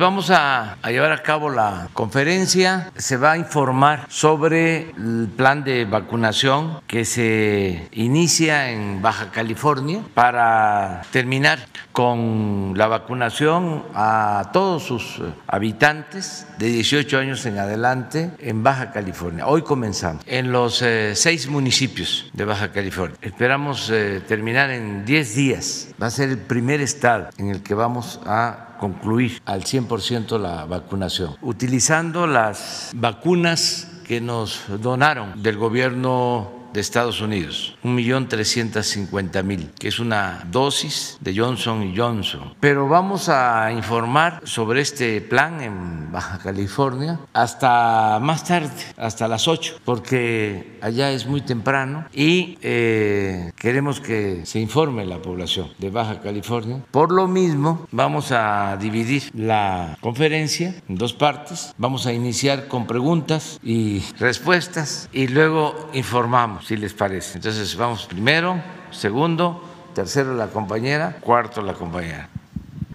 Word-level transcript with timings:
vamos 0.00 0.30
a, 0.30 0.78
llevar 0.88 1.12
a 1.12 1.22
cabo 1.22 1.50
la 1.50 1.88
conferencia. 1.92 2.90
Se 2.96 3.18
va 3.18 3.32
a 3.32 3.36
informar 3.36 4.06
sobre 4.08 4.90
el 4.96 5.28
plan 5.36 5.62
de 5.62 5.84
vacunación 5.84 6.80
que 6.86 7.04
se 7.04 7.86
inicia 7.92 8.70
en 8.70 9.02
Baja 9.02 9.30
California 9.30 10.00
para 10.14 11.02
terminar 11.12 11.58
con 11.92 12.72
la 12.76 12.86
vacunación 12.86 13.84
a 13.94 14.50
todos 14.54 14.84
sus 14.84 15.20
habitantes 15.46 16.46
de 16.58 16.68
18 16.68 17.18
años 17.18 17.44
en 17.44 17.58
adelante 17.58 18.30
en 18.38 18.62
Baja 18.62 18.92
California. 18.92 19.46
Hoy 19.46 19.62
comenzamos 19.62 20.22
en 20.26 20.50
los 20.50 20.80
eh, 20.80 21.12
seis 21.14 21.46
municipios 21.48 22.30
de 22.32 22.46
Baja 22.46 22.72
California. 22.72 23.18
Esperamos 23.20 23.90
eh, 23.90 24.22
terminar 24.26 24.70
en 24.70 25.04
10 25.04 25.34
días. 25.34 25.88
Va 26.02 26.06
a 26.06 26.10
ser 26.10 26.30
el 26.30 26.38
primer 26.38 26.80
estado 26.80 27.28
en 27.36 27.50
el 27.50 27.62
que 27.62 27.74
vamos 27.74 28.18
a 28.24 28.69
concluir 28.80 29.42
al 29.44 29.64
100% 29.64 30.38
la 30.38 30.64
vacunación, 30.64 31.36
utilizando 31.42 32.26
las 32.26 32.90
vacunas 32.94 33.86
que 34.08 34.22
nos 34.22 34.62
donaron 34.80 35.42
del 35.42 35.58
gobierno 35.58 36.59
de 36.72 36.80
Estados 36.80 37.20
Unidos, 37.20 37.76
1.350.000, 37.84 39.70
que 39.78 39.88
es 39.88 39.98
una 39.98 40.44
dosis 40.50 41.18
de 41.20 41.36
Johnson 41.36 41.92
Johnson. 41.96 42.54
Pero 42.60 42.88
vamos 42.88 43.28
a 43.28 43.72
informar 43.72 44.40
sobre 44.44 44.80
este 44.80 45.20
plan 45.20 45.60
en 45.60 46.12
Baja 46.12 46.38
California 46.38 47.20
hasta 47.32 48.18
más 48.20 48.44
tarde, 48.44 48.70
hasta 48.96 49.28
las 49.28 49.48
8, 49.48 49.80
porque 49.84 50.78
allá 50.80 51.10
es 51.10 51.26
muy 51.26 51.40
temprano 51.40 52.06
y 52.12 52.58
eh, 52.62 53.52
queremos 53.56 54.00
que 54.00 54.44
se 54.46 54.60
informe 54.60 55.04
la 55.06 55.22
población 55.22 55.68
de 55.78 55.90
Baja 55.90 56.20
California. 56.20 56.82
Por 56.90 57.12
lo 57.12 57.26
mismo, 57.26 57.86
vamos 57.90 58.32
a 58.32 58.76
dividir 58.76 59.30
la 59.34 59.96
conferencia 60.00 60.74
en 60.88 60.96
dos 60.96 61.12
partes. 61.12 61.74
Vamos 61.78 62.06
a 62.06 62.12
iniciar 62.12 62.68
con 62.68 62.86
preguntas 62.86 63.58
y 63.62 64.02
respuestas 64.18 65.08
y 65.12 65.28
luego 65.28 65.90
informamos 65.92 66.59
si 66.62 66.76
les 66.76 66.92
parece. 66.92 67.38
Entonces 67.38 67.76
vamos 67.76 68.06
primero, 68.06 68.60
segundo, 68.90 69.64
tercero 69.94 70.34
la 70.34 70.48
compañera, 70.48 71.16
cuarto 71.20 71.62
la 71.62 71.74
compañera. 71.74 72.28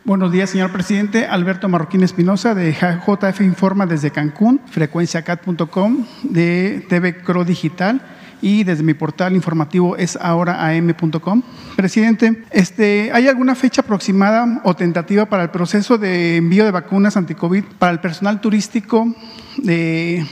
Buenos 0.06 0.32
días, 0.32 0.52
señor 0.52 0.72
presidente. 0.72 1.26
Alberto 1.26 1.68
Marroquín 1.68 2.04
Espinosa, 2.04 2.54
de 2.54 2.74
JF 2.74 3.42
Informa 3.42 3.88
desde 3.88 4.12
Cancún, 4.12 4.62
frecuenciacat.com, 4.70 6.06
de 6.22 6.86
TV 6.88 7.18
Cro 7.18 7.44
Digital 7.44 8.02
y 8.40 8.64
desde 8.64 8.84
mi 8.84 8.94
portal 8.94 9.34
informativo 9.34 9.98
es 9.98 10.16
ahoraam.com. 10.16 11.42
Presidente, 11.76 12.44
este, 12.52 13.10
¿hay 13.14 13.28
alguna 13.28 13.56
fecha 13.56 13.82
aproximada 13.82 14.62
o 14.64 14.76
tentativa 14.76 15.26
para 15.26 15.42
el 15.42 15.50
proceso 15.50 15.98
de 15.98 16.38
envío 16.38 16.66
de 16.66 16.72
vacunas 16.72 17.18
anticovid 17.18 17.64
para 17.80 17.92
el 17.92 18.00
personal 18.00 18.42
turístico 18.42 19.12
de, 19.58 20.24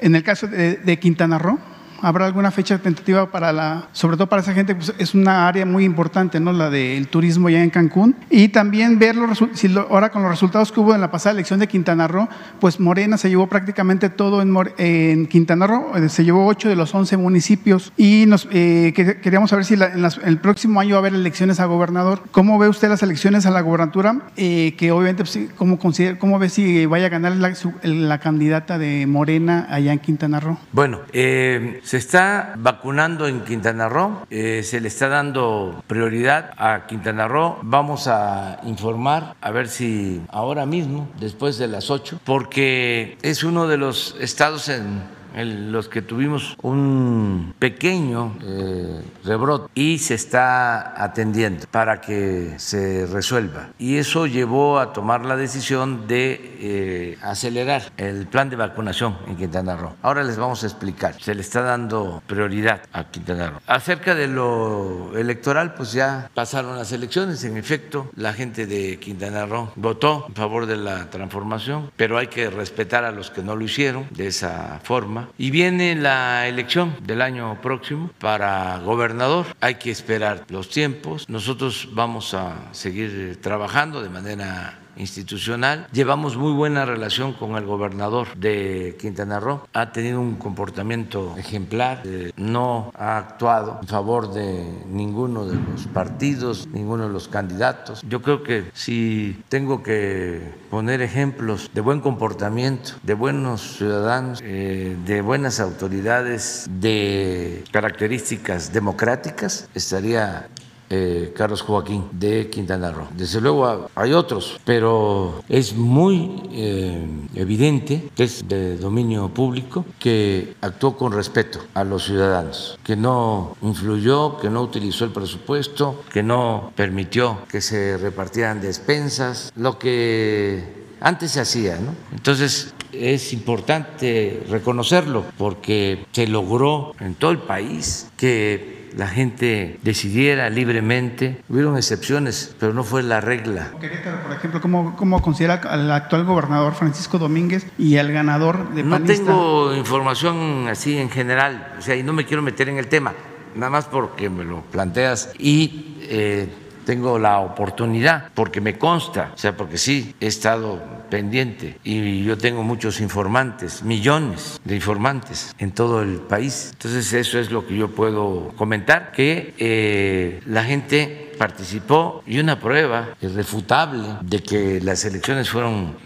en 0.00 0.14
el 0.14 0.22
caso 0.22 0.46
de, 0.46 0.76
de 0.76 0.98
Quintana 0.98 1.38
Roo? 1.38 1.58
¿Habrá 2.02 2.26
alguna 2.26 2.50
fecha 2.50 2.78
tentativa 2.78 3.30
para 3.30 3.52
la, 3.52 3.88
sobre 3.92 4.16
todo 4.16 4.26
para 4.26 4.42
esa 4.42 4.52
gente, 4.52 4.74
pues 4.74 4.92
es 4.98 5.14
una 5.14 5.46
área 5.46 5.64
muy 5.64 5.84
importante, 5.84 6.40
¿no? 6.40 6.52
La 6.52 6.68
del 6.68 7.06
turismo 7.08 7.48
ya 7.48 7.62
en 7.62 7.70
Cancún. 7.70 8.16
Y 8.28 8.48
también 8.48 8.98
ver 8.98 9.14
los, 9.14 9.42
si 9.54 9.68
lo, 9.68 9.82
ahora 9.82 10.10
con 10.10 10.22
los 10.22 10.30
resultados 10.30 10.72
que 10.72 10.80
hubo 10.80 10.94
en 10.94 11.00
la 11.00 11.10
pasada 11.10 11.32
elección 11.32 11.60
de 11.60 11.68
Quintana 11.68 12.08
Roo, 12.08 12.28
pues 12.60 12.80
Morena 12.80 13.16
se 13.16 13.28
llevó 13.28 13.46
prácticamente 13.46 14.10
todo 14.10 14.42
en, 14.42 14.52
en 14.78 15.26
Quintana 15.26 15.66
Roo, 15.66 15.96
eh, 15.96 16.08
se 16.08 16.24
llevó 16.24 16.46
8 16.46 16.68
de 16.68 16.76
los 16.76 16.94
11 16.94 17.16
municipios 17.16 17.92
y 17.96 18.24
nos 18.26 18.48
eh, 18.50 18.92
queríamos 19.22 19.50
saber 19.50 19.64
si 19.64 19.76
la, 19.76 19.92
en 19.92 20.02
las, 20.02 20.18
el 20.18 20.38
próximo 20.38 20.80
año 20.80 20.94
va 20.94 20.96
a 20.96 21.00
haber 21.00 21.14
elecciones 21.14 21.60
a 21.60 21.66
gobernador. 21.66 22.22
¿Cómo 22.32 22.58
ve 22.58 22.68
usted 22.68 22.88
las 22.88 23.02
elecciones 23.02 23.46
a 23.46 23.50
la 23.50 23.60
gobernatura? 23.60 24.22
Eh, 24.36 24.74
que 24.76 24.90
obviamente, 24.90 25.24
pues, 25.24 25.38
¿cómo, 25.56 25.78
considera, 25.78 26.18
¿cómo 26.18 26.38
ve 26.38 26.48
si 26.48 26.86
vaya 26.86 27.06
a 27.06 27.10
ganar 27.10 27.36
la, 27.36 27.54
su, 27.54 27.72
la 27.82 28.18
candidata 28.18 28.78
de 28.78 29.06
Morena 29.06 29.66
allá 29.70 29.92
en 29.92 29.98
Quintana 30.00 30.40
Roo? 30.40 30.58
Bueno, 30.72 31.00
eh, 31.12 31.80
se 31.92 31.98
está 31.98 32.54
vacunando 32.56 33.28
en 33.28 33.44
Quintana 33.44 33.86
Roo, 33.86 34.22
eh, 34.30 34.62
se 34.62 34.80
le 34.80 34.88
está 34.88 35.08
dando 35.08 35.84
prioridad 35.86 36.52
a 36.56 36.86
Quintana 36.86 37.28
Roo. 37.28 37.58
Vamos 37.60 38.08
a 38.08 38.60
informar 38.64 39.36
a 39.42 39.50
ver 39.50 39.68
si 39.68 40.22
ahora 40.30 40.64
mismo, 40.64 41.06
después 41.20 41.58
de 41.58 41.68
las 41.68 41.90
8, 41.90 42.20
porque 42.24 43.18
es 43.20 43.44
uno 43.44 43.68
de 43.68 43.76
los 43.76 44.16
estados 44.20 44.70
en 44.70 45.02
en 45.34 45.72
los 45.72 45.88
que 45.88 46.02
tuvimos 46.02 46.56
un 46.62 47.54
pequeño 47.58 48.36
eh, 48.42 49.02
rebrote 49.24 49.70
y 49.74 49.98
se 49.98 50.14
está 50.14 51.02
atendiendo 51.02 51.66
para 51.70 52.00
que 52.00 52.54
se 52.58 53.06
resuelva. 53.06 53.68
Y 53.78 53.96
eso 53.96 54.26
llevó 54.26 54.78
a 54.78 54.92
tomar 54.92 55.24
la 55.24 55.36
decisión 55.36 56.06
de 56.06 56.56
eh, 56.60 57.18
acelerar 57.22 57.82
el 57.96 58.26
plan 58.26 58.50
de 58.50 58.56
vacunación 58.56 59.16
en 59.26 59.36
Quintana 59.36 59.76
Roo. 59.76 59.94
Ahora 60.02 60.22
les 60.22 60.36
vamos 60.36 60.62
a 60.62 60.66
explicar. 60.66 61.20
Se 61.20 61.34
le 61.34 61.40
está 61.40 61.62
dando 61.62 62.22
prioridad 62.26 62.82
a 62.92 63.04
Quintana 63.04 63.50
Roo. 63.50 63.60
Acerca 63.66 64.14
de 64.14 64.28
lo 64.28 65.16
electoral, 65.16 65.74
pues 65.74 65.92
ya 65.92 66.30
pasaron 66.34 66.76
las 66.76 66.92
elecciones. 66.92 67.44
En 67.44 67.56
efecto, 67.56 68.10
la 68.16 68.32
gente 68.32 68.66
de 68.66 68.98
Quintana 68.98 69.46
Roo 69.46 69.72
votó 69.76 70.26
en 70.28 70.34
favor 70.34 70.66
de 70.66 70.76
la 70.76 71.10
transformación, 71.10 71.90
pero 71.96 72.18
hay 72.18 72.28
que 72.28 72.50
respetar 72.50 73.04
a 73.04 73.12
los 73.12 73.30
que 73.30 73.42
no 73.42 73.56
lo 73.56 73.64
hicieron 73.64 74.06
de 74.10 74.26
esa 74.28 74.80
forma 74.82 75.21
y 75.38 75.50
viene 75.50 75.94
la 75.94 76.46
elección 76.48 76.94
del 77.02 77.22
año 77.22 77.60
próximo 77.60 78.10
para 78.18 78.78
gobernador. 78.78 79.46
Hay 79.60 79.76
que 79.76 79.90
esperar 79.90 80.44
los 80.48 80.68
tiempos. 80.68 81.28
Nosotros 81.28 81.88
vamos 81.92 82.34
a 82.34 82.72
seguir 82.72 83.38
trabajando 83.40 84.02
de 84.02 84.08
manera 84.08 84.81
institucional. 84.96 85.86
Llevamos 85.92 86.36
muy 86.36 86.52
buena 86.52 86.84
relación 86.84 87.32
con 87.32 87.56
el 87.56 87.64
gobernador 87.64 88.28
de 88.36 88.96
Quintana 89.00 89.40
Roo. 89.40 89.62
Ha 89.72 89.92
tenido 89.92 90.20
un 90.20 90.36
comportamiento 90.36 91.34
ejemplar, 91.36 92.02
eh, 92.04 92.32
no 92.36 92.92
ha 92.96 93.18
actuado 93.18 93.78
en 93.82 93.88
favor 93.88 94.32
de 94.32 94.64
ninguno 94.86 95.46
de 95.46 95.56
los 95.56 95.86
partidos, 95.86 96.68
ninguno 96.68 97.06
de 97.06 97.12
los 97.12 97.28
candidatos. 97.28 98.02
Yo 98.08 98.22
creo 98.22 98.42
que 98.42 98.64
si 98.74 99.42
tengo 99.48 99.82
que 99.82 100.40
poner 100.70 101.02
ejemplos 101.02 101.70
de 101.72 101.80
buen 101.80 102.00
comportamiento, 102.00 102.92
de 103.02 103.14
buenos 103.14 103.76
ciudadanos, 103.76 104.40
eh, 104.42 104.96
de 105.04 105.20
buenas 105.20 105.60
autoridades, 105.60 106.68
de 106.80 107.64
características 107.70 108.72
democráticas, 108.72 109.68
estaría 109.74 110.48
eh, 110.92 111.32
Carlos 111.34 111.62
Joaquín 111.62 112.04
de 112.12 112.50
Quintana 112.50 112.90
Roo. 112.90 113.08
Desde 113.16 113.40
luego 113.40 113.88
hay 113.94 114.12
otros, 114.12 114.60
pero 114.64 115.42
es 115.48 115.74
muy 115.74 116.42
eh, 116.52 117.06
evidente, 117.34 118.10
es 118.18 118.46
de 118.46 118.76
dominio 118.76 119.28
público, 119.28 119.86
que 119.98 120.54
actuó 120.60 120.96
con 120.98 121.12
respeto 121.12 121.60
a 121.72 121.82
los 121.82 122.04
ciudadanos, 122.04 122.78
que 122.84 122.94
no 122.94 123.56
influyó, 123.62 124.36
que 124.36 124.50
no 124.50 124.60
utilizó 124.60 125.06
el 125.06 125.12
presupuesto, 125.12 126.02
que 126.12 126.22
no 126.22 126.72
permitió 126.76 127.38
que 127.48 127.62
se 127.62 127.96
repartieran 127.96 128.60
despensas, 128.60 129.50
lo 129.56 129.78
que 129.78 130.82
antes 131.00 131.32
se 131.32 131.40
hacía. 131.40 131.78
Entonces, 132.12 132.74
es 132.92 133.32
importante 133.32 134.44
reconocerlo 134.48 135.24
porque 135.38 136.04
se 136.12 136.26
logró 136.26 136.94
en 137.00 137.14
todo 137.14 137.30
el 137.30 137.38
país 137.38 138.10
que 138.16 138.81
la 138.96 139.08
gente 139.08 139.78
decidiera 139.82 140.50
libremente. 140.50 141.42
Hubieron 141.48 141.76
excepciones, 141.76 142.54
pero 142.58 142.72
no 142.72 142.84
fue 142.84 143.02
la 143.02 143.20
regla. 143.20 143.70
Querétaro, 143.80 144.22
por 144.22 144.32
ejemplo, 144.32 144.60
¿cómo, 144.60 144.96
cómo 144.96 145.22
considera 145.22 145.54
al 145.54 145.90
actual 145.90 146.24
gobernador 146.24 146.74
Francisco 146.74 147.18
Domínguez 147.18 147.66
y 147.78 147.96
al 147.96 148.12
ganador 148.12 148.74
de 148.74 148.82
No 148.82 148.90
panista? 148.90 149.14
tengo 149.14 149.74
información 149.74 150.68
así 150.68 150.98
en 150.98 151.10
general, 151.10 151.74
o 151.78 151.82
sea, 151.82 151.96
y 151.96 152.02
no 152.02 152.12
me 152.12 152.24
quiero 152.24 152.42
meter 152.42 152.68
en 152.68 152.78
el 152.78 152.88
tema, 152.88 153.12
nada 153.54 153.70
más 153.70 153.86
porque 153.86 154.28
me 154.30 154.44
lo 154.44 154.62
planteas 154.62 155.32
y 155.38 155.96
eh, 156.02 156.48
tengo 156.84 157.18
la 157.18 157.38
oportunidad, 157.38 158.28
porque 158.34 158.60
me 158.60 158.78
consta, 158.78 159.30
o 159.34 159.38
sea, 159.38 159.56
porque 159.56 159.78
sí 159.78 160.14
he 160.20 160.26
estado 160.26 160.80
pendiente 161.12 161.78
y 161.84 162.24
yo 162.24 162.38
tengo 162.38 162.62
muchos 162.62 162.98
informantes, 163.02 163.82
millones 163.82 164.58
de 164.64 164.76
informantes 164.76 165.54
en 165.58 165.72
todo 165.72 166.00
el 166.00 166.20
país. 166.20 166.70
Entonces 166.72 167.12
eso 167.12 167.38
es 167.38 167.50
lo 167.50 167.66
que 167.66 167.76
yo 167.76 167.88
puedo 167.88 168.48
comentar, 168.56 169.12
que 169.12 169.52
eh, 169.58 170.40
la 170.46 170.64
gente 170.64 171.34
participó 171.36 172.22
y 172.26 172.38
una 172.38 172.58
prueba 172.58 173.10
irrefutable 173.20 174.08
de 174.22 174.42
que 174.42 174.80
las 174.80 175.04
elecciones 175.04 175.50
fueron 175.50 175.96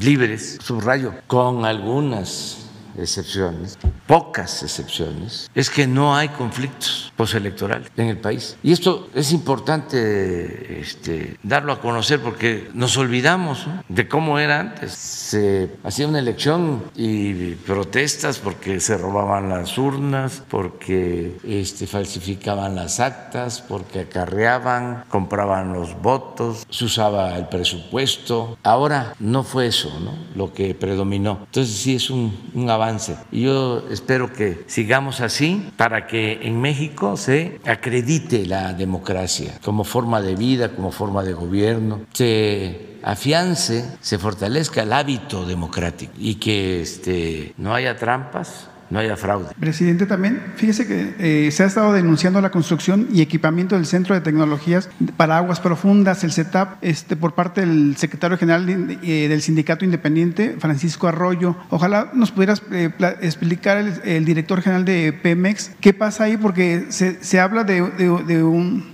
libres, 0.00 0.58
subrayo, 0.62 1.12
con 1.26 1.66
algunas 1.66 2.63
excepciones, 2.98 3.78
pocas 4.06 4.62
excepciones, 4.62 5.50
es 5.54 5.70
que 5.70 5.86
no 5.86 6.16
hay 6.16 6.28
conflictos 6.28 7.12
postelectorales 7.16 7.90
en 7.96 8.08
el 8.08 8.18
país. 8.18 8.56
Y 8.62 8.72
esto 8.72 9.08
es 9.14 9.32
importante 9.32 10.80
este, 10.80 11.36
darlo 11.42 11.72
a 11.72 11.80
conocer 11.80 12.20
porque 12.20 12.70
nos 12.74 12.96
olvidamos 12.96 13.66
de 13.88 14.08
cómo 14.08 14.38
era 14.38 14.60
antes. 14.60 14.92
Se 14.92 15.70
hacía 15.82 16.08
una 16.08 16.18
elección 16.18 16.84
y 16.94 17.54
protestas 17.54 18.38
porque 18.38 18.80
se 18.80 18.96
robaban 18.96 19.48
las 19.48 19.78
urnas, 19.78 20.42
porque 20.48 21.36
este, 21.44 21.86
falsificaban 21.86 22.74
las 22.74 23.00
actas, 23.00 23.62
porque 23.62 24.00
acarreaban, 24.00 25.04
compraban 25.08 25.72
los 25.72 26.00
votos, 26.00 26.66
se 26.68 26.84
usaba 26.84 27.36
el 27.36 27.48
presupuesto. 27.48 28.58
Ahora 28.62 29.14
no 29.18 29.42
fue 29.42 29.66
eso 29.68 29.90
¿no? 30.00 30.12
lo 30.34 30.52
que 30.52 30.74
predominó. 30.74 31.40
Entonces 31.46 31.74
sí 31.76 31.96
es 31.96 32.10
un, 32.10 32.50
un 32.54 32.70
avance. 32.70 32.83
Y 33.30 33.42
yo 33.42 33.84
espero 33.90 34.32
que 34.32 34.64
sigamos 34.66 35.20
así 35.20 35.70
para 35.76 36.06
que 36.06 36.40
en 36.42 36.60
México 36.60 37.16
se 37.16 37.60
acredite 37.66 38.46
la 38.46 38.72
democracia 38.74 39.58
como 39.64 39.84
forma 39.84 40.20
de 40.20 40.34
vida, 40.34 40.70
como 40.70 40.90
forma 40.90 41.22
de 41.22 41.32
gobierno, 41.32 42.00
se 42.12 42.98
afiance, 43.02 43.84
se 44.00 44.18
fortalezca 44.18 44.82
el 44.82 44.92
hábito 44.92 45.46
democrático 45.46 46.12
y 46.18 46.36
que 46.36 46.82
este, 46.82 47.54
no 47.56 47.74
haya 47.74 47.96
trampas, 47.96 48.68
no 48.94 49.00
haya 49.00 49.16
fraude. 49.16 49.48
Presidente, 49.58 50.06
también 50.06 50.40
fíjese 50.54 50.86
que 50.86 51.14
eh, 51.18 51.50
se 51.50 51.64
ha 51.64 51.66
estado 51.66 51.92
denunciando 51.92 52.40
la 52.40 52.50
construcción 52.50 53.08
y 53.12 53.22
equipamiento 53.22 53.74
del 53.74 53.86
Centro 53.86 54.14
de 54.14 54.20
Tecnologías 54.20 54.88
para 55.16 55.36
Aguas 55.36 55.58
Profundas, 55.58 56.22
el 56.22 56.30
CETAP, 56.30 56.78
este, 56.80 57.16
por 57.16 57.34
parte 57.34 57.62
del 57.62 57.96
secretario 57.96 58.38
general 58.38 58.68
eh, 59.02 59.26
del 59.28 59.42
Sindicato 59.42 59.84
Independiente, 59.84 60.54
Francisco 60.60 61.08
Arroyo. 61.08 61.56
Ojalá 61.70 62.12
nos 62.14 62.30
pudieras 62.30 62.62
eh, 62.70 62.90
explicar 63.20 63.78
el, 64.04 64.24
director 64.24 64.62
general 64.62 64.84
de 64.84 65.12
Pemex 65.12 65.72
qué 65.80 65.92
pasa 65.92 66.24
ahí, 66.24 66.36
porque 66.36 66.86
se, 66.90 67.22
se 67.22 67.40
habla 67.40 67.64
de, 67.64 67.82
de 67.82 68.44
un 68.44 68.93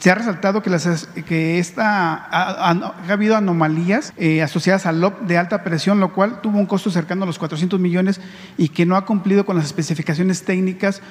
se 0.00 0.10
ha 0.10 0.14
resaltado 0.14 0.62
que, 0.62 1.58
esta, 1.58 2.14
ha, 2.14 2.70
ha, 2.70 3.12
habido 3.12 3.36
anomalías 3.36 4.12
eh, 4.16 4.42
asociadas 4.42 4.86
al 4.86 5.00
LOP 5.00 5.20
de 5.22 5.38
alta 5.38 5.64
presión, 5.64 6.00
lo 6.00 6.12
cual 6.12 6.40
tuvo 6.40 6.58
un 6.58 6.66
costo 6.66 6.90
cercano 6.90 7.24
a 7.24 7.26
los 7.26 7.38
400 7.38 7.80
millones 7.80 8.20
y 8.56 8.68
que 8.68 8.86
no 8.86 8.96
ha 8.96 9.04
cumplido 9.04 9.44
con 9.44 9.56
las 9.56 9.64
especificaciones 9.64 10.44
técnicas 10.44 11.02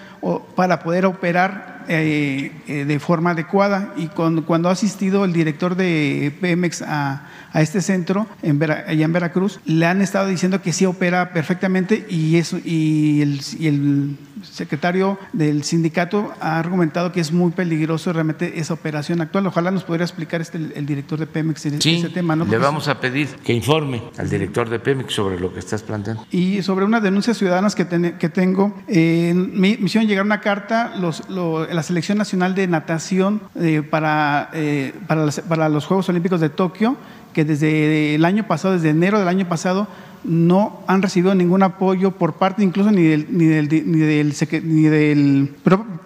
para 0.56 0.80
poder 0.80 1.06
operar 1.06 1.86
eh, 1.90 2.52
eh, 2.68 2.86
de 2.86 3.00
forma 3.00 3.32
adecuada. 3.32 3.94
Y 3.98 4.08
cuando 4.08 4.70
ha 4.70 4.72
asistido 4.72 5.26
el 5.26 5.34
director 5.34 5.76
de 5.76 6.36
Pemex 6.42 6.82
a, 6.82 7.28
a 7.54 7.62
este 7.62 7.82
centro 7.82 8.28
en 8.42 8.60
Vera, 8.60 8.86
allá 8.88 9.06
en 9.06 9.14
Veracruz, 9.14 9.60
le 9.66 9.86
han 9.86 10.02
estado 10.02 10.28
diciendo 10.28 10.62
que 10.62 10.74
sí 10.74 10.86
opera 10.86 11.34
perfectamente 11.34 12.06
y, 12.10 12.38
eso, 12.38 12.58
y, 12.64 13.22
el, 13.22 13.42
y 13.60 13.68
el 13.68 14.18
secretario 14.44 15.18
del 15.34 15.64
sindicato 15.64 16.34
ha 16.40 16.60
argumentado 16.60 17.12
que 17.12 17.20
es 17.20 17.32
muy 17.32 17.52
peligroso 17.52 18.14
realmente 18.14 18.60
esa 18.60 18.74
operación 18.74 19.22
actual. 19.22 19.48
Ojalá 19.48 19.72
nos 19.72 19.84
pudiera 19.84 20.06
explicar 20.06 20.42
este, 20.42 20.58
el, 20.58 20.86
director 20.86 21.20
de 21.20 21.28
Pemex 21.28 21.66
en 21.66 21.82
sí, 21.82 21.96
ese 21.98 22.10
tema. 22.10 22.36
¿no? 22.36 22.46
le 22.46 22.58
vamos 22.58 22.88
a 22.88 23.00
pedir 23.00 23.28
que 23.44 23.54
informe 23.54 24.02
al 24.18 24.30
director 24.30 24.70
de 24.70 24.80
Pemex 24.80 25.14
sobre 25.14 25.40
lo 25.40 25.54
que 25.54 25.60
estás 25.60 25.84
planteando. 25.84 26.26
Y 26.32 26.62
sobre 26.62 26.86
unas 26.86 27.04
denuncias 27.04 27.38
ciudadanas 27.38 27.76
que, 27.76 27.86
ten, 27.86 28.18
que 28.18 28.30
tengo, 28.30 28.74
eh, 28.88 29.34
me, 29.34 29.78
me, 29.78 29.86
hicieron 29.86 30.08
llegar 30.08 30.26
una 30.26 30.42
carta 30.42 30.94
los, 30.98 31.30
lo, 31.30 31.66
la 31.66 31.84
Selección 31.84 32.18
Nacional 32.18 32.56
de 32.56 32.68
Natación 32.68 33.42
eh, 33.56 33.82
para, 33.88 34.50
eh, 34.54 34.94
para, 35.08 35.26
las, 35.26 35.40
para 35.42 35.70
los 35.70 35.86
Juegos 35.86 36.10
Olímpicos 36.10 36.42
de 36.42 36.50
Tokio, 36.50 36.98
que 37.38 37.46
desde 37.46 38.16
el 38.16 38.26
año 38.26 38.48
pasado, 38.48 38.74
desde 38.74 38.90
enero 38.90 39.20
del 39.20 39.28
año 39.28 39.48
pasado, 39.48 39.88
no 40.24 40.82
han 40.88 41.04
recibido 41.04 41.36
ningún 41.36 41.62
apoyo 41.62 42.10
por 42.10 42.34
parte 42.34 42.64
incluso 42.64 42.90
ni 42.90 43.04
del, 43.04 43.28
ni 43.30 43.46
del, 43.46 43.70
ni 43.70 44.00
del, 44.00 44.34
ni 44.64 44.82
del 44.82 45.56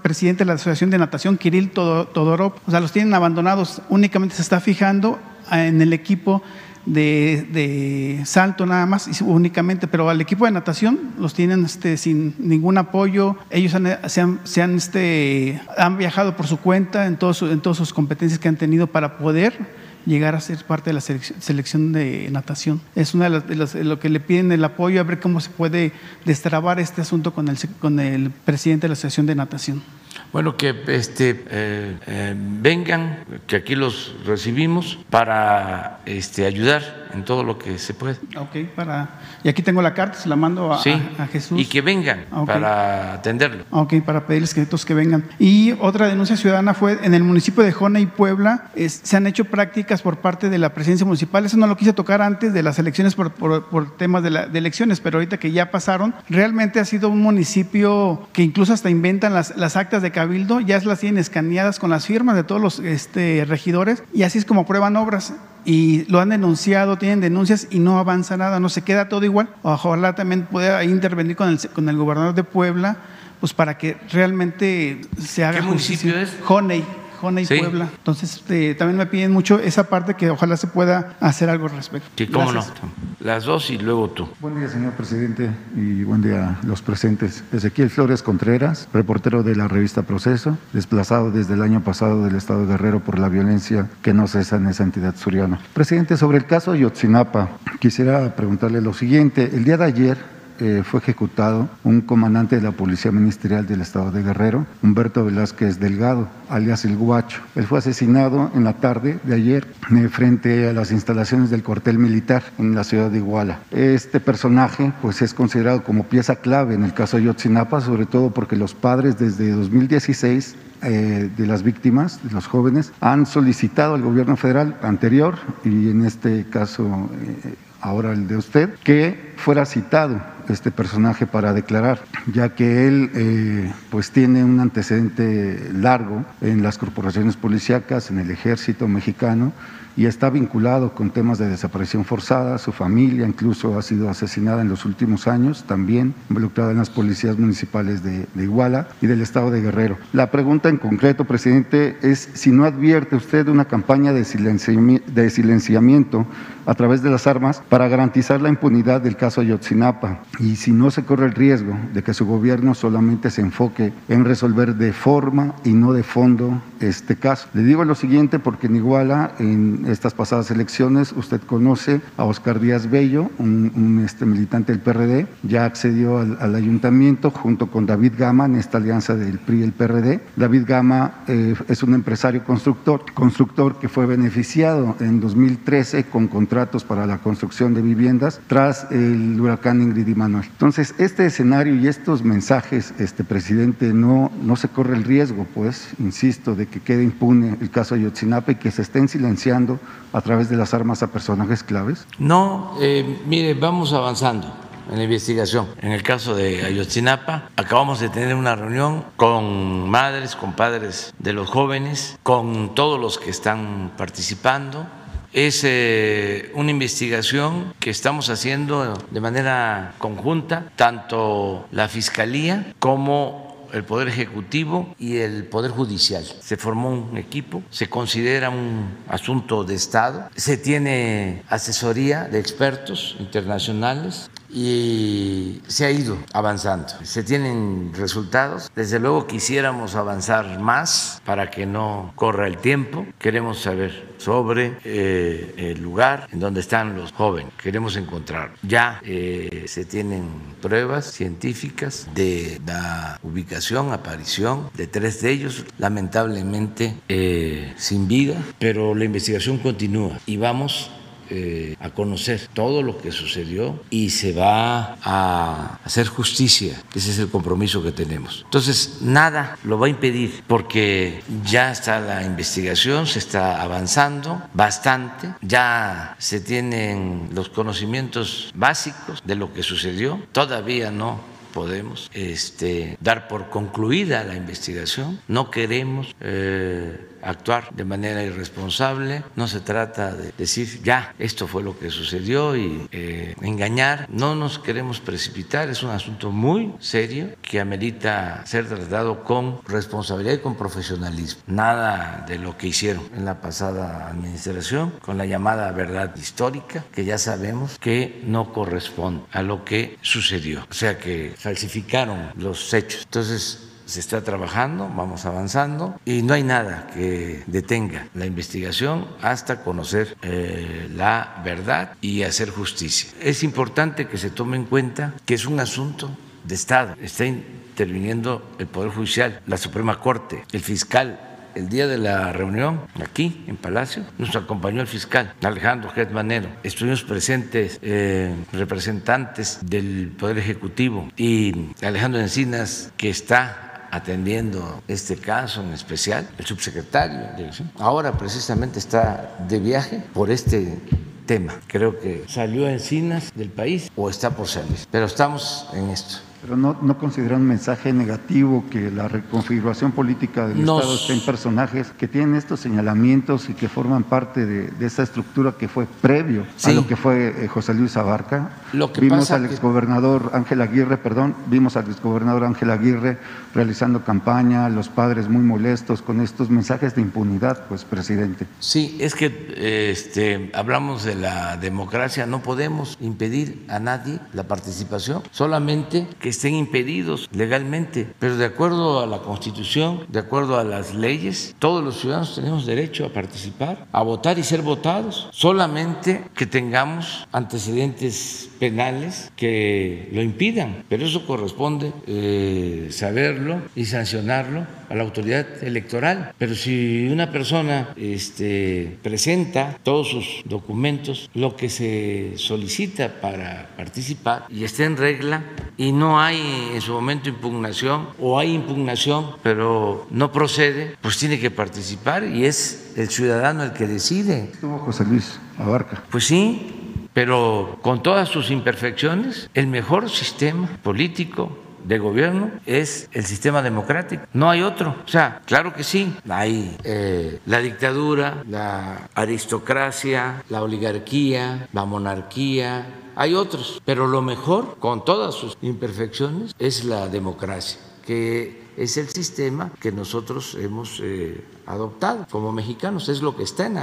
presidente 0.02 0.40
de 0.40 0.46
la 0.46 0.54
Asociación 0.56 0.90
de 0.90 0.98
Natación, 0.98 1.38
Kirill 1.38 1.72
Todorov. 1.72 2.56
O 2.68 2.70
sea, 2.70 2.82
los 2.82 2.92
tienen 2.92 3.14
abandonados. 3.14 3.82
Únicamente 3.88 4.36
se 4.36 4.42
está 4.42 4.60
fijando 4.60 5.20
en 5.50 5.82
el 5.82 5.94
equipo 5.94 6.44
de, 6.86 7.48
de, 7.54 8.26
salto 8.26 8.66
nada 8.66 8.86
más, 8.86 9.22
únicamente, 9.22 9.88
pero 9.88 10.10
al 10.10 10.20
equipo 10.20 10.44
de 10.44 10.52
natación 10.52 11.14
los 11.18 11.34
tienen 11.34 11.64
este, 11.64 11.96
sin 11.96 12.36
ningún 12.40 12.78
apoyo. 12.78 13.38
Ellos 13.50 13.74
han, 13.74 13.88
se, 14.10 14.20
han, 14.20 14.42
se 14.44 14.62
han, 14.62 14.76
este, 14.76 15.62
han 15.78 15.98
viajado 15.98 16.36
por 16.36 16.48
su 16.48 16.58
cuenta 16.58 17.06
en, 17.06 17.16
todo 17.16 17.34
su, 17.34 17.48
en 17.48 17.62
todas 17.62 17.78
sus 17.78 17.94
competencias 17.94 18.38
que 18.38 18.50
han 18.50 18.58
tenido 18.58 18.88
para 18.88 19.18
poder 19.18 19.80
llegar 20.06 20.36
a 20.36 20.42
ser 20.42 20.64
parte 20.66 20.90
de 20.90 20.94
la 20.94 21.02
selección 21.02 21.92
de 21.94 22.30
natación. 22.32 22.82
Es 22.96 23.14
una 23.14 23.30
de 23.30 23.56
las, 23.56 23.74
de 23.74 23.84
lo 23.84 24.00
que 24.00 24.10
le 24.10 24.20
piden 24.20 24.52
el 24.52 24.64
apoyo 24.64 25.00
a 25.00 25.04
ver 25.04 25.20
cómo 25.20 25.40
se 25.40 25.50
puede 25.50 25.92
destrabar 26.26 26.80
este 26.80 27.02
asunto 27.02 27.34
con 27.34 27.48
el, 27.48 27.58
con 27.80 28.00
el 28.00 28.32
presidente 28.32 28.86
de 28.86 28.90
la 28.90 28.94
Asociación 28.94 29.26
de 29.26 29.36
Natación. 29.36 29.84
Bueno, 30.34 30.56
que 30.56 30.84
este, 30.88 31.44
eh, 31.50 31.98
eh, 32.08 32.36
vengan, 32.36 33.20
que 33.48 33.58
aquí 33.58 33.76
los 33.76 34.16
recibimos 34.26 34.98
para 35.10 36.00
este, 36.06 36.46
ayudar 36.46 37.10
en 37.14 37.26
todo 37.26 37.44
lo 37.44 37.58
que 37.58 37.78
se 37.78 37.94
puede. 37.94 38.16
Ok, 38.38 38.70
para, 38.76 39.20
y 39.44 39.50
aquí 39.50 39.62
tengo 39.62 39.82
la 39.82 39.94
carta, 39.94 40.18
se 40.18 40.30
la 40.30 40.36
mando 40.36 40.72
a, 40.72 40.82
sí, 40.82 40.92
a, 41.18 41.24
a 41.24 41.28
Jesús. 41.28 41.60
Y 41.60 41.66
que 41.66 41.82
vengan 41.82 42.26
okay. 42.32 42.46
para 42.46 43.14
atenderlo. 43.14 43.66
Ok, 43.72 43.96
para 44.06 44.26
pedirles 44.26 44.54
que 44.54 44.62
que 44.72 44.94
vengan. 44.94 45.26
Y 45.38 45.74
otra 45.80 46.08
denuncia 46.08 46.38
ciudadana 46.38 46.74
fue 46.74 46.98
en 47.04 47.14
el 47.14 47.24
municipio 47.24 47.62
de 47.64 47.72
Jona 47.72 48.00
y 48.00 48.06
Puebla, 48.06 48.70
es, 48.76 49.02
se 49.04 49.18
han 49.18 49.28
hecho 49.28 49.46
prácticas 49.46 50.02
por 50.02 50.18
parte 50.18 50.50
de 50.50 50.58
la 50.58 50.74
presidencia 50.74 51.06
municipal. 51.06 51.46
Eso 51.46 51.58
no 51.58 51.68
lo 51.68 51.76
quise 51.76 51.92
tocar 51.94 52.22
antes 52.22 52.54
de 52.54 52.64
las 52.64 52.80
elecciones 52.80 53.16
por, 53.16 53.32
por, 53.32 53.66
por 53.66 53.98
temas 53.98 54.24
de, 54.24 54.30
la, 54.30 54.48
de, 54.48 54.60
elecciones, 54.60 55.02
pero 55.02 55.18
ahorita 55.18 55.38
que 55.38 55.52
ya 55.52 55.72
pasaron, 55.72 56.16
realmente 56.30 56.80
ha 56.80 56.86
sido 56.86 57.10
un 57.10 57.22
municipio 57.22 58.28
que 58.32 58.44
incluso 58.44 58.72
hasta 58.72 58.90
inventan 58.90 59.34
las, 59.34 59.58
las 59.58 59.76
actas 59.76 60.02
de 60.02 60.12
cabildo, 60.22 60.60
ya 60.60 60.80
las 60.82 61.00
tienen 61.00 61.20
escaneadas 61.20 61.80
con 61.80 61.90
las 61.90 62.06
firmas 62.06 62.36
de 62.36 62.44
todos 62.44 62.62
los 62.62 62.80
este, 62.80 63.44
regidores 63.46 64.04
y 64.14 64.24
así 64.24 64.38
es 64.38 64.46
como 64.46 64.68
prueban 64.68 64.96
obras 64.96 65.34
y 65.66 66.06
lo 66.12 66.20
han 66.20 66.30
denunciado, 66.30 66.98
tienen 66.98 67.22
denuncias 67.22 67.68
y 67.72 67.80
no 67.80 67.98
avanza 67.98 68.38
nada, 68.38 68.60
no 68.60 68.70
se 68.70 68.84
queda 68.84 69.10
todo 69.10 69.26
igual. 69.26 69.50
Ojalá 69.64 70.14
también 70.14 70.44
pueda 70.44 70.84
intervenir 70.84 71.36
con 71.36 71.50
el, 71.50 71.60
con 71.70 71.90
el 71.90 71.98
gobernador 71.98 72.36
de 72.36 72.44
Puebla, 72.44 72.98
pues 73.40 73.54
para 73.54 73.78
que 73.78 73.98
realmente 74.12 75.02
se 75.20 75.44
haga 75.44 75.60
¿Qué 75.60 75.66
municipio 75.66 76.18
es? 76.18 76.36
Honey. 76.48 76.84
Jona 77.22 77.42
y 77.42 77.46
sí. 77.46 77.58
Puebla. 77.60 77.88
Entonces, 77.96 78.44
eh, 78.50 78.76
también 78.78 78.98
me 78.98 79.06
piden 79.06 79.32
mucho 79.32 79.60
esa 79.60 79.88
parte 79.90 80.16
que 80.16 80.30
ojalá 80.32 80.58
se 80.58 80.68
pueda 80.68 81.16
hacer 81.20 81.50
algo 81.50 81.68
al 81.68 81.76
respecto. 81.76 82.10
Sí, 82.18 82.28
cómo 82.28 82.52
Gracias. 82.52 82.74
no. 82.82 82.90
Las 83.20 83.46
dos 83.46 83.70
y 83.70 83.78
luego 83.78 84.10
tú. 84.10 84.28
Buen 84.40 84.58
día, 84.60 84.68
señor 84.68 84.94
presidente, 84.94 85.52
y 85.76 86.04
buen 86.04 86.22
día 86.24 86.58
a 86.62 86.66
los 86.66 86.82
presentes. 86.82 87.44
Ezequiel 87.54 87.92
Flores 87.92 88.24
Contreras, 88.24 88.90
reportero 88.92 89.44
de 89.44 89.56
la 89.56 89.68
revista 89.68 90.02
Proceso, 90.02 90.58
desplazado 90.74 91.30
desde 91.30 91.54
el 91.54 91.62
año 91.62 91.84
pasado 91.84 92.26
del 92.26 92.36
Estado 92.36 92.62
de 92.62 92.68
Guerrero 92.72 93.00
por 93.02 93.20
la 93.20 93.30
violencia 93.30 93.88
que 94.02 94.14
no 94.14 94.28
cesa 94.28 94.56
en 94.56 94.68
esa 94.68 94.84
entidad 94.84 95.16
suriana. 95.16 95.60
Presidente, 95.74 96.18
sobre 96.18 96.40
el 96.40 96.46
caso 96.46 96.74
Yotzinapa, 96.74 97.50
quisiera 97.80 98.36
preguntarle 98.36 98.82
lo 98.82 98.94
siguiente. 98.94 99.52
El 99.54 99.64
día 99.64 99.78
de 99.78 99.86
ayer 99.86 100.41
eh, 100.62 100.84
fue 100.84 101.00
ejecutado 101.00 101.68
un 101.84 102.02
comandante 102.02 102.56
de 102.56 102.62
la 102.62 102.72
Policía 102.72 103.12
Ministerial 103.12 103.66
del 103.66 103.82
Estado 103.82 104.12
de 104.12 104.22
Guerrero, 104.22 104.68
Humberto 104.84 105.26
Velázquez 105.26 105.80
Delgado, 105.80 106.28
alias 106.50 106.86
El 106.86 106.98
Guacho. 106.98 107.42
Él 107.56 107.66
fue 107.66 107.80
asesinado 107.80 108.52
en 108.54 108.64
la 108.64 108.74
tarde 108.74 109.18
de 109.24 109.34
ayer 109.34 109.66
eh, 109.92 110.08
frente 110.08 110.70
a 110.70 110.74
las 110.74 110.92
instalaciones 110.92 111.50
del 111.50 111.64
cuartel 111.64 111.98
militar 111.98 112.44
en 112.60 112.76
la 112.76 112.84
ciudad 112.84 113.10
de 113.10 113.18
Iguala. 113.18 113.62
Este 113.72 114.20
personaje 114.20 114.94
pues, 115.02 115.24
es 115.24 115.34
considerado 115.34 115.84
como 115.84 116.04
pieza 116.04 116.36
clave 116.36 116.76
en 116.76 116.84
el 116.84 116.94
caso 116.94 117.18
de 117.18 117.24
Yotzinapa, 117.24 117.82
sobre 117.82 118.06
todo 118.06 118.30
porque 118.30 118.56
los 118.56 118.76
padres 118.76 119.18
desde 119.18 119.50
2016 119.50 120.56
eh, 120.84 121.30
de 121.36 121.48
las 121.48 121.64
víctimas, 121.64 122.20
de 122.24 122.32
los 122.36 122.46
jóvenes, 122.46 122.94
han 123.02 123.26
solicitado 123.26 123.96
al 123.96 124.04
gobierno 124.04 124.36
federal 124.36 124.78
anterior 124.84 125.40
y 125.66 125.90
en 125.90 126.06
este 126.06 126.46
caso 126.52 127.10
eh, 127.46 127.56
ahora 127.82 128.14
el 128.14 128.28
de 128.28 128.38
usted, 128.38 128.70
que 128.84 129.34
fuera 129.38 129.66
citado 129.66 130.22
este 130.52 130.72
personaje 130.72 131.26
para 131.26 131.54
declarar, 131.54 132.00
ya 132.32 132.50
que 132.56 132.88
él 132.88 133.12
eh, 133.14 133.74
pues 133.90 134.12
tiene 134.12 134.44
un 134.44 134.60
antecedente 134.60 135.72
largo 135.74 136.26
en 136.42 136.64
las 136.64 136.78
corporaciones 136.78 137.36
policíacas, 137.38 138.12
en 138.12 138.20
el 138.20 138.32
ejército 138.32 138.88
mexicano, 138.88 139.54
y 139.96 140.06
está 140.06 140.30
vinculado 140.30 140.94
con 140.94 141.12
temas 141.12 141.38
de 141.38 141.50
desaparición 141.50 142.06
forzada. 142.06 142.58
Su 142.58 142.72
familia 142.72 143.28
incluso 143.28 143.78
ha 143.78 143.82
sido 143.82 144.10
asesinada 144.10 144.62
en 144.62 144.70
los 144.70 144.86
últimos 144.86 145.28
años, 145.28 145.64
también 145.66 146.14
involucrada 146.30 146.72
en 146.72 146.78
las 146.78 146.90
policías 146.90 147.38
municipales 147.38 148.04
de, 148.04 148.28
Iguala 148.42 148.88
y 149.02 149.08
del 149.08 149.22
estado 149.22 149.52
de 149.52 149.62
Guerrero. 149.62 149.98
La 150.14 150.32
pregunta 150.32 150.70
en 150.70 150.78
concreto, 150.78 151.26
presidente, 151.26 151.98
es 152.02 152.30
si 152.34 152.52
no 152.52 152.66
advierte 152.66 153.16
usted 153.16 153.48
una 153.48 153.66
campaña 153.66 154.14
de, 154.14 154.26
silenci 154.26 154.76
de 155.06 155.30
silenciamiento 155.30 156.26
a 156.66 156.74
través 156.76 157.02
de 157.02 157.10
las 157.10 157.28
armas 157.28 157.62
para 157.70 157.88
garantizar 157.88 158.42
la 158.42 158.50
impunidad 158.50 159.02
del 159.02 159.18
caso 159.18 159.42
Ayotzinapa 159.42 160.24
y 160.40 160.56
si 160.56 160.72
no 160.72 160.92
se 160.92 161.04
corre 161.04 161.26
el 161.26 161.34
riesgo 161.34 161.78
de 161.94 162.04
que 162.04 162.14
su 162.14 162.26
gobierno 162.26 162.74
solamente 162.76 163.30
se 163.30 163.42
enfoque 163.42 163.94
en 164.08 164.26
resolver 164.26 164.76
de 164.76 164.94
forma 164.94 165.56
y 165.64 165.74
no 165.74 165.94
de 165.94 166.04
fondo 166.04 166.62
este 166.80 167.16
caso. 167.16 167.48
Le 167.54 167.64
digo 167.64 167.84
lo 167.84 167.96
siguiente 167.96 168.40
porque 168.40 168.68
en 168.68 168.76
Iguala, 168.76 169.34
en 169.40 169.81
estas 169.88 170.14
pasadas 170.14 170.52
elecciones, 170.52 171.14
usted 171.14 171.42
conoce 171.42 172.02
a 172.18 172.26
Oscar 172.26 172.60
Díaz 172.60 172.90
Bello, 172.90 173.30
un, 173.38 174.02
este, 174.06 174.26
militante 174.26 174.72
del 174.72 174.82
PRD, 174.82 175.28
ya 175.44 175.66
accedió 175.66 176.20
al, 176.20 176.56
ayuntamiento 176.56 177.32
junto 177.32 177.68
con 177.68 177.86
David 177.86 178.14
Gama 178.18 178.46
en 178.46 178.56
esta 178.56 178.78
alianza 178.78 179.16
del 179.16 179.40
PRI 179.40 179.60
y 179.60 179.64
el 179.64 179.72
PRD. 179.72 180.20
David 180.36 180.64
Gama 180.68 181.24
eh, 181.28 181.56
es 181.68 181.84
un 181.84 181.94
empresario 181.94 182.44
constructor, 182.44 183.06
constructor 183.14 183.80
que 183.80 183.90
fue 183.90 184.06
beneficiado 184.06 184.96
en 185.00 185.20
2013 185.20 186.06
con 186.06 186.28
contratos 186.28 186.84
para 186.84 187.06
la 187.06 187.20
construcción 187.20 187.74
de 187.74 187.82
viviendas 187.82 188.42
tras 188.48 188.88
el 188.92 189.40
huracán 189.40 189.82
Ingrid 189.82 190.08
y 190.08 190.16
Manuel. 190.16 190.46
Entonces, 190.52 190.94
este 190.98 191.26
escenario 191.26 191.76
y 191.76 191.88
estos 191.88 192.24
mensajes, 192.24 192.94
este 193.00 193.24
presidente, 193.24 193.94
no, 193.94 194.32
no 194.44 194.56
se 194.56 194.68
corre 194.68 194.96
el 194.96 195.04
riesgo, 195.04 195.48
pues, 195.54 195.90
insisto, 196.00 196.56
de 196.56 196.68
que 196.68 196.80
quede 196.80 197.04
impune 197.04 197.58
el 197.62 197.70
caso 197.70 197.96
Ayotzinapa 197.96 198.52
y 198.54 198.56
que 198.56 198.72
se 198.72 198.82
estén 198.82 199.08
silenciando 199.08 199.71
a 200.14 200.22
través 200.22 200.50
de 200.50 200.58
las 200.58 200.74
armas 200.74 201.04
a 201.04 201.08
personajes 201.12 201.64
claves? 201.64 202.06
No, 202.18 202.76
eh, 202.80 203.22
mire, 203.26 203.54
vamos 203.54 203.94
avanzando 203.94 204.52
en 204.90 204.98
la 204.98 205.04
investigación. 205.04 205.68
En 205.82 205.92
el 205.92 206.04
caso 206.04 206.36
de 206.36 206.66
Ayotzinapa, 206.66 207.50
acabamos 207.56 208.00
de 208.00 208.10
tener 208.10 208.36
una 208.36 208.56
reunión 208.56 209.06
con 209.16 209.90
madres, 209.90 210.36
con 210.36 210.54
padres 210.54 211.14
de 211.18 211.34
los 211.34 211.50
jóvenes, 211.50 212.20
con 212.24 212.76
todos 212.76 213.00
los 213.00 213.18
que 213.18 213.30
están 213.30 213.92
participando. 213.98 214.86
Es 215.34 215.62
eh, 215.64 216.52
una 216.56 216.72
investigación 216.72 217.74
que 217.80 217.90
estamos 217.90 218.30
haciendo 218.30 218.98
de 219.12 219.22
manera 219.22 219.94
conjunta, 219.98 220.66
tanto 220.76 221.68
la 221.72 221.88
Fiscalía 221.88 222.74
como 222.80 223.51
el 223.74 223.84
Poder 223.84 224.08
Ejecutivo 224.08 224.96
y 225.00 225.18
el 225.18 225.46
Poder 225.46 225.72
Judicial. 225.72 226.24
Se 226.42 226.58
formó 226.58 226.90
un 226.90 227.18
equipo, 227.18 227.64
se 227.70 227.90
considera 227.90 228.50
un 228.50 228.98
asunto 229.08 229.64
de 229.64 229.76
Estado, 229.76 230.30
se 230.36 230.58
tiene 230.58 231.44
asesoría 231.48 232.26
de 232.26 232.40
expertos 232.40 233.16
internacionales 233.20 234.30
y 234.54 235.62
se 235.68 235.86
ha 235.86 235.92
ido 235.92 236.18
avanzando. 236.34 236.88
Se 237.04 237.24
tienen 237.24 237.92
resultados. 237.94 238.72
Desde 238.76 239.00
luego 239.00 239.28
quisiéramos 239.28 239.96
avanzar 239.96 240.60
más 240.60 241.22
para 241.26 241.50
que 241.50 241.66
no 241.66 242.12
corra 242.16 242.48
el 242.48 242.58
tiempo. 242.58 243.06
Queremos 243.20 243.60
saber 243.60 244.12
sobre 244.18 244.78
eh, 244.84 245.54
el 245.58 245.82
lugar 245.82 246.28
en 246.32 246.40
donde 246.40 246.60
están 246.60 246.96
los 246.96 247.12
jóvenes. 247.12 247.52
Queremos 247.62 247.96
encontrar. 247.96 248.54
Ya 248.62 249.02
eh, 249.04 249.66
se 249.68 249.86
tienen 249.86 250.30
pruebas 250.62 251.12
científicas 251.12 252.08
de 252.14 252.62
la 252.66 253.20
ubicación, 253.24 253.92
aparición 253.92 254.70
de 254.76 254.88
tres 254.88 255.22
de 255.22 255.32
ellos, 255.32 255.66
lamentablemente 255.78 256.96
eh, 257.10 257.74
sin 257.78 258.08
vida, 258.08 258.36
pero 258.60 258.94
la 258.94 259.06
investigación 259.06 259.58
continúa 259.58 260.20
y 260.26 260.38
vamos 260.38 260.92
eh, 261.34 261.78
a 261.80 261.92
conocer 261.92 262.50
todo 262.54 262.82
lo 262.82 262.98
que 262.98 263.14
sucedió 263.14 263.82
y 263.90 264.10
se 264.10 264.34
va 264.34 264.98
a 265.02 265.80
hacer 265.86 266.08
justicia. 266.08 266.84
Ese 266.94 267.12
es 267.12 267.20
el 267.20 267.30
compromiso 267.30 267.82
que 267.82 267.94
tenemos. 267.94 268.42
Entonces, 268.44 268.98
nada 269.02 269.58
lo 269.64 269.80
va 269.80 269.88
a 269.88 269.90
impedir 269.90 270.44
porque 270.46 271.24
ya 271.46 271.72
está 271.72 272.02
la 272.02 272.24
investigación, 272.24 273.08
se 273.08 273.20
está 273.20 273.62
avanzando 273.62 274.42
bastante, 274.54 275.34
ya 275.42 276.18
se 276.20 276.42
tienen 276.42 277.30
los 277.34 277.48
conocimientos 277.48 278.52
básicos 278.54 279.22
de 279.24 279.36
lo 279.36 279.54
que 279.54 279.64
sucedió. 279.64 280.22
Todavía 280.34 280.92
no 280.92 281.22
podemos 281.54 282.10
este, 282.14 282.98
dar 283.00 283.28
por 283.28 283.50
concluida 283.50 284.26
la 284.26 284.36
investigación. 284.36 285.22
No 285.28 285.50
queremos 285.50 286.14
eh, 286.20 287.08
actuar 287.24 287.70
de 287.74 287.86
manera 287.86 288.24
irresponsable. 288.24 289.24
No 289.36 289.48
se 289.48 289.60
trata 289.60 290.14
de 290.14 290.34
decir 290.38 290.82
ya 290.84 291.14
esto 291.20 291.48
fue 291.48 291.64
lo 291.64 291.78
que 291.78 291.90
sucedió 291.90 292.56
y 292.56 292.88
eh, 292.92 293.36
engañar. 293.42 294.08
No 294.10 294.36
nos 294.36 294.60
queremos 294.60 295.00
precipitar. 295.00 295.70
Es 295.70 295.84
un 295.84 295.92
asunto 295.92 296.32
muy 296.32 296.74
serio 296.80 297.30
que 297.42 297.60
amerita 297.60 298.46
ser 298.46 298.68
tratado 298.68 299.24
con 299.24 299.62
responsabilidad 299.68 300.36
y 300.36 300.40
con 300.40 300.56
profesionalismo. 300.56 301.42
Nada 301.48 302.26
de 302.28 302.38
lo 302.38 302.58
que 302.58 302.68
hicieron 302.68 303.04
en 303.16 303.26
la 303.26 303.42
pasada 303.42 304.08
administración 304.08 304.94
con 305.02 305.18
la 305.18 305.26
llamada 305.26 305.72
verdad 305.72 306.16
histórica 306.16 306.86
que 306.92 307.06
ya 307.06 307.18
sabemos 307.18 307.78
que 307.80 308.22
no 308.26 308.54
corresponde 308.54 309.24
a 309.32 309.42
lo 309.42 309.66
que 309.66 309.98
sucedió. 310.02 310.66
O 310.70 310.74
sea 310.74 310.98
que 310.98 311.34
falsificaron 311.38 312.32
los 312.36 312.74
hechos. 312.74 313.04
Entonces, 313.04 313.71
se 313.92 314.00
está 314.00 314.24
trabajando, 314.24 314.90
vamos 314.96 315.26
avanzando 315.26 316.00
y 316.06 316.22
no 316.22 316.34
hay 316.34 316.44
nada 316.44 316.88
que 316.94 317.44
detenga 317.46 318.08
la 318.14 318.26
investigación 318.26 319.06
hasta 319.22 319.64
conocer 319.64 320.16
eh, 320.22 320.90
la 320.96 321.42
verdad 321.44 321.96
y 322.00 322.24
hacer 322.24 322.50
justicia. 322.50 323.12
Es 323.20 323.44
importante 323.44 324.08
que 324.08 324.18
se 324.18 324.30
tome 324.30 324.56
en 324.56 324.64
cuenta 324.64 325.14
que 325.26 325.34
es 325.34 325.46
un 325.46 325.60
asunto 325.60 326.10
de 326.46 326.56
Estado. 326.56 326.96
Está 327.02 327.26
interviniendo 327.26 328.50
el 328.60 328.68
Poder 328.68 328.92
Judicial, 328.92 329.42
la 329.46 329.58
Suprema 329.58 330.00
Corte, 330.00 330.46
el 330.54 330.62
fiscal 330.62 331.20
el 331.54 331.68
día 331.68 331.86
de 331.86 331.98
la 331.98 332.32
reunión 332.32 332.80
aquí 333.04 333.44
en 333.48 333.58
Palacio, 333.58 334.06
nos 334.18 334.34
acompañó 334.38 334.80
el 334.80 334.88
fiscal 334.88 335.34
Alejandro 335.44 335.92
Manero. 336.14 336.48
Estuvimos 336.64 337.04
presentes 337.04 337.78
eh, 337.82 338.34
representantes 338.54 339.60
del 339.62 340.14
Poder 340.18 340.38
Ejecutivo 340.38 341.10
y 341.18 341.72
Alejandro 341.82 342.22
Encinas, 342.22 342.94
que 342.96 343.10
está 343.10 343.71
atendiendo 343.92 344.82
este 344.88 345.18
caso 345.18 345.62
en 345.62 345.74
especial, 345.74 346.28
el 346.38 346.46
subsecretario 346.46 347.20
de 347.20 347.36
dirección, 347.36 347.72
ahora 347.78 348.18
precisamente 348.18 348.80
está 348.80 349.36
de 349.48 349.60
viaje 349.60 350.02
por 350.14 350.32
este 350.32 350.80
tema. 351.26 351.54
Creo 351.68 352.00
que 352.00 352.24
salió 352.28 352.66
a 352.66 352.72
Encinas 352.72 353.32
del 353.36 353.50
país 353.50 353.92
o 353.96 354.10
está 354.10 354.32
por 354.32 354.48
salir, 354.48 354.78
pero 354.90 355.06
estamos 355.06 355.68
en 355.74 355.90
esto. 355.90 356.18
Pero 356.42 356.58
no, 356.58 356.76
no 356.82 356.98
consideran 356.98 357.42
un 357.42 357.48
mensaje 357.48 357.94
negativo 357.94 358.66
que 358.72 358.90
la 358.90 359.08
reconfiguración 359.08 359.92
política 359.92 360.48
del 360.48 360.62
Estado 360.62 360.96
esté 360.96 361.14
en 361.14 361.22
personajes 361.22 361.92
que 361.92 362.08
tienen 362.08 362.36
estos 362.36 362.60
señalamientos 362.60 363.48
y 363.50 363.54
que 363.54 363.70
forman 363.70 364.04
parte 364.04 364.48
de, 364.48 364.86
esa 364.86 365.04
estructura 365.04 365.52
que 365.52 365.68
fue 365.68 365.86
previo 365.86 366.48
a 366.64 366.72
lo 366.72 366.88
que 366.88 366.96
fue 366.96 367.44
eh, 367.44 367.48
José 367.48 367.76
Luis 367.76 367.96
Abarca. 367.96 368.50
Lo 368.74 368.94
que 368.94 369.02
vimos 369.02 369.32
al 369.32 369.46
exgobernador 369.46 370.32
Ángel 370.34 370.62
Aguirre, 370.62 370.98
perdón, 370.98 371.36
vimos 371.48 371.76
al 371.76 371.88
exgobernador 371.88 372.46
Ángel 372.46 372.72
Aguirre 372.72 373.18
realizando 373.54 374.04
campaña, 374.04 374.70
los 374.70 374.88
padres 374.88 375.28
muy 375.28 375.42
molestos 375.42 376.02
con 376.02 376.22
estos 376.22 376.50
mensajes 376.50 376.96
de 376.96 377.02
impunidad, 377.02 377.66
pues 377.68 377.84
presidente. 377.84 378.48
Sí, 378.60 378.98
es 379.02 379.14
que 379.14 379.90
este, 379.92 380.52
hablamos 380.54 381.04
de 381.04 381.16
la 381.16 381.58
democracia, 381.58 382.26
no 382.26 382.42
podemos 382.42 382.98
impedir 383.02 383.66
a 383.68 383.80
nadie 383.80 384.20
la 384.34 384.44
participación, 384.44 385.24
solamente 385.32 386.08
que 386.20 386.30
estén 386.30 386.56
impedidos 386.56 387.30
legalmente, 387.34 388.08
pero 388.20 388.38
de 388.38 388.46
acuerdo 388.46 389.02
a 389.02 389.08
la 389.08 389.20
Constitución, 389.20 390.06
de 390.08 390.20
acuerdo 390.20 390.58
a 390.58 390.64
las 390.64 390.96
leyes, 390.96 391.56
todos 391.60 391.84
los 391.84 392.00
ciudadanos 392.00 392.36
tenemos 392.36 392.66
derecho 392.66 393.06
a 393.06 393.10
participar, 393.10 393.88
a 393.92 394.02
votar 394.02 394.40
y 394.40 394.44
ser 394.44 394.62
votados, 394.62 395.28
solamente 395.32 396.24
que 396.36 396.46
tengamos 396.46 397.28
antecedentes 397.32 398.50
penales 398.62 399.32
que 399.36 400.08
lo 400.12 400.22
impidan, 400.22 400.84
pero 400.88 401.04
eso 401.04 401.26
corresponde 401.26 401.92
eh, 402.06 402.90
saberlo 402.92 403.60
y 403.76 403.86
sancionarlo 403.86 404.68
a 404.88 404.94
la 404.94 405.02
autoridad 405.02 405.64
electoral. 405.64 406.32
Pero 406.38 406.54
si 406.54 407.08
una 407.12 407.32
persona 407.32 407.90
este, 407.96 409.00
presenta 409.02 409.80
todos 409.82 410.10
sus 410.10 410.44
documentos, 410.46 411.32
lo 411.34 411.56
que 411.56 411.70
se 411.70 412.34
solicita 412.36 413.20
para 413.20 413.70
participar 413.76 414.46
y 414.48 414.64
está 414.64 414.84
en 414.84 414.98
regla 414.98 415.44
y 415.76 415.92
no 415.92 416.22
hay 416.22 416.70
en 416.76 416.82
su 416.82 416.94
momento 416.94 417.30
impugnación 417.30 418.10
o 418.20 418.38
hay 418.38 418.54
impugnación 418.54 419.38
pero 419.42 420.06
no 420.12 420.32
procede, 420.32 420.98
pues 421.02 421.18
tiene 421.18 421.40
que 421.40 421.50
participar 421.50 422.26
y 422.26 422.46
es 422.46 422.94
el 422.96 423.10
ciudadano 423.10 423.64
el 423.64 423.74
que 423.74 423.88
decide. 423.88 424.50
Estuvo 424.54 424.78
José 424.78 425.06
Luis 425.06 425.40
Abarca. 425.58 426.04
Pues 426.12 426.26
sí, 426.26 426.81
pero 427.14 427.80
con 427.82 428.04
todas 428.04 428.30
sus 428.30 428.52
imperfecciones, 428.52 429.50
el 429.54 429.68
mejor 429.68 430.10
sistema 430.10 430.70
político 430.84 431.58
de 431.84 431.98
gobierno 431.98 432.52
es 432.66 433.10
el 433.12 433.26
sistema 433.26 433.62
democrático, 433.62 434.24
no 434.34 434.50
hay 434.50 434.62
otro. 434.62 434.96
O 435.04 435.08
sea, 435.08 435.42
claro 435.46 435.74
que 435.74 435.84
sí, 435.84 436.14
hay 436.30 436.78
eh, 436.84 437.40
la 437.46 437.60
dictadura, 437.60 438.44
la 438.48 439.10
aristocracia, 439.16 440.44
la 440.50 440.62
oligarquía, 440.62 441.68
la 441.74 441.86
monarquía, 441.86 442.86
hay 443.16 443.34
otros, 443.34 443.82
pero 443.86 444.08
lo 444.08 444.22
mejor, 444.22 444.78
con 444.80 445.04
todas 445.04 445.36
sus 445.36 445.58
imperfecciones, 445.62 446.56
es 446.60 446.86
la 446.86 447.08
democracia 447.08 447.80
que 448.06 448.61
es 448.78 448.98
el 448.98 449.10
sistema 449.10 449.72
que 449.80 449.92
nosotros 449.92 450.56
hemos 450.56 451.00
eh, 451.02 451.44
adoptado 451.66 452.28
como 452.30 452.52
mexicanos, 452.52 453.10
es 453.10 453.22
lo 453.22 453.36
que 453.36 453.44
está 453.44 453.66
en 453.66 453.76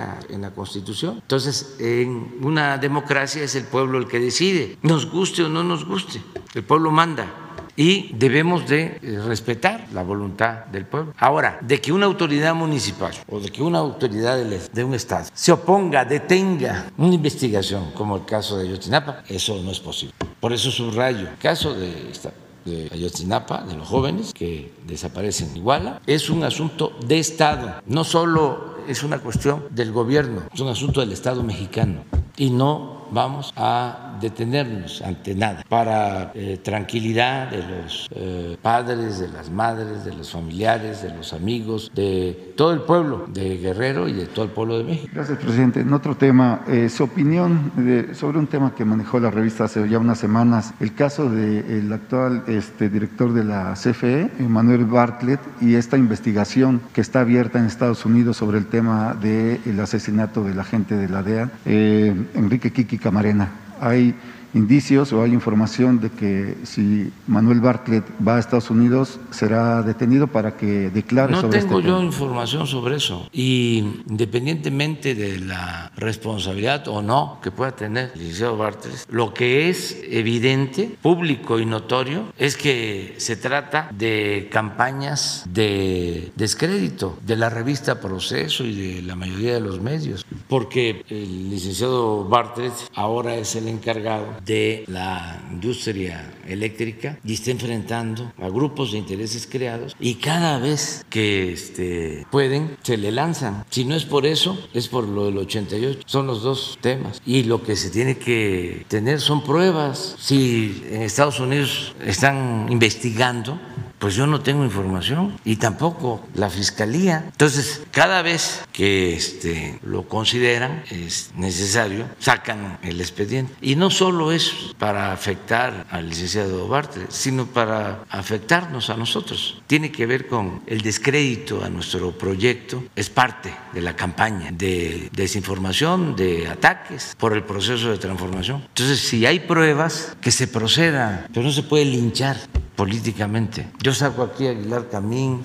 la, 0.43 0.51
Constitución. 0.55 1.19
Entonces, 1.23 1.77
en 1.79 2.39
una 2.43 2.79
democracia 2.79 3.43
es 3.43 3.55
el 3.55 3.65
pueblo 3.65 3.99
el 3.99 4.09
que 4.09 4.19
decide, 4.19 4.79
nos 4.83 5.11
guste 5.11 5.43
o 5.43 5.49
no 5.49 5.63
nos 5.63 5.85
guste, 5.85 6.23
el 6.55 6.65
pueblo 6.65 6.91
manda 6.91 7.49
y 7.77 8.13
debemos 8.15 8.67
de 8.67 8.99
eh, 9.01 9.21
respetar 9.25 9.87
la 9.93 10.03
voluntad 10.03 10.67
del 10.67 10.85
pueblo. 10.85 11.15
Ahora, 11.17 11.59
de 11.61 11.81
que 11.81 11.93
una 11.93 12.07
autoridad 12.07 12.55
municipal 12.55 13.13
o 13.29 13.39
de 13.39 13.51
que 13.51 13.63
una 13.63 13.79
autoridad 13.79 14.37
de 14.37 14.85
un 14.85 14.95
estado 14.95 15.27
se 15.33 15.53
oponga, 15.53 16.05
detenga 16.05 16.91
una 16.97 17.15
investigación 17.15 17.93
como 17.93 18.17
el 18.17 18.25
caso 18.25 18.59
de 18.59 18.67
Ayotzinapa, 18.67 19.23
eso 19.29 19.63
no 19.63 19.71
es 19.71 19.79
posible. 19.79 20.15
Por 20.41 20.53
eso 20.53 20.73
subrayo, 20.73 21.29
el 21.29 21.39
caso 21.39 21.73
de 21.73 22.11
esta 22.11 22.33
de 22.65 22.89
Ayotzinapa, 22.93 23.63
de 23.63 23.77
los 23.77 23.87
jóvenes 23.87 24.33
que 24.33 24.73
desaparecen 24.87 25.51
en 25.51 25.59
Iguala, 25.59 26.01
es 26.07 26.31
un 26.31 26.45
asunto 26.45 26.93
de 27.07 27.19
Estado, 27.19 27.83
no 27.87 28.05
solo 28.05 28.79
es 28.89 29.03
una 29.03 29.19
cuestión 29.19 29.65
del 29.71 29.93
gobierno, 29.93 30.43
es 30.53 30.61
un 30.61 30.69
asunto 30.69 31.01
del 31.01 31.13
Estado 31.13 31.43
mexicano. 31.43 32.05
Y 32.37 32.51
no 32.51 32.98
vamos 33.11 33.53
a 33.57 34.09
detenernos 34.21 35.03
ante 35.03 35.35
nada 35.35 35.65
para 35.69 36.33
eh, 36.35 36.59
tranquilidad 36.63 37.51
de 37.51 37.59
los 37.59 38.09
eh, 38.11 38.57
padres, 38.61 39.19
de 39.19 39.29
las 39.29 39.51
madres, 39.51 40.05
de 40.05 40.15
los 40.15 40.31
familiares, 40.31 41.03
de 41.03 41.15
los 41.15 41.33
amigos, 41.33 41.91
de 41.95 42.53
todo 42.57 42.73
el 42.73 42.81
pueblo 42.81 43.27
de 43.29 43.59
Guerrero 43.59 44.09
y 44.09 44.13
de 44.13 44.27
todo 44.27 44.45
el 44.45 44.51
pueblo 44.51 44.79
de 44.79 44.85
México. 44.85 45.11
Gracias, 45.15 45.39
presidente. 45.39 45.81
En 45.81 45.93
otro 45.93 46.17
tema, 46.17 46.63
eh, 46.69 46.89
su 46.89 47.05
opinión 47.05 47.73
sobre 48.15 48.39
un 48.39 48.47
tema 48.47 48.75
que 48.75 48.85
manejó 48.85 49.21
la 49.21 49.31
revista 49.31 49.65
hace 49.65 49.89
ya 49.89 49.99
unas 49.99 50.19
semanas, 50.19 50.75
el 50.81 50.95
caso 50.95 51.31
del 51.31 51.93
actual 51.93 52.45
este, 52.47 52.89
director 52.89 53.33
de 53.33 53.45
la 53.45 53.75
CFE, 53.75 54.31
Manuel 54.41 54.85
Bartlett, 54.85 55.41
y 55.61 55.75
esta 55.75 55.97
investigación 55.97 56.81
que 56.93 57.01
está 57.01 57.21
abierta 57.21 57.59
en 57.59 57.67
Estados 57.67 58.05
Unidos 58.05 58.37
sobre 58.37 58.59
el 58.59 58.67
tema 58.67 59.15
del 59.15 59.79
asesinato 59.81 60.43
del 60.43 60.59
agente 60.59 60.97
de 60.97 61.09
la 61.09 61.23
DEA, 61.23 61.51
Enrique 61.65 62.73
Kiki 62.73 62.98
Camarena 62.99 63.53
hay 63.81 64.15
indicios 64.55 65.13
o 65.13 65.23
hay 65.23 65.33
información 65.33 66.01
de 66.01 66.11
que 66.11 66.57
si 66.65 67.13
Manuel 67.27 67.61
Bartlett 67.61 68.05
va 68.27 68.37
a 68.37 68.39
Estados 68.39 68.71
Unidos 68.71 69.21
será 69.31 69.83
detenido 69.83 70.27
para 70.27 70.57
que 70.57 70.91
declare 70.91 71.33
no 71.33 71.41
sobre 71.41 71.59
este 71.59 71.71
No 71.71 71.77
tengo 71.77 71.89
yo 71.89 72.03
información 72.03 72.67
sobre 72.67 72.97
eso. 72.97 73.29
Y 73.33 73.85
independientemente 74.09 75.15
de 75.15 75.39
la 75.39 75.93
responsabilidad 75.97 76.89
o 76.89 77.03
no 77.03 77.39
que 77.43 77.51
pueda 77.51 77.73
tener 77.73 78.13
el 78.15 78.21
licenciado 78.21 78.57
Bartlett, 78.57 79.07
lo 79.11 79.35
que 79.35 79.69
es 79.69 79.99
evidente, 80.09 80.97
público 81.03 81.59
y 81.59 81.67
notorio 81.67 82.25
es 82.39 82.57
que 82.57 83.15
se 83.19 83.37
trata 83.37 83.91
de 83.97 84.49
campañas 84.51 85.45
de 85.49 86.33
descrédito 86.37 87.19
de 87.25 87.37
la 87.37 87.51
revista 87.51 88.01
Proceso 88.01 88.65
y 88.65 88.75
de 88.75 89.03
la 89.03 89.17
mayoría 89.17 89.55
de 89.55 89.61
los 89.61 89.81
medios, 89.81 90.25
porque 90.49 91.05
el 91.09 91.51
licenciado 91.51 92.25
Bartlett 92.25 92.73
ahora 92.95 93.35
es 93.37 93.55
el 93.57 93.69
encargado 93.69 94.27
de 94.45 94.85
la 94.87 95.43
industria 95.51 96.33
eléctrica 96.47 97.19
y 97.25 97.35
está 97.35 97.51
enfrentando 97.51 98.33
a 98.41 98.49
grupos 98.49 98.93
de 98.93 98.99
intereses 98.99 99.47
creados 99.47 99.97
y 100.01 100.15
cada 100.15 100.59
vez 100.59 101.05
que 101.11 101.53
este, 101.53 102.27
pueden 102.31 102.77
se 102.83 102.97
le 102.97 103.13
lanzan. 103.13 103.65
Si 103.71 103.85
no 103.85 103.95
es 103.95 104.05
por 104.05 104.27
eso, 104.27 104.59
es 104.75 104.89
por 104.89 105.05
lo 105.05 105.27
del 105.27 105.39
88. 105.39 106.01
Son 106.07 106.27
los 106.27 106.43
dos 106.43 106.79
temas. 106.81 107.21
Y 107.27 107.45
lo 107.45 107.63
que 107.63 107.77
se 107.77 107.91
tiene 107.91 108.19
que 108.19 108.85
tener 108.89 109.21
son 109.21 109.43
pruebas. 109.45 110.17
Si 110.19 110.83
en 110.91 111.03
Estados 111.03 111.41
Unidos 111.41 111.95
están 112.05 112.67
investigando, 112.71 113.59
pues 113.99 114.15
yo 114.15 114.27
no 114.27 114.41
tengo 114.41 114.65
información 114.65 115.39
y 115.45 115.57
tampoco 115.57 116.27
la 116.35 116.51
fiscalía. 116.51 117.25
Entonces, 117.27 117.83
cada 117.91 118.23
vez 118.23 118.65
que 118.73 119.15
este, 119.15 119.79
lo 119.83 120.09
consideran 120.09 120.83
es 120.91 121.31
necesario, 121.37 122.07
sacan 122.19 122.79
el 122.83 123.01
expediente. 123.01 123.53
Y 123.61 123.77
no 123.77 123.91
solo 123.91 124.33
es 124.33 124.53
para 124.79 125.13
afectar 125.13 125.87
al 125.91 126.09
licenciado 126.09 126.69
Bartlett, 126.69 127.11
sino 127.11 127.47
para 127.47 128.05
afectarnos 128.11 128.91
a 128.91 128.97
nosotros. 128.97 129.63
Tiene 129.67 129.91
que 129.91 130.07
ver 130.07 130.27
con 130.27 130.63
el 130.67 130.81
descrédito 130.81 131.65
a 131.65 131.69
nuestro 131.69 132.13
proyecto, 132.13 132.85
es 132.95 133.11
parte 133.11 133.55
de 133.73 133.81
la 133.81 133.97
campaña 133.97 134.51
de 134.53 135.09
desinformación, 135.13 136.17
de 136.17 136.49
ataques 136.49 137.17
por 137.19 137.35
el 137.35 137.45
proceso 137.45 137.91
de 137.91 137.99
transformación. 137.99 138.63
Entonces, 138.69 139.01
si 139.01 139.27
hay 139.27 139.41
pruebas, 139.41 140.17
que 140.21 140.31
se 140.31 140.47
proceda, 140.47 141.27
pero 141.33 141.47
no 141.47 141.53
se 141.53 141.63
puede 141.63 141.85
linchar 141.85 142.37
políticamente. 142.79 143.69
Yo 143.83 143.93
saco 143.93 144.23
aquí 144.23 144.47
a 144.47 144.51
Aguilar 144.51 144.89
Camín 144.89 145.45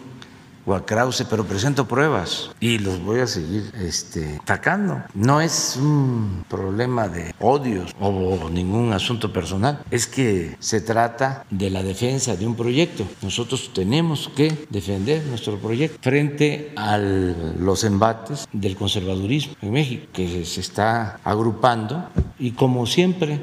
o 0.67 0.75
a 0.75 0.85
Krause, 0.85 1.25
pero 1.27 1.43
presento 1.43 1.87
pruebas 1.87 2.51
y 2.59 2.77
los 2.77 3.01
voy 3.03 3.21
a 3.21 3.27
seguir 3.27 3.71
este, 3.81 4.39
sacando. 4.45 5.01
No 5.15 5.41
es 5.41 5.75
un 5.75 6.45
problema 6.47 7.09
de 7.09 7.33
odios 7.39 7.91
o 7.99 8.49
ningún 8.51 8.93
asunto 8.93 9.33
personal, 9.33 9.81
es 9.89 10.05
que 10.05 10.55
se 10.59 10.79
trata 10.79 11.43
de 11.49 11.71
la 11.71 11.81
defensa 11.81 12.35
de 12.35 12.45
un 12.45 12.55
proyecto. 12.55 13.03
Nosotros 13.23 13.71
tenemos 13.73 14.29
que 14.35 14.67
defender 14.69 15.25
nuestro 15.25 15.57
proyecto 15.57 15.97
frente 16.03 16.71
a 16.75 16.99
los 16.99 17.83
embates 17.83 18.47
del 18.53 18.75
conservadurismo 18.75 19.55
en 19.59 19.71
México, 19.71 20.05
que 20.13 20.45
se 20.45 20.61
está 20.61 21.19
agrupando 21.23 22.09
y 22.37 22.51
como 22.51 22.85
siempre 22.85 23.41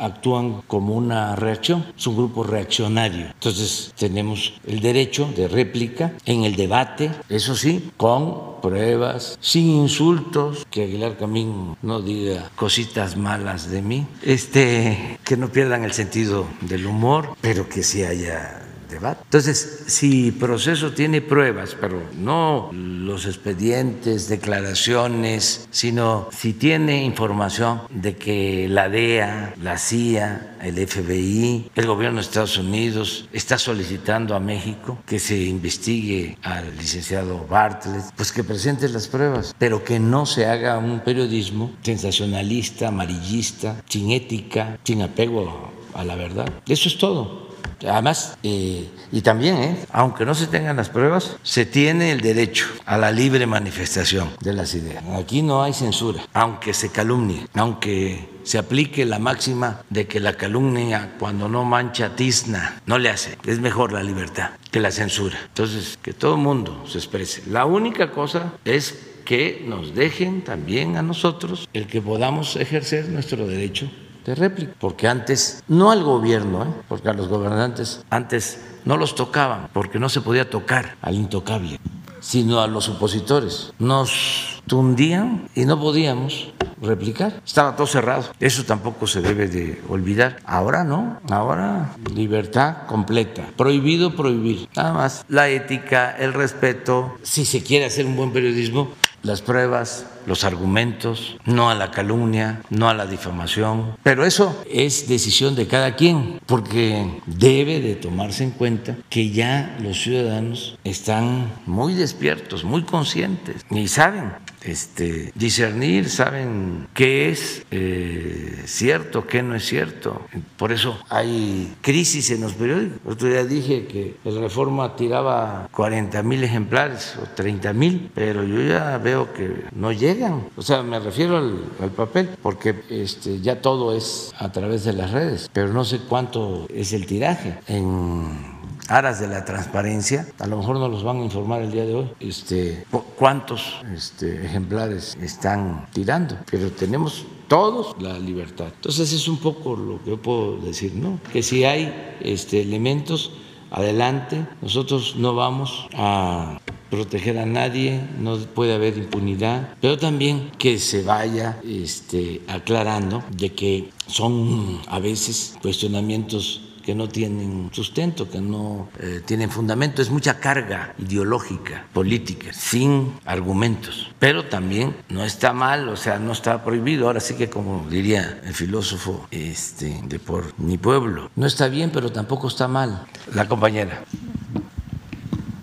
actúan 0.00 0.62
como 0.66 0.94
una 0.94 1.36
reacción, 1.36 1.86
es 1.96 2.06
un 2.06 2.16
grupo 2.16 2.42
reaccionario. 2.42 3.26
Entonces 3.26 3.92
tenemos 3.96 4.54
el 4.66 4.80
derecho 4.80 5.30
de 5.36 5.48
réplica 5.48 6.12
en 6.24 6.44
el 6.44 6.56
debate, 6.56 7.10
eso 7.28 7.54
sí, 7.54 7.90
con 7.96 8.60
pruebas, 8.60 9.38
sin 9.40 9.68
insultos, 9.70 10.66
que 10.70 10.84
Aguilar 10.84 11.16
Camín 11.16 11.76
no 11.82 12.00
diga 12.00 12.50
cositas 12.56 13.16
malas 13.16 13.70
de 13.70 13.82
mí, 13.82 14.06
este, 14.22 15.18
que 15.24 15.36
no 15.36 15.48
pierdan 15.48 15.84
el 15.84 15.92
sentido 15.92 16.46
del 16.60 16.86
humor, 16.86 17.36
pero 17.40 17.68
que 17.68 17.82
sí 17.82 18.02
haya 18.02 18.69
entonces, 18.96 19.84
si 19.86 20.32
proceso 20.32 20.92
tiene 20.92 21.20
pruebas, 21.20 21.76
pero 21.80 22.02
no 22.16 22.70
los 22.72 23.26
expedientes, 23.26 24.28
declaraciones, 24.28 25.68
sino 25.70 26.28
si 26.32 26.52
tiene 26.52 27.04
información 27.04 27.82
de 27.90 28.16
que 28.16 28.68
la 28.68 28.88
DEA, 28.88 29.54
la 29.62 29.78
CIA, 29.78 30.56
el 30.62 30.86
FBI, 30.86 31.70
el 31.74 31.86
gobierno 31.86 32.16
de 32.16 32.22
Estados 32.22 32.58
Unidos 32.58 33.28
está 33.32 33.58
solicitando 33.58 34.34
a 34.34 34.40
México 34.40 34.98
que 35.06 35.18
se 35.18 35.38
investigue 35.38 36.36
al 36.42 36.76
licenciado 36.76 37.46
Bartlett, 37.48 38.04
pues 38.16 38.32
que 38.32 38.44
presente 38.44 38.88
las 38.88 39.08
pruebas, 39.08 39.54
pero 39.58 39.84
que 39.84 39.98
no 39.98 40.26
se 40.26 40.46
haga 40.46 40.78
un 40.78 41.00
periodismo 41.00 41.72
sensacionalista, 41.82 42.88
amarillista, 42.88 43.82
sin 43.88 44.10
ética, 44.10 44.78
sin 44.84 45.02
apego 45.02 45.70
a 45.94 46.04
la 46.04 46.14
verdad. 46.14 46.48
Eso 46.66 46.88
es 46.88 46.98
todo. 46.98 47.49
Además, 47.88 48.36
eh, 48.42 48.88
y 49.12 49.20
también, 49.22 49.56
eh, 49.56 49.76
aunque 49.92 50.24
no 50.24 50.34
se 50.34 50.46
tengan 50.46 50.76
las 50.76 50.88
pruebas, 50.88 51.36
se 51.42 51.66
tiene 51.66 52.12
el 52.12 52.20
derecho 52.20 52.66
a 52.86 52.98
la 52.98 53.10
libre 53.10 53.46
manifestación 53.46 54.30
de 54.40 54.52
las 54.52 54.74
ideas. 54.74 55.02
Aquí 55.18 55.42
no 55.42 55.62
hay 55.62 55.72
censura, 55.72 56.22
aunque 56.32 56.74
se 56.74 56.90
calumnie, 56.90 57.46
aunque 57.54 58.28
se 58.42 58.58
aplique 58.58 59.04
la 59.04 59.18
máxima 59.18 59.82
de 59.90 60.06
que 60.06 60.20
la 60.20 60.34
calumnia 60.34 61.14
cuando 61.18 61.48
no 61.48 61.64
mancha 61.64 62.16
tizna, 62.16 62.80
no 62.86 62.98
le 62.98 63.10
hace. 63.10 63.38
Es 63.46 63.60
mejor 63.60 63.92
la 63.92 64.02
libertad 64.02 64.50
que 64.70 64.80
la 64.80 64.90
censura. 64.90 65.38
Entonces, 65.46 65.98
que 66.02 66.12
todo 66.12 66.34
el 66.34 66.40
mundo 66.40 66.84
se 66.86 66.98
exprese. 66.98 67.42
La 67.46 67.64
única 67.64 68.10
cosa 68.10 68.52
es 68.64 68.98
que 69.24 69.62
nos 69.66 69.94
dejen 69.94 70.42
también 70.42 70.96
a 70.96 71.02
nosotros 71.02 71.68
el 71.72 71.86
que 71.86 72.00
podamos 72.00 72.56
ejercer 72.56 73.08
nuestro 73.08 73.46
derecho 73.46 73.90
de 74.24 74.34
réplica, 74.34 74.72
porque 74.78 75.08
antes, 75.08 75.62
no 75.68 75.90
al 75.90 76.02
gobierno, 76.02 76.64
¿eh? 76.64 76.68
porque 76.88 77.08
a 77.08 77.14
los 77.14 77.28
gobernantes 77.28 78.04
antes 78.10 78.60
no 78.84 78.96
los 78.96 79.14
tocaban, 79.14 79.68
porque 79.72 79.98
no 79.98 80.08
se 80.08 80.20
podía 80.20 80.48
tocar 80.48 80.96
al 81.02 81.14
intocable, 81.14 81.78
sino 82.20 82.60
a 82.60 82.66
los 82.66 82.88
opositores. 82.88 83.72
Nos 83.78 84.62
tundían 84.66 85.48
y 85.54 85.64
no 85.64 85.80
podíamos 85.80 86.52
replicar. 86.80 87.40
Estaba 87.44 87.76
todo 87.76 87.86
cerrado. 87.86 88.24
Eso 88.40 88.64
tampoco 88.64 89.06
se 89.06 89.20
debe 89.20 89.48
de 89.48 89.82
olvidar. 89.88 90.38
Ahora 90.44 90.84
no. 90.84 91.20
Ahora 91.30 91.94
libertad 92.14 92.86
completa. 92.86 93.46
Prohibido 93.56 94.16
prohibir. 94.16 94.68
Nada 94.76 94.92
más 94.92 95.24
la 95.28 95.48
ética, 95.48 96.16
el 96.18 96.32
respeto. 96.32 97.16
Si 97.22 97.44
se 97.44 97.62
quiere 97.62 97.86
hacer 97.86 98.06
un 98.06 98.16
buen 98.16 98.32
periodismo, 98.32 98.90
las 99.22 99.42
pruebas, 99.42 100.06
los 100.30 100.44
argumentos, 100.44 101.36
no 101.44 101.70
a 101.70 101.74
la 101.74 101.90
calumnia, 101.90 102.62
no 102.70 102.88
a 102.88 102.94
la 102.94 103.06
difamación. 103.06 103.96
Pero 104.04 104.24
eso 104.24 104.62
es 104.70 105.08
decisión 105.08 105.56
de 105.56 105.66
cada 105.66 105.96
quien, 105.96 106.38
porque 106.46 107.04
debe 107.26 107.80
de 107.80 107.96
tomarse 107.96 108.44
en 108.44 108.52
cuenta 108.52 108.96
que 109.08 109.30
ya 109.30 109.76
los 109.82 110.00
ciudadanos 110.00 110.78
están 110.84 111.52
muy 111.66 111.94
despiertos, 111.94 112.62
muy 112.62 112.84
conscientes 112.84 113.66
y 113.72 113.88
saben 113.88 114.30
este, 114.62 115.32
discernir, 115.34 116.08
saben 116.08 116.88
qué 116.94 117.30
es 117.30 117.64
eh, 117.70 118.62
cierto, 118.66 119.26
qué 119.26 119.42
no 119.42 119.54
es 119.54 119.64
cierto. 119.66 120.22
Por 120.56 120.72
eso 120.72 120.98
hay 121.08 121.74
crisis 121.80 122.30
en 122.30 122.42
los 122.42 122.54
periódicos. 122.54 122.98
El 123.04 123.12
otro 123.12 123.28
día 123.28 123.44
dije 123.44 123.86
que 123.86 124.16
el 124.24 124.40
Reforma 124.40 124.96
tiraba 124.96 125.68
40 125.72 126.22
mil 126.22 126.44
ejemplares 126.44 127.16
o 127.20 127.26
30 127.34 127.72
mil, 127.72 128.10
pero 128.14 128.44
yo 128.44 128.62
ya 128.62 128.98
veo 128.98 129.32
que 129.32 129.64
no 129.74 129.92
llegan. 130.20 130.48
O 130.56 130.62
sea, 130.62 130.82
me 130.82 130.98
refiero 131.00 131.36
al, 131.36 131.90
papel, 131.90 132.30
porque 132.42 132.82
este, 132.88 133.40
ya 133.40 133.60
todo 133.60 133.94
es 133.94 134.32
a 134.38 134.52
través 134.52 134.84
de 134.84 134.92
las 134.92 135.10
redes, 135.10 135.50
pero 135.52 135.72
no 135.72 135.84
sé 135.84 136.00
cuánto 136.08 136.66
es 136.68 136.92
el 136.92 137.06
tiraje 137.06 137.58
en 137.66 138.60
aras 138.88 139.20
de 139.20 139.28
la 139.28 139.44
transparencia, 139.44 140.26
a 140.38 140.46
lo 140.46 140.56
mejor 140.56 140.76
nos 140.78 140.90
los 140.90 141.04
van 141.04 141.18
a 141.18 141.24
informar 141.24 141.62
el 141.62 141.70
día 141.70 141.84
de 141.84 141.94
hoy, 141.94 142.10
este, 142.18 142.84
cuántos 143.16 143.76
este, 143.94 144.44
ejemplares 144.44 145.16
están 145.22 145.86
tirando, 145.92 146.36
pero 146.50 146.70
tenemos 146.72 147.24
todos 147.46 147.94
la 148.00 148.18
libertad. 148.18 148.66
Entonces 148.74 149.12
es 149.12 149.28
un 149.28 149.38
poco 149.38 149.76
lo 149.76 150.02
que 150.02 150.10
yo 150.10 150.16
puedo 150.16 150.56
decir, 150.58 150.94
¿no? 150.94 151.20
Que 151.32 151.42
si 151.42 151.64
hay 151.64 152.16
este, 152.20 152.62
elementos, 152.62 153.32
adelante, 153.70 154.44
nosotros 154.60 155.14
no 155.16 155.34
vamos 155.34 155.88
a 155.94 156.58
proteger 156.90 157.38
a 157.38 157.46
nadie, 157.46 158.00
no 158.18 158.36
puede 158.38 158.74
haber 158.74 158.98
impunidad, 158.98 159.74
pero 159.80 159.96
también 159.96 160.50
que 160.58 160.78
se 160.78 161.02
vaya 161.02 161.58
este, 161.64 162.42
aclarando 162.48 163.22
de 163.30 163.52
que 163.52 163.90
son 164.06 164.80
a 164.88 164.98
veces 164.98 165.56
cuestionamientos 165.62 166.62
que 166.82 166.94
no 166.94 167.08
tienen 167.08 167.70
sustento, 167.72 168.28
que 168.30 168.40
no 168.40 168.88
eh, 168.98 169.20
tienen 169.24 169.50
fundamento. 169.50 170.02
Es 170.02 170.10
mucha 170.10 170.40
carga 170.40 170.94
ideológica, 170.98 171.86
política, 171.92 172.52
sin 172.52 173.12
argumentos. 173.24 174.10
Pero 174.18 174.46
también 174.46 174.96
no 175.08 175.24
está 175.24 175.52
mal, 175.52 175.88
o 175.88 175.96
sea, 175.96 176.18
no 176.18 176.32
está 176.32 176.64
prohibido. 176.64 177.06
Ahora 177.06 177.20
sí 177.20 177.34
que 177.34 177.48
como 177.48 177.86
diría 177.88 178.40
el 178.44 178.54
filósofo 178.54 179.26
este, 179.30 180.00
de 180.04 180.18
por 180.18 180.58
mi 180.58 180.78
pueblo, 180.78 181.30
no 181.36 181.46
está 181.46 181.68
bien, 181.68 181.90
pero 181.92 182.10
tampoco 182.10 182.48
está 182.48 182.66
mal. 182.66 183.06
La 183.34 183.46
compañera. 183.46 184.02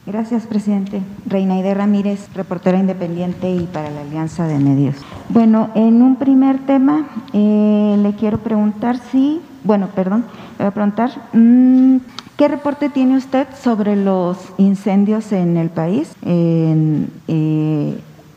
Gracias, 0.08 0.48
presidente. 0.48 1.02
Reinaide 1.26 1.74
Ramírez, 1.74 2.30
reportera 2.34 2.80
independiente 2.80 3.52
y 3.52 3.66
para 3.66 3.92
la 3.92 4.02
Alianza 4.02 4.48
de 4.48 4.58
Medios. 4.58 4.96
Bueno, 5.28 5.70
en 5.76 6.02
un 6.02 6.16
primer 6.16 6.60
tema 6.60 7.06
eh, 7.34 8.00
le 8.02 8.14
quiero 8.14 8.38
preguntar 8.40 8.98
si 9.12 9.42
bueno, 9.68 9.90
perdón, 9.94 10.24
le 10.58 10.64
voy 10.64 10.68
a 10.68 10.72
preguntar, 10.72 11.12
mm, 11.34 11.98
¿qué 12.38 12.48
reporte 12.48 12.90
tiene 12.90 13.18
usted 13.18 13.48
sobre 13.62 13.98
los 13.98 14.38
incendios 14.58 15.34
en 15.34 15.58
el 15.58 15.70
país? 15.70 16.14
Eh, 16.22 17.06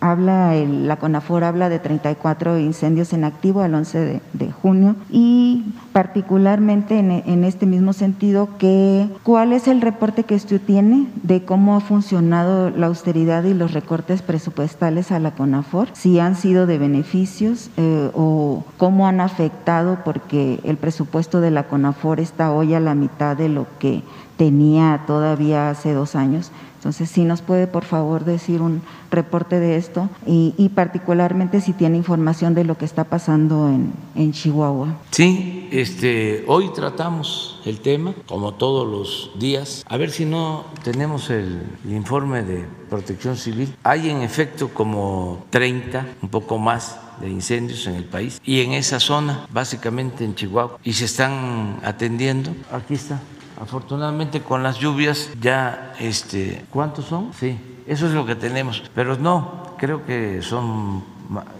habla, 0.01 0.55
la 0.55 0.97
CONAFOR 0.97 1.45
habla 1.45 1.69
de 1.69 1.79
34 1.79 2.59
incendios 2.59 3.13
en 3.13 3.25
activo 3.25 3.61
al 3.61 3.75
11 3.75 4.21
de, 4.33 4.53
junio 4.53 4.97
y 5.11 5.65
particularmente 5.93 6.99
en, 6.99 7.45
este 7.45 7.67
mismo 7.67 7.93
sentido, 7.93 8.49
que, 8.59 9.09
¿cuál 9.23 9.53
es 9.53 9.69
el 9.69 9.81
reporte 9.81 10.25
que 10.25 10.35
usted 10.35 10.61
tiene 10.61 11.07
de 11.23 11.45
cómo 11.45 11.77
ha 11.77 11.81
funcionado 11.81 12.71
la 12.71 12.87
austeridad 12.87 13.45
y 13.45 13.55
los 13.55 13.73
recortes 13.73 14.23
presupuestales 14.23 15.13
a 15.13 15.19
la 15.19 15.33
CONAFOR? 15.33 15.89
Si 15.93 16.19
han 16.19 16.37
sido 16.37 16.67
de 16.67 16.79
beneficios 16.79 17.71
eh, 17.77 18.11
o 18.15 18.65
cómo 18.77 19.07
han 19.07 19.21
afectado 19.21 19.99
porque 20.05 20.61
el 20.65 20.77
presupuesto 20.77 21.41
de 21.41 21.51
la 21.51 21.65
CONAFOR 21.65 22.21
está 22.21 22.53
hoy 22.53 22.75
a 22.75 22.81
la 22.81 22.95
mitad 22.95 23.37
de 23.37 23.49
lo 23.49 23.67
que 23.79 24.03
tenía 24.41 25.03
todavía 25.07 25.69
hace 25.69 25.93
dos 25.93 26.17
años. 26.17 26.51
Entonces, 26.81 27.11
si 27.11 27.25
nos 27.25 27.43
puede, 27.43 27.66
por 27.66 27.85
favor, 27.85 28.25
decir 28.25 28.62
un 28.62 28.81
reporte 29.11 29.61
de 29.61 29.77
esto 29.77 30.09
y, 30.27 30.71
particularmente 30.75 31.61
si 31.61 31.75
tiene 31.75 31.99
información 31.99 32.55
de 32.55 32.64
lo 32.64 32.79
que 32.79 32.87
está 32.87 33.05
pasando 33.05 33.69
en, 33.69 34.33
Chihuahua. 34.33 34.97
Sí, 35.11 35.69
este, 35.73 36.43
hoy 36.47 36.71
tratamos 36.75 37.61
el 37.66 37.81
tema, 37.81 38.14
como 38.27 38.55
todos 38.55 38.88
los 38.88 39.38
días. 39.38 39.85
A 39.90 39.99
ver 39.99 40.11
si 40.11 40.25
no 40.25 40.64
tenemos 40.83 41.29
el, 41.29 41.61
informe 41.87 42.45
de 42.45 42.64
protección 42.88 43.37
civil. 43.37 43.77
Hay 43.83 44.09
en 44.09 44.23
efecto 44.23 44.71
como 44.73 45.45
30, 45.51 46.07
un 46.23 46.31
poco 46.31 46.57
más 46.57 46.99
de 47.21 47.29
incendios 47.29 47.87
en 47.88 47.97
el 47.97 48.05
país 48.05 48.40
y 48.43 48.62
en 48.62 48.73
esa 48.73 49.01
zona, 49.01 49.47
básicamente 49.53 50.25
en 50.25 50.35
Chihuahua, 50.35 50.79
y 50.83 50.95
se 50.95 51.05
están 51.05 51.79
atendiendo. 51.85 52.53
Aquí 52.73 52.95
está 52.95 53.21
Afortunadamente 53.61 54.40
con 54.42 54.62
las 54.62 54.79
lluvias 54.79 55.31
ya, 55.40 55.92
este, 55.99 56.64
¿cuántos 56.70 57.05
son? 57.05 57.33
Sí, 57.35 57.59
eso 57.87 58.07
es 58.07 58.12
lo 58.12 58.25
que 58.25 58.35
tenemos. 58.35 58.83
Pero 58.94 59.16
no, 59.16 59.75
creo 59.77 60.05
que 60.05 60.40
son 60.42 61.03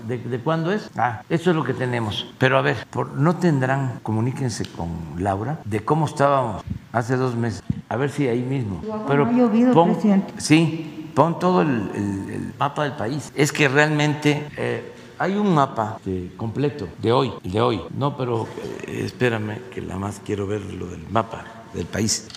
¿De, 0.06 0.40
cuándo 0.40 0.72
es? 0.72 0.90
Ah, 0.96 1.22
eso 1.28 1.50
es 1.50 1.56
lo 1.56 1.62
que 1.62 1.74
tenemos. 1.74 2.26
Pero 2.38 2.58
a 2.58 2.62
ver, 2.62 2.86
por, 2.90 3.12
¿no 3.12 3.36
tendrán, 3.36 4.00
comuníquense 4.02 4.64
con 4.66 4.88
Laura, 5.18 5.60
de 5.64 5.84
cómo 5.84 6.06
estábamos 6.06 6.62
hace 6.92 7.16
dos 7.16 7.36
meses? 7.36 7.62
A 7.88 7.96
ver 7.96 8.10
si 8.10 8.26
ahí 8.26 8.42
mismo. 8.42 8.82
Pero 9.06 9.26
no 9.26 9.30
ha 9.30 9.32
llovido, 9.32 9.84
presidente. 9.84 10.34
Sí, 10.38 11.10
pon 11.14 11.38
todo 11.38 11.62
el, 11.62 12.52
mapa 12.58 12.84
del 12.84 12.92
país. 12.94 13.32
Es 13.36 13.52
que 13.52 13.68
realmente... 13.68 14.48
Eh, 14.56 14.94
hay 15.20 15.34
un 15.34 15.54
mapa 15.54 15.98
completo 16.38 16.88
de 16.96 17.12
hoy, 17.12 17.30
de 17.44 17.60
hoy. 17.60 17.82
No, 17.94 18.16
pero 18.16 18.48
eh, 18.86 19.02
espérame, 19.04 19.58
que 19.70 19.82
la 19.82 19.98
más 19.98 20.18
quiero 20.24 20.46
ver 20.46 20.62
lo 20.62 20.86
del 20.86 21.06
mapa 21.10 21.44
del 21.74 21.87
país. 21.87 22.28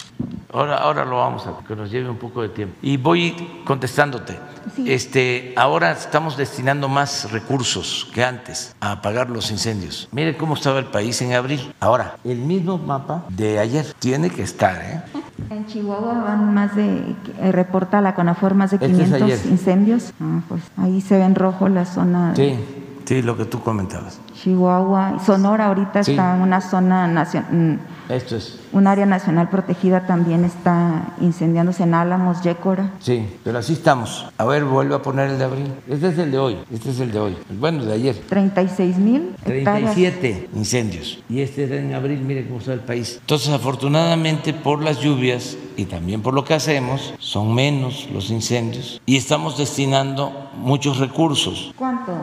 Ahora, 0.51 0.77
ahora 0.77 1.03
lo 1.03 1.17
vamos 1.17 1.47
a 1.47 1.65
que 1.67 1.75
nos 1.75 1.89
lleve 1.89 2.09
un 2.09 2.17
poco 2.17 2.41
de 2.43 2.49
tiempo. 2.49 2.75
Y 2.81 2.97
voy 2.97 3.63
contestándote. 3.65 4.37
Este, 4.85 5.53
ahora 5.57 5.91
estamos 5.91 6.37
destinando 6.37 6.87
más 6.87 7.31
recursos 7.31 8.07
que 8.13 8.23
antes 8.23 8.75
a 8.79 8.91
apagar 8.93 9.29
los 9.29 9.51
incendios. 9.51 10.07
Mire 10.11 10.37
cómo 10.37 10.53
estaba 10.53 10.79
el 10.79 10.85
país 10.85 11.21
en 11.21 11.33
abril. 11.33 11.73
Ahora, 11.79 12.17
el 12.23 12.37
mismo 12.37 12.77
mapa 12.77 13.25
de 13.29 13.59
ayer 13.59 13.85
tiene 13.99 14.29
que 14.29 14.43
estar, 14.43 14.79
¿eh? 14.81 15.01
En 15.49 15.65
Chihuahua 15.65 16.23
van 16.23 16.53
más 16.53 16.75
de, 16.75 17.15
eh, 17.39 17.51
reporta 17.51 18.01
la 18.01 18.15
CONAFOR 18.15 18.53
más 18.53 18.71
de 18.71 18.79
500 18.79 19.21
este 19.29 19.49
incendios. 19.49 20.13
Ah, 20.21 20.41
pues 20.47 20.61
ahí 20.77 21.01
se 21.01 21.17
ve 21.17 21.23
en 21.23 21.35
rojo 21.35 21.67
la 21.67 21.85
zona. 21.85 22.35
Sí, 22.35 22.57
sí, 23.05 23.21
lo 23.21 23.35
que 23.35 23.45
tú 23.45 23.61
comentabas. 23.61 24.19
Chihuahua, 24.33 25.19
Sonora 25.25 25.67
ahorita 25.67 25.99
está 26.01 26.35
en 26.35 26.41
una 26.41 26.61
zona 26.61 27.07
nacional. 27.07 27.51
Mm, 27.51 28.11
Esto 28.11 28.35
es. 28.35 28.59
Un 28.73 28.87
área 28.87 29.05
nacional 29.05 29.49
protegida 29.49 30.05
también 30.07 30.43
está 30.43 31.13
incendiándose 31.21 31.83
en 31.83 31.93
Álamos, 31.93 32.41
Yécora. 32.41 32.91
Sí, 32.99 33.27
pero 33.43 33.59
así 33.59 33.73
estamos. 33.73 34.25
A 34.37 34.45
ver, 34.45 34.65
vuelvo 34.65 34.95
a 34.95 35.01
poner 35.01 35.29
el 35.29 35.37
de 35.37 35.43
abril. 35.43 35.71
Este 35.87 36.07
es 36.09 36.17
el 36.17 36.31
de 36.31 36.39
hoy. 36.39 36.57
Este 36.73 36.89
es 36.89 36.99
el 36.99 37.11
de 37.11 37.19
hoy. 37.19 37.37
Bueno, 37.59 37.85
de 37.85 37.93
ayer. 37.93 38.15
36 38.27 38.97
mil. 38.97 39.35
37 39.43 40.49
incendios. 40.55 41.19
Y 41.29 41.41
este 41.41 41.65
era 41.65 41.75
en 41.75 41.93
abril, 41.93 42.19
mire 42.21 42.47
cómo 42.47 42.59
está 42.59 42.73
el 42.73 42.79
país. 42.79 43.17
Entonces, 43.21 43.53
afortunadamente, 43.53 44.53
por 44.53 44.81
las 44.81 44.99
lluvias 44.99 45.55
y 45.77 45.85
también 45.85 46.21
por 46.21 46.33
lo 46.33 46.43
que 46.43 46.53
hacemos, 46.53 47.13
son 47.19 47.53
menos 47.53 48.07
los 48.11 48.29
incendios 48.31 49.01
y 49.05 49.17
estamos 49.17 49.57
destinando 49.57 50.49
muchos 50.57 50.97
recursos. 50.97 51.73
¿Cuánto? 51.77 52.13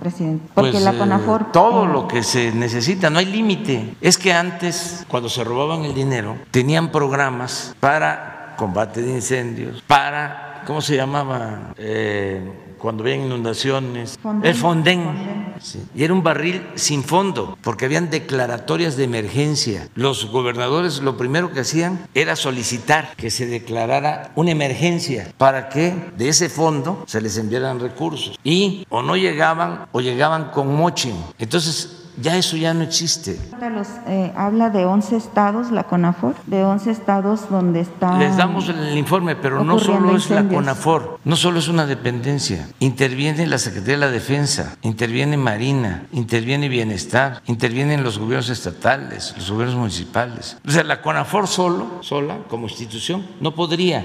Presidente? 0.00 0.48
Porque 0.54 0.72
pues, 0.72 0.82
la 0.82 0.94
CONAFOR... 0.94 1.42
Eh, 1.42 1.44
todo 1.52 1.86
lo 1.86 2.08
que 2.08 2.22
se 2.22 2.50
necesita, 2.52 3.10
no 3.10 3.18
hay 3.18 3.26
límite. 3.26 3.94
Es 4.00 4.18
que 4.18 4.32
antes, 4.32 5.04
cuando 5.06 5.28
se 5.28 5.44
robaban 5.44 5.84
el 5.84 5.94
dinero, 5.94 6.36
tenían 6.50 6.90
programas 6.90 7.76
para 7.78 8.54
combate 8.56 9.02
de 9.02 9.12
incendios, 9.12 9.82
para, 9.86 10.62
¿cómo 10.66 10.80
se 10.80 10.96
llamaba? 10.96 11.72
Eh, 11.78 12.40
cuando 12.80 13.04
había 13.04 13.16
inundaciones, 13.16 14.18
el 14.42 14.54
Fonden. 14.54 15.54
Y 15.94 16.04
era 16.04 16.14
un 16.14 16.22
barril 16.22 16.66
sin 16.74 17.04
fondo, 17.04 17.58
porque 17.62 17.84
habían 17.84 18.10
declaratorias 18.10 18.96
de 18.96 19.04
emergencia. 19.04 19.88
Los 19.94 20.26
gobernadores 20.30 21.00
lo 21.00 21.16
primero 21.16 21.52
que 21.52 21.60
hacían 21.60 22.06
era 22.14 22.34
solicitar 22.34 23.14
que 23.16 23.30
se 23.30 23.46
declarara 23.46 24.32
una 24.34 24.50
emergencia 24.50 25.32
para 25.36 25.68
que 25.68 25.94
de 26.16 26.28
ese 26.28 26.48
fondo 26.48 27.04
se 27.06 27.20
les 27.20 27.36
enviaran 27.36 27.78
recursos. 27.78 28.38
Y 28.42 28.86
o 28.88 29.02
no 29.02 29.16
llegaban 29.16 29.86
o 29.92 30.00
llegaban 30.00 30.50
con 30.50 30.74
moching. 30.74 31.16
Entonces 31.38 31.99
Ya 32.20 32.36
eso 32.36 32.56
ya 32.56 32.74
no 32.74 32.82
existe. 32.82 33.38
Los, 33.70 33.88
eh, 34.06 34.32
habla 34.36 34.70
de 34.70 34.84
11 34.84 35.16
estados, 35.16 35.70
la 35.70 35.84
CONAFOR, 35.84 36.34
de 36.46 36.64
11 36.64 36.90
estados 36.90 37.48
donde 37.50 37.80
está... 37.80 38.18
Les 38.18 38.36
damos 38.36 38.68
el 38.68 38.96
informe, 38.96 39.36
pero 39.36 39.64
no 39.64 39.78
solo 39.78 40.16
es 40.16 40.28
la 40.30 40.46
CONAFOR, 40.46 41.20
no 41.24 41.36
solo 41.36 41.58
es 41.58 41.68
una 41.68 41.86
dependencia. 41.86 42.68
Interviene 42.78 43.46
la 43.46 43.58
Secretaría 43.58 43.94
de 43.94 44.00
la 44.00 44.10
Defensa, 44.10 44.76
interviene 44.82 45.36
Marina, 45.36 46.06
interviene 46.12 46.68
Bienestar, 46.68 47.42
intervienen 47.46 48.02
los 48.02 48.18
gobiernos 48.18 48.50
estatales, 48.50 49.34
los 49.36 49.50
gobiernos 49.50 49.76
municipales. 49.76 50.56
O 50.66 50.70
sea, 50.70 50.84
la 50.84 51.00
CONAFOR 51.00 51.46
solo, 51.46 52.02
sola, 52.02 52.38
como 52.48 52.66
institución, 52.66 53.26
no 53.40 53.54
podría. 53.54 54.04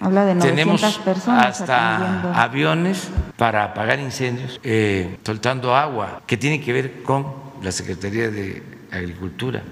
Habla 0.00 0.24
de 0.24 0.34
900 0.34 0.40
Tenemos 0.42 0.98
personas 0.98 1.60
hasta 1.60 2.42
aviones 2.42 3.08
para 3.36 3.64
apagar 3.64 3.98
incendios, 3.98 4.60
eh, 4.62 5.18
soltando 5.24 5.74
agua, 5.74 6.22
que 6.26 6.36
tiene 6.36 6.60
que 6.60 6.72
ver 6.72 6.83
con 7.04 7.26
la 7.62 7.72
Secretaría 7.72 8.30
de 8.30 8.62
Agricultura. 8.90 9.62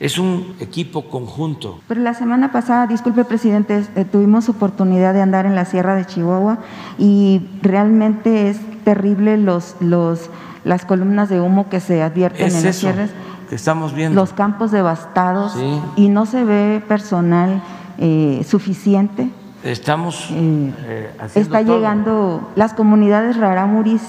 Es 0.00 0.18
un 0.18 0.54
equipo 0.60 1.08
conjunto. 1.08 1.80
Pero 1.88 2.00
la 2.00 2.14
semana 2.14 2.52
pasada, 2.52 2.86
disculpe 2.86 3.24
presidente, 3.24 3.84
eh, 3.96 4.04
tuvimos 4.04 4.48
oportunidad 4.48 5.12
de 5.12 5.22
andar 5.22 5.44
en 5.44 5.56
la 5.56 5.64
Sierra 5.64 5.96
de 5.96 6.06
Chihuahua 6.06 6.58
y 6.98 7.42
realmente 7.62 8.48
es 8.48 8.58
terrible 8.84 9.36
los, 9.38 9.74
los, 9.80 10.30
las 10.64 10.84
columnas 10.84 11.28
de 11.28 11.40
humo 11.40 11.68
que 11.68 11.80
se 11.80 12.00
advierten 12.00 12.54
en 12.54 12.64
las 12.64 12.76
sierras. 12.76 13.10
Que 13.48 13.56
estamos 13.56 13.92
viendo. 13.92 14.20
Los 14.20 14.32
campos 14.32 14.70
devastados 14.70 15.56
y 15.96 16.08
no 16.08 16.26
se 16.26 16.44
ve 16.44 16.82
personal 16.86 17.60
eh, 17.98 18.44
suficiente. 18.46 19.28
Estamos 19.64 20.28
eh, 20.30 20.72
eh, 20.86 21.10
Está 21.34 21.62
llegando, 21.62 22.48
las 22.54 22.74
comunidades 22.74 23.36
raramuris 23.36 24.02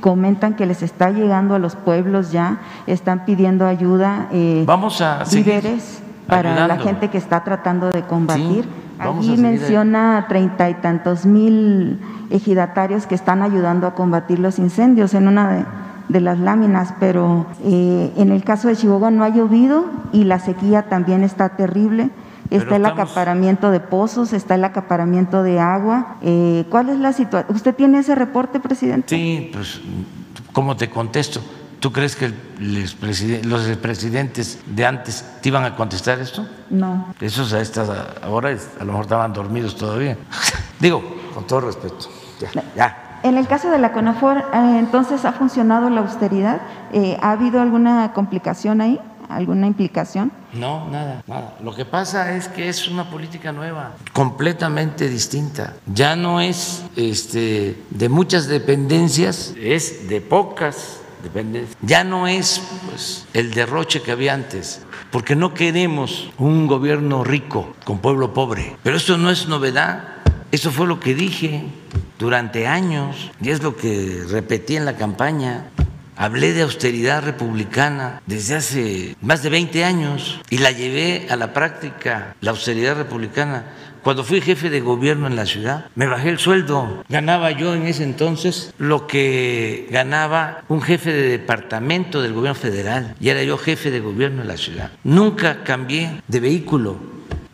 comentan 0.00 0.54
que 0.54 0.66
les 0.66 0.82
está 0.82 1.10
llegando 1.10 1.54
a 1.54 1.58
los 1.58 1.74
pueblos 1.74 2.32
ya, 2.32 2.58
están 2.86 3.24
pidiendo 3.24 3.66
ayuda, 3.66 4.28
Vamos 4.66 5.00
a 5.00 5.24
víveres 5.32 6.02
para 6.26 6.66
la 6.66 6.76
gente 6.76 7.08
que 7.08 7.16
está 7.16 7.44
tratando 7.44 7.90
de 7.90 8.02
combatir. 8.02 8.68
Allí 8.98 9.38
menciona 9.38 10.26
treinta 10.28 10.68
y 10.68 10.74
tantos 10.74 11.24
mil 11.24 11.98
ejidatarios 12.28 13.06
que 13.06 13.14
están 13.14 13.40
ayudando 13.40 13.86
a 13.86 13.94
combatir 13.94 14.38
los 14.38 14.58
incendios 14.58 15.14
en 15.14 15.28
una 15.28 15.66
de, 16.08 16.20
las 16.20 16.38
láminas, 16.38 16.92
pero 17.00 17.46
en 17.64 18.32
el 18.32 18.44
caso 18.44 18.68
de 18.68 18.76
Chihuahua 18.76 19.10
no 19.10 19.24
ha 19.24 19.30
llovido 19.30 19.86
y 20.12 20.24
la 20.24 20.38
sequía 20.38 20.82
también 20.82 21.24
está 21.24 21.50
terrible 21.50 22.10
está 22.50 22.76
el 22.76 22.86
acaparamiento 22.86 23.70
de 23.70 23.80
pozos, 23.80 24.32
está 24.32 24.54
el 24.56 24.64
acaparamiento 24.64 25.42
de 25.42 25.60
agua. 25.60 26.16
Eh, 26.22 26.64
¿Cuál 26.70 26.90
es 26.90 26.98
la 26.98 27.12
situación? 27.12 27.54
¿Usted 27.54 27.74
tiene 27.74 27.98
ese 28.00 28.14
reporte, 28.14 28.60
presidente? 28.60 29.08
Sí, 29.08 29.50
pues, 29.52 29.80
¿cómo 30.52 30.76
te 30.76 30.90
contesto? 30.90 31.40
¿Tú 31.80 31.92
crees 31.92 32.14
que 32.14 32.30
los 32.58 32.94
presidentes 33.76 34.58
de 34.66 34.84
antes 34.84 35.24
te 35.40 35.48
iban 35.48 35.64
a 35.64 35.76
contestar 35.76 36.18
esto? 36.18 36.46
No. 36.68 37.06
Esos 37.20 37.54
a 37.54 37.60
estas 37.60 37.88
ahora 38.22 38.50
a 38.50 38.84
lo 38.84 38.86
mejor 38.86 39.04
estaban 39.04 39.32
dormidos 39.32 39.76
todavía. 39.76 40.18
Digo, 40.78 41.02
con 41.34 41.46
todo 41.46 41.62
respeto. 41.62 42.08
Ya, 42.74 43.20
En 43.22 43.38
el 43.38 43.46
caso 43.46 43.70
de 43.70 43.78
la 43.78 43.92
CONAFOR, 43.92 44.38
eh, 44.38 44.76
entonces, 44.78 45.24
¿ha 45.24 45.32
funcionado 45.32 45.88
la 45.88 46.00
austeridad? 46.00 46.60
Eh, 46.92 47.18
¿Ha 47.22 47.32
habido 47.32 47.60
alguna 47.62 48.12
complicación 48.12 48.80
ahí? 48.82 49.00
Alguna 49.30 49.66
implicación? 49.66 50.32
No, 50.52 50.88
nada, 50.90 51.22
nada. 51.26 51.56
Lo 51.62 51.74
que 51.74 51.84
pasa 51.84 52.36
es 52.36 52.48
que 52.48 52.68
es 52.68 52.88
una 52.88 53.08
política 53.10 53.52
nueva, 53.52 53.94
completamente 54.12 55.08
distinta. 55.08 55.74
Ya 55.86 56.16
no 56.16 56.40
es 56.40 56.84
este, 56.96 57.80
de 57.90 58.08
muchas 58.08 58.48
dependencias, 58.48 59.54
es 59.60 60.08
de 60.08 60.20
pocas 60.20 61.00
dependencias. 61.22 61.76
Ya 61.82 62.04
no 62.04 62.26
es 62.26 62.60
pues, 62.88 63.26
el 63.34 63.52
derroche 63.52 64.02
que 64.02 64.12
había 64.12 64.34
antes, 64.34 64.82
porque 65.10 65.36
no 65.36 65.54
queremos 65.54 66.30
un 66.38 66.66
gobierno 66.66 67.24
rico 67.24 67.74
con 67.84 67.98
pueblo 67.98 68.34
pobre. 68.34 68.76
Pero 68.82 68.96
esto 68.96 69.16
no 69.16 69.30
es 69.30 69.48
novedad. 69.48 70.04
Eso 70.52 70.72
fue 70.72 70.86
lo 70.86 70.98
que 70.98 71.14
dije 71.14 71.64
durante 72.18 72.66
años 72.66 73.30
y 73.40 73.50
es 73.50 73.62
lo 73.62 73.76
que 73.76 74.24
repetí 74.28 74.76
en 74.76 74.84
la 74.84 74.96
campaña. 74.96 75.70
Hablé 76.20 76.52
de 76.52 76.60
austeridad 76.60 77.24
republicana 77.24 78.20
desde 78.26 78.56
hace 78.56 79.16
más 79.22 79.42
de 79.42 79.48
20 79.48 79.84
años 79.86 80.38
y 80.50 80.58
la 80.58 80.70
llevé 80.70 81.26
a 81.30 81.36
la 81.36 81.54
práctica, 81.54 82.36
la 82.42 82.50
austeridad 82.50 82.94
republicana. 82.94 83.64
Cuando 84.02 84.22
fui 84.22 84.42
jefe 84.42 84.68
de 84.68 84.82
gobierno 84.82 85.28
en 85.28 85.34
la 85.34 85.46
ciudad, 85.46 85.86
me 85.94 86.06
bajé 86.06 86.28
el 86.28 86.38
sueldo. 86.38 87.04
Ganaba 87.08 87.52
yo 87.52 87.74
en 87.74 87.86
ese 87.86 88.04
entonces 88.04 88.74
lo 88.76 89.06
que 89.06 89.88
ganaba 89.90 90.62
un 90.68 90.82
jefe 90.82 91.10
de 91.10 91.26
departamento 91.26 92.20
del 92.20 92.34
gobierno 92.34 92.54
federal 92.54 93.14
y 93.18 93.30
era 93.30 93.42
yo 93.42 93.56
jefe 93.56 93.90
de 93.90 94.00
gobierno 94.00 94.42
en 94.42 94.48
la 94.48 94.58
ciudad. 94.58 94.90
Nunca 95.02 95.64
cambié 95.64 96.20
de 96.28 96.40
vehículo, 96.40 96.98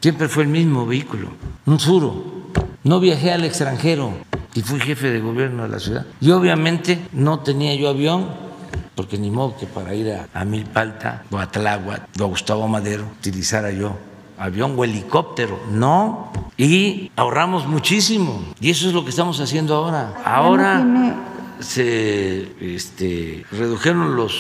siempre 0.01 0.27
fue 0.27 0.43
el 0.43 0.49
mismo 0.49 0.87
vehículo, 0.87 1.29
un 1.67 1.79
suro. 1.79 2.51
No 2.83 2.99
viajé 2.99 3.31
al 3.31 3.45
extranjero 3.45 4.19
y 4.55 4.63
fui 4.63 4.81
jefe 4.81 5.13
de 5.13 5.21
gobierno 5.21 5.63
de 5.63 5.69
la 5.69 5.79
ciudad. 5.79 6.05
Y 6.21 6.33
obviamente 6.33 6.99
no 7.13 7.39
tenía 7.39 7.73
yo 7.77 7.91
avión, 7.91 8.45
porque 8.95 9.19
ni 9.19 9.31
modo 9.31 9.57
que 9.57 9.67
para 9.67 9.95
ir 9.95 10.19
a, 10.33 10.45
Milpalta 10.45 11.25
o 11.31 11.39
a 11.39 11.51
Tláhuac 11.51 12.03
o 12.21 12.25
a 12.25 12.27
Gustavo 12.27 12.69
Madero 12.69 13.05
utilizara 13.19 13.71
yo 13.71 13.97
avión 14.39 14.75
o 14.77 14.85
helicóptero, 14.85 15.59
no. 15.71 16.31
Y 16.57 17.11
ahorramos 17.17 17.67
muchísimo. 17.67 18.45
Y 18.61 18.71
eso 18.71 18.89
es 18.89 18.95
lo 18.95 19.03
que 19.05 19.11
estamos 19.11 19.41
haciendo 19.41 19.75
ahora. 19.75 20.15
Ahora 20.25 20.85
se 21.61 22.53
este, 22.61 23.47
redujeron 23.51 24.17
los 24.17 24.33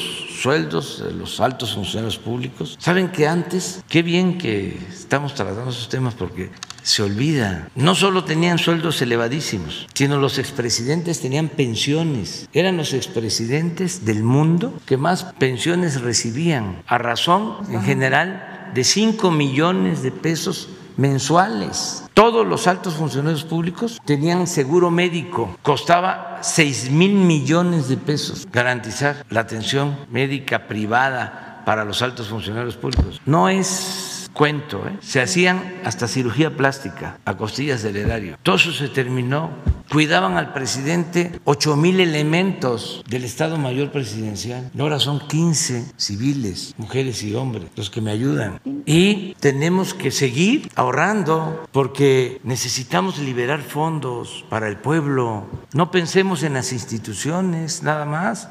sueldos 0.42 1.02
de 1.02 1.12
los 1.12 1.40
altos 1.40 1.74
funcionarios 1.74 2.18
públicos. 2.18 2.76
Saben 2.78 3.08
que 3.08 3.26
antes, 3.26 3.82
qué 3.88 4.02
bien 4.02 4.38
que 4.38 4.78
estamos 4.90 5.34
tratando 5.34 5.70
esos 5.70 5.88
temas 5.88 6.14
porque 6.14 6.50
se 6.86 7.02
olvida. 7.02 7.68
No 7.74 7.96
solo 7.96 8.22
tenían 8.22 8.58
sueldos 8.58 9.02
elevadísimos, 9.02 9.88
sino 9.92 10.18
los 10.18 10.38
expresidentes 10.38 11.20
tenían 11.20 11.48
pensiones. 11.48 12.48
Eran 12.52 12.76
los 12.76 12.94
expresidentes 12.94 14.04
del 14.04 14.22
mundo 14.22 14.72
que 14.86 14.96
más 14.96 15.24
pensiones 15.24 16.00
recibían, 16.00 16.82
a 16.86 16.96
razón, 16.98 17.56
en 17.72 17.82
general, 17.82 18.70
de 18.72 18.84
5 18.84 19.32
millones 19.32 20.04
de 20.04 20.12
pesos 20.12 20.68
mensuales. 20.96 22.04
Todos 22.14 22.46
los 22.46 22.68
altos 22.68 22.94
funcionarios 22.94 23.42
públicos 23.42 24.00
tenían 24.04 24.46
seguro 24.46 24.92
médico. 24.92 25.58
Costaba 25.62 26.38
6 26.42 26.92
mil 26.92 27.14
millones 27.14 27.88
de 27.88 27.96
pesos 27.96 28.46
garantizar 28.52 29.26
la 29.28 29.40
atención 29.40 29.98
médica 30.08 30.68
privada 30.68 31.64
para 31.66 31.84
los 31.84 32.00
altos 32.00 32.28
funcionarios 32.28 32.76
públicos. 32.76 33.20
No 33.26 33.48
es 33.48 34.05
cuento, 34.36 34.86
¿eh? 34.86 34.96
se 35.00 35.22
hacían 35.22 35.80
hasta 35.82 36.06
cirugía 36.06 36.50
plástica 36.50 37.18
a 37.24 37.36
costillas 37.36 37.82
del 37.82 37.96
erario. 37.96 38.36
Todo 38.42 38.56
eso 38.56 38.72
se 38.72 38.88
terminó. 38.88 39.50
Cuidaban 39.90 40.36
al 40.36 40.52
presidente 40.52 41.40
ocho 41.44 41.76
mil 41.76 42.00
elementos 42.00 43.04
del 43.08 43.24
Estado 43.24 43.56
Mayor 43.56 43.92
Presidencial. 43.92 44.70
ahora 44.78 44.98
son 44.98 45.20
15 45.20 45.92
civiles, 45.96 46.74
mujeres 46.76 47.22
y 47.22 47.34
hombres, 47.34 47.66
los 47.76 47.90
que 47.90 48.00
me 48.00 48.10
ayudan. 48.10 48.60
Y 48.84 49.34
tenemos 49.40 49.94
que 49.94 50.10
seguir 50.10 50.70
ahorrando 50.74 51.66
porque 51.72 52.40
necesitamos 52.44 53.18
liberar 53.18 53.62
fondos 53.62 54.44
para 54.48 54.68
el 54.68 54.76
pueblo. 54.76 55.46
No 55.72 55.90
pensemos 55.90 56.42
en 56.42 56.54
las 56.54 56.72
instituciones 56.72 57.82
nada 57.82 58.04
más. 58.04 58.48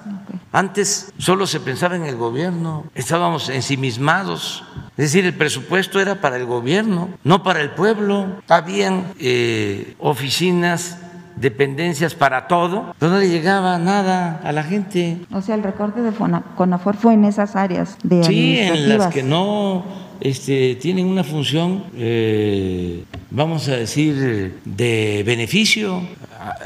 Antes 0.51 1.11
solo 1.17 1.47
se 1.47 1.59
pensaba 1.59 1.95
en 1.95 2.05
el 2.05 2.15
gobierno, 2.15 2.85
estábamos 2.95 3.49
ensimismados 3.49 4.63
es 4.97 5.11
decir, 5.11 5.25
el 5.25 5.33
presupuesto 5.33 5.99
era 5.99 6.21
para 6.21 6.37
el 6.37 6.45
gobierno, 6.45 7.09
no 7.25 7.43
para 7.43 7.59
el 7.59 7.71
pueblo. 7.71 8.41
Habían 8.47 9.13
eh, 9.19 9.93
oficinas, 9.99 10.99
dependencias 11.35 12.15
para 12.15 12.47
todo, 12.47 12.95
pero 12.99 13.11
no 13.11 13.19
le 13.19 13.29
llegaba 13.29 13.77
nada 13.77 14.41
a 14.43 14.51
la 14.51 14.63
gente. 14.63 15.17
O 15.31 15.41
sea, 15.41 15.55
el 15.55 15.63
recorte 15.63 16.01
de 16.01 16.11
CONAFOR 16.11 16.95
fue 16.95 17.13
en 17.13 17.25
esas 17.25 17.55
áreas 17.55 17.97
de 18.03 18.23
Sí, 18.23 18.57
en 18.57 18.97
las 18.97 19.13
que 19.13 19.23
no 19.23 19.83
este, 20.21 20.75
tienen 20.75 21.07
una 21.07 21.23
función, 21.23 21.83
eh, 21.95 23.03
vamos 23.31 23.67
a 23.67 23.75
decir, 23.75 24.59
de 24.63 25.23
beneficio 25.25 26.01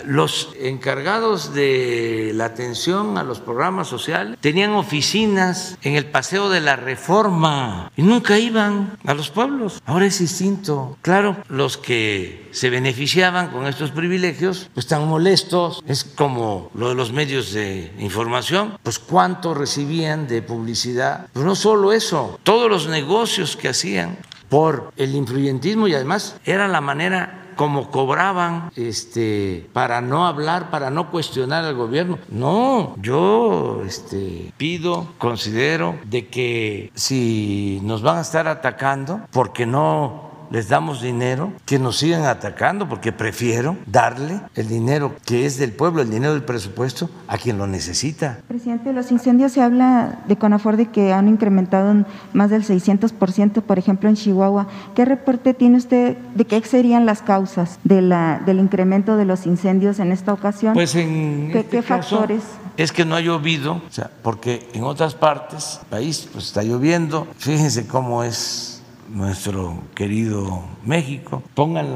los 0.06 0.50
encargados 0.60 1.54
de 1.54 2.32
la 2.36 2.46
atención 2.46 3.18
a 3.18 3.24
los 3.24 3.40
programas 3.40 3.88
sociales 3.88 4.38
tenían 4.42 4.72
oficinas 4.72 5.78
en 5.82 5.96
el 5.96 6.06
Paseo 6.06 6.50
de 6.50 6.62
la 6.62 6.76
Reforma 6.76 7.92
y 7.96 8.02
nunca 8.02 8.38
iban 8.38 8.98
a 9.06 9.14
los 9.14 9.30
pueblos. 9.30 9.82
Ahora 9.86 10.06
es 10.06 10.20
distinto. 10.20 10.98
Claro, 11.02 11.38
los 11.50 11.78
que 11.78 12.50
se 12.52 12.70
beneficiaban 12.70 13.50
con 13.50 13.68
estos 13.68 13.92
privilegios 13.92 14.70
pues 14.74 14.86
están 14.86 15.08
molestos. 15.08 15.84
Es 15.88 16.04
como 16.04 16.72
lo 16.74 16.90
de 16.90 16.96
los 16.96 17.12
medios 17.12 17.54
de 17.54 17.92
información. 18.00 18.78
Pues 18.84 19.00
cuánto 19.00 19.54
recibían 19.54 20.28
de 20.28 20.42
publicidad. 20.42 21.28
Pues 21.34 21.46
no 21.46 21.56
solo 21.56 21.94
eso, 21.94 22.40
todos 22.44 22.70
los 22.70 22.88
negocios 22.88 23.56
que 23.56 23.70
hacían 23.70 24.18
por 24.50 24.92
el 24.98 25.16
influyentismo 25.16 25.88
y 25.88 25.94
además 25.94 26.36
era 26.44 26.68
la 26.68 26.82
manera 26.82 27.49
como 27.60 27.92
cobraban 27.92 28.72
este, 28.78 29.68
para 29.74 30.00
no 30.00 30.26
hablar, 30.26 30.70
para 30.70 30.90
no 30.90 31.12
cuestionar 31.12 31.66
al 31.66 31.76
gobierno. 31.76 32.18
No, 32.30 32.96
yo 33.02 33.82
este, 33.86 34.54
pido, 34.56 35.08
considero 35.18 35.98
de 36.06 36.30
que 36.30 36.90
si 36.96 37.82
nos 37.84 38.02
van 38.02 38.20
a 38.20 38.22
estar 38.22 38.48
atacando 38.48 39.20
porque 39.34 39.66
no 39.66 40.29
les 40.52 40.70
damos 40.70 41.02
dinero, 41.02 41.54
que 41.66 41.80
nos 41.80 41.98
sigan 41.98 42.24
atacando, 42.24 42.88
porque 42.90 43.12
prefiero 43.12 43.78
darle 43.86 44.42
el 44.56 44.68
dinero 44.68 45.14
que 45.26 45.46
es 45.46 45.58
del 45.58 45.72
pueblo, 45.72 46.02
el 46.02 46.10
dinero 46.10 46.34
del 46.34 46.44
presupuesto, 46.44 47.10
a 47.28 47.38
quien 47.38 47.58
lo 47.58 47.68
necesita. 47.68 48.40
Presidente, 48.48 48.94
los 48.94 49.12
incendios 49.12 49.52
se 49.52 49.62
habla 49.62 50.20
de 50.28 50.36
Conafor 50.38 50.78
de 50.78 50.88
que 50.88 51.14
han 51.14 51.28
incrementado 51.28 51.92
en 51.92 52.06
más 52.34 52.50
del 52.50 52.64
600%, 52.64 53.62
por 53.62 53.80
ejemplo, 53.80 54.10
en 54.10 54.16
Chihuahua. 54.16 54.68
¿Qué 54.96 55.06
reporte 55.06 55.54
tiene 55.54 55.78
usted 55.78 56.18
de 56.36 56.46
qué 56.46 56.62
serían 56.62 57.06
las 57.06 57.22
causas 57.22 57.80
de 57.84 58.02
la, 58.02 58.42
del 58.46 58.60
incremento 58.60 59.18
de 59.18 59.26
los 59.26 59.46
incendios 59.46 60.00
en 60.00 60.12
esta 60.12 60.34
ocasión? 60.34 60.74
Pues 60.74 60.96
en 60.96 61.50
¿Qué, 61.52 61.60
este 61.60 61.78
qué 61.78 61.84
caso 61.84 62.18
factores? 62.18 62.44
Es 62.78 62.92
que 62.92 63.04
no 63.04 63.16
ha 63.16 63.22
llovido, 63.22 63.74
o 63.74 63.92
sea, 63.92 64.10
porque 64.24 64.70
en 64.74 64.84
otras 64.84 65.14
partes 65.14 65.80
del 65.82 65.90
país 65.90 66.30
pues 66.32 66.46
está 66.46 66.64
lloviendo. 66.64 67.28
Fíjense 67.38 67.88
cómo 67.88 68.24
es 68.24 68.79
nuestro 69.10 69.84
querido 69.96 70.64
México. 70.84 71.44
Pongan 71.56 71.94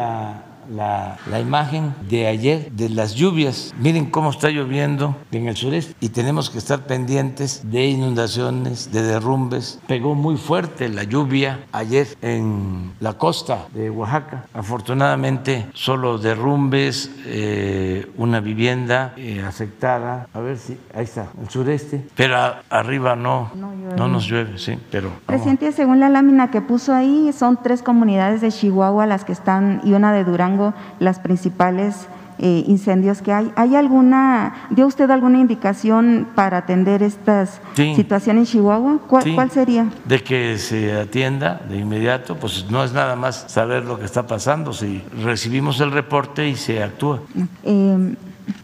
la, 0.70 1.18
la, 1.30 1.40
imagen 1.40 1.94
de 2.10 2.28
ayer 2.28 2.72
de 2.72 2.90
las 2.90 3.16
lluvias. 3.16 3.74
Miren 3.80 4.06
cómo 4.06 4.30
está 4.30 4.50
lloviendo 4.50 5.16
en 5.32 5.48
el 5.48 5.56
sureste 5.56 5.96
y 6.00 6.10
tenemos 6.10 6.50
que 6.50 6.58
estar 6.58 6.86
pendientes 6.86 7.62
de 7.64 7.88
inundaciones, 7.88 8.92
de 8.92 9.02
derrumbes. 9.04 9.80
Pegó 9.88 10.16
muy 10.16 10.38
fuerte 10.38 10.90
la 10.90 11.04
lluvia 11.04 11.66
ayer 11.72 12.08
en 12.22 12.94
la 13.00 13.14
costa 13.14 13.68
de 13.74 13.90
Oaxaca. 13.90 14.46
Afortunadamente 14.54 15.68
solo 15.74 16.18
derrumbes, 16.18 17.12
eh, 17.26 18.12
una 18.18 18.40
vivienda 18.40 19.14
eh, 19.18 19.44
afectada. 19.46 20.28
A 20.34 20.40
ver 20.40 20.58
si, 20.58 20.78
ahí 20.94 21.04
está, 21.04 21.28
el 21.42 21.50
sureste. 21.50 22.06
Pero 22.16 22.38
a, 22.38 22.64
arriba 22.70 23.16
no, 23.16 23.52
No 23.56 23.74
no 23.98 24.08
nos 24.08 24.28
llueve, 24.28 24.58
sí, 24.58 24.78
pero... 24.92 25.12
Presidente, 25.26 25.72
según 25.72 26.00
la 26.00 26.10
lámina 26.10 26.52
que 26.52 26.62
puso 26.62 26.94
ahí, 26.94 27.32
son 27.34 27.60
tres 27.62 27.82
comunidades 27.82 28.42
de 28.42 28.52
Chihuahua 28.52 29.06
las 29.06 29.24
que 29.24 29.32
están 29.32 29.82
y 29.84 29.94
una 29.94 30.14
de 30.14 30.24
Durango 30.54 30.74
las 31.00 31.20
principales 31.20 32.08
eh, 32.40 32.64
incendios 32.68 33.22
que 33.22 33.32
hay. 33.32 33.52
¿Hay 33.56 33.76
alguna, 33.76 34.68
dio 34.72 34.88
usted 34.88 35.10
alguna 35.12 35.38
indicación 35.40 36.28
para 36.36 36.58
atender 36.58 37.04
estas 37.04 37.62
Sí. 37.76 37.94
situaciones 37.96 38.48
en 38.50 38.54
Chihuahua? 38.54 39.00
¿Cuál, 39.08 39.24
Sí. 39.24 39.36
cuál 39.36 39.52
sería? 39.52 39.86
de 40.06 40.24
que 40.24 40.58
se 40.58 41.00
atienda 41.00 41.62
de 41.70 41.78
inmediato, 41.78 42.36
pues 42.36 42.66
no 42.72 42.84
es 42.84 42.92
nada 42.92 43.16
más 43.16 43.46
saber 43.48 43.86
lo 43.86 44.00
que 44.00 44.06
está 44.06 44.26
pasando, 44.26 44.74
si 44.74 45.04
recibimos 45.24 45.80
el 45.80 45.92
reporte 45.92 46.48
y 46.50 46.56
se 46.56 46.82
actúa. 46.84 47.20
Eh, 47.64 48.16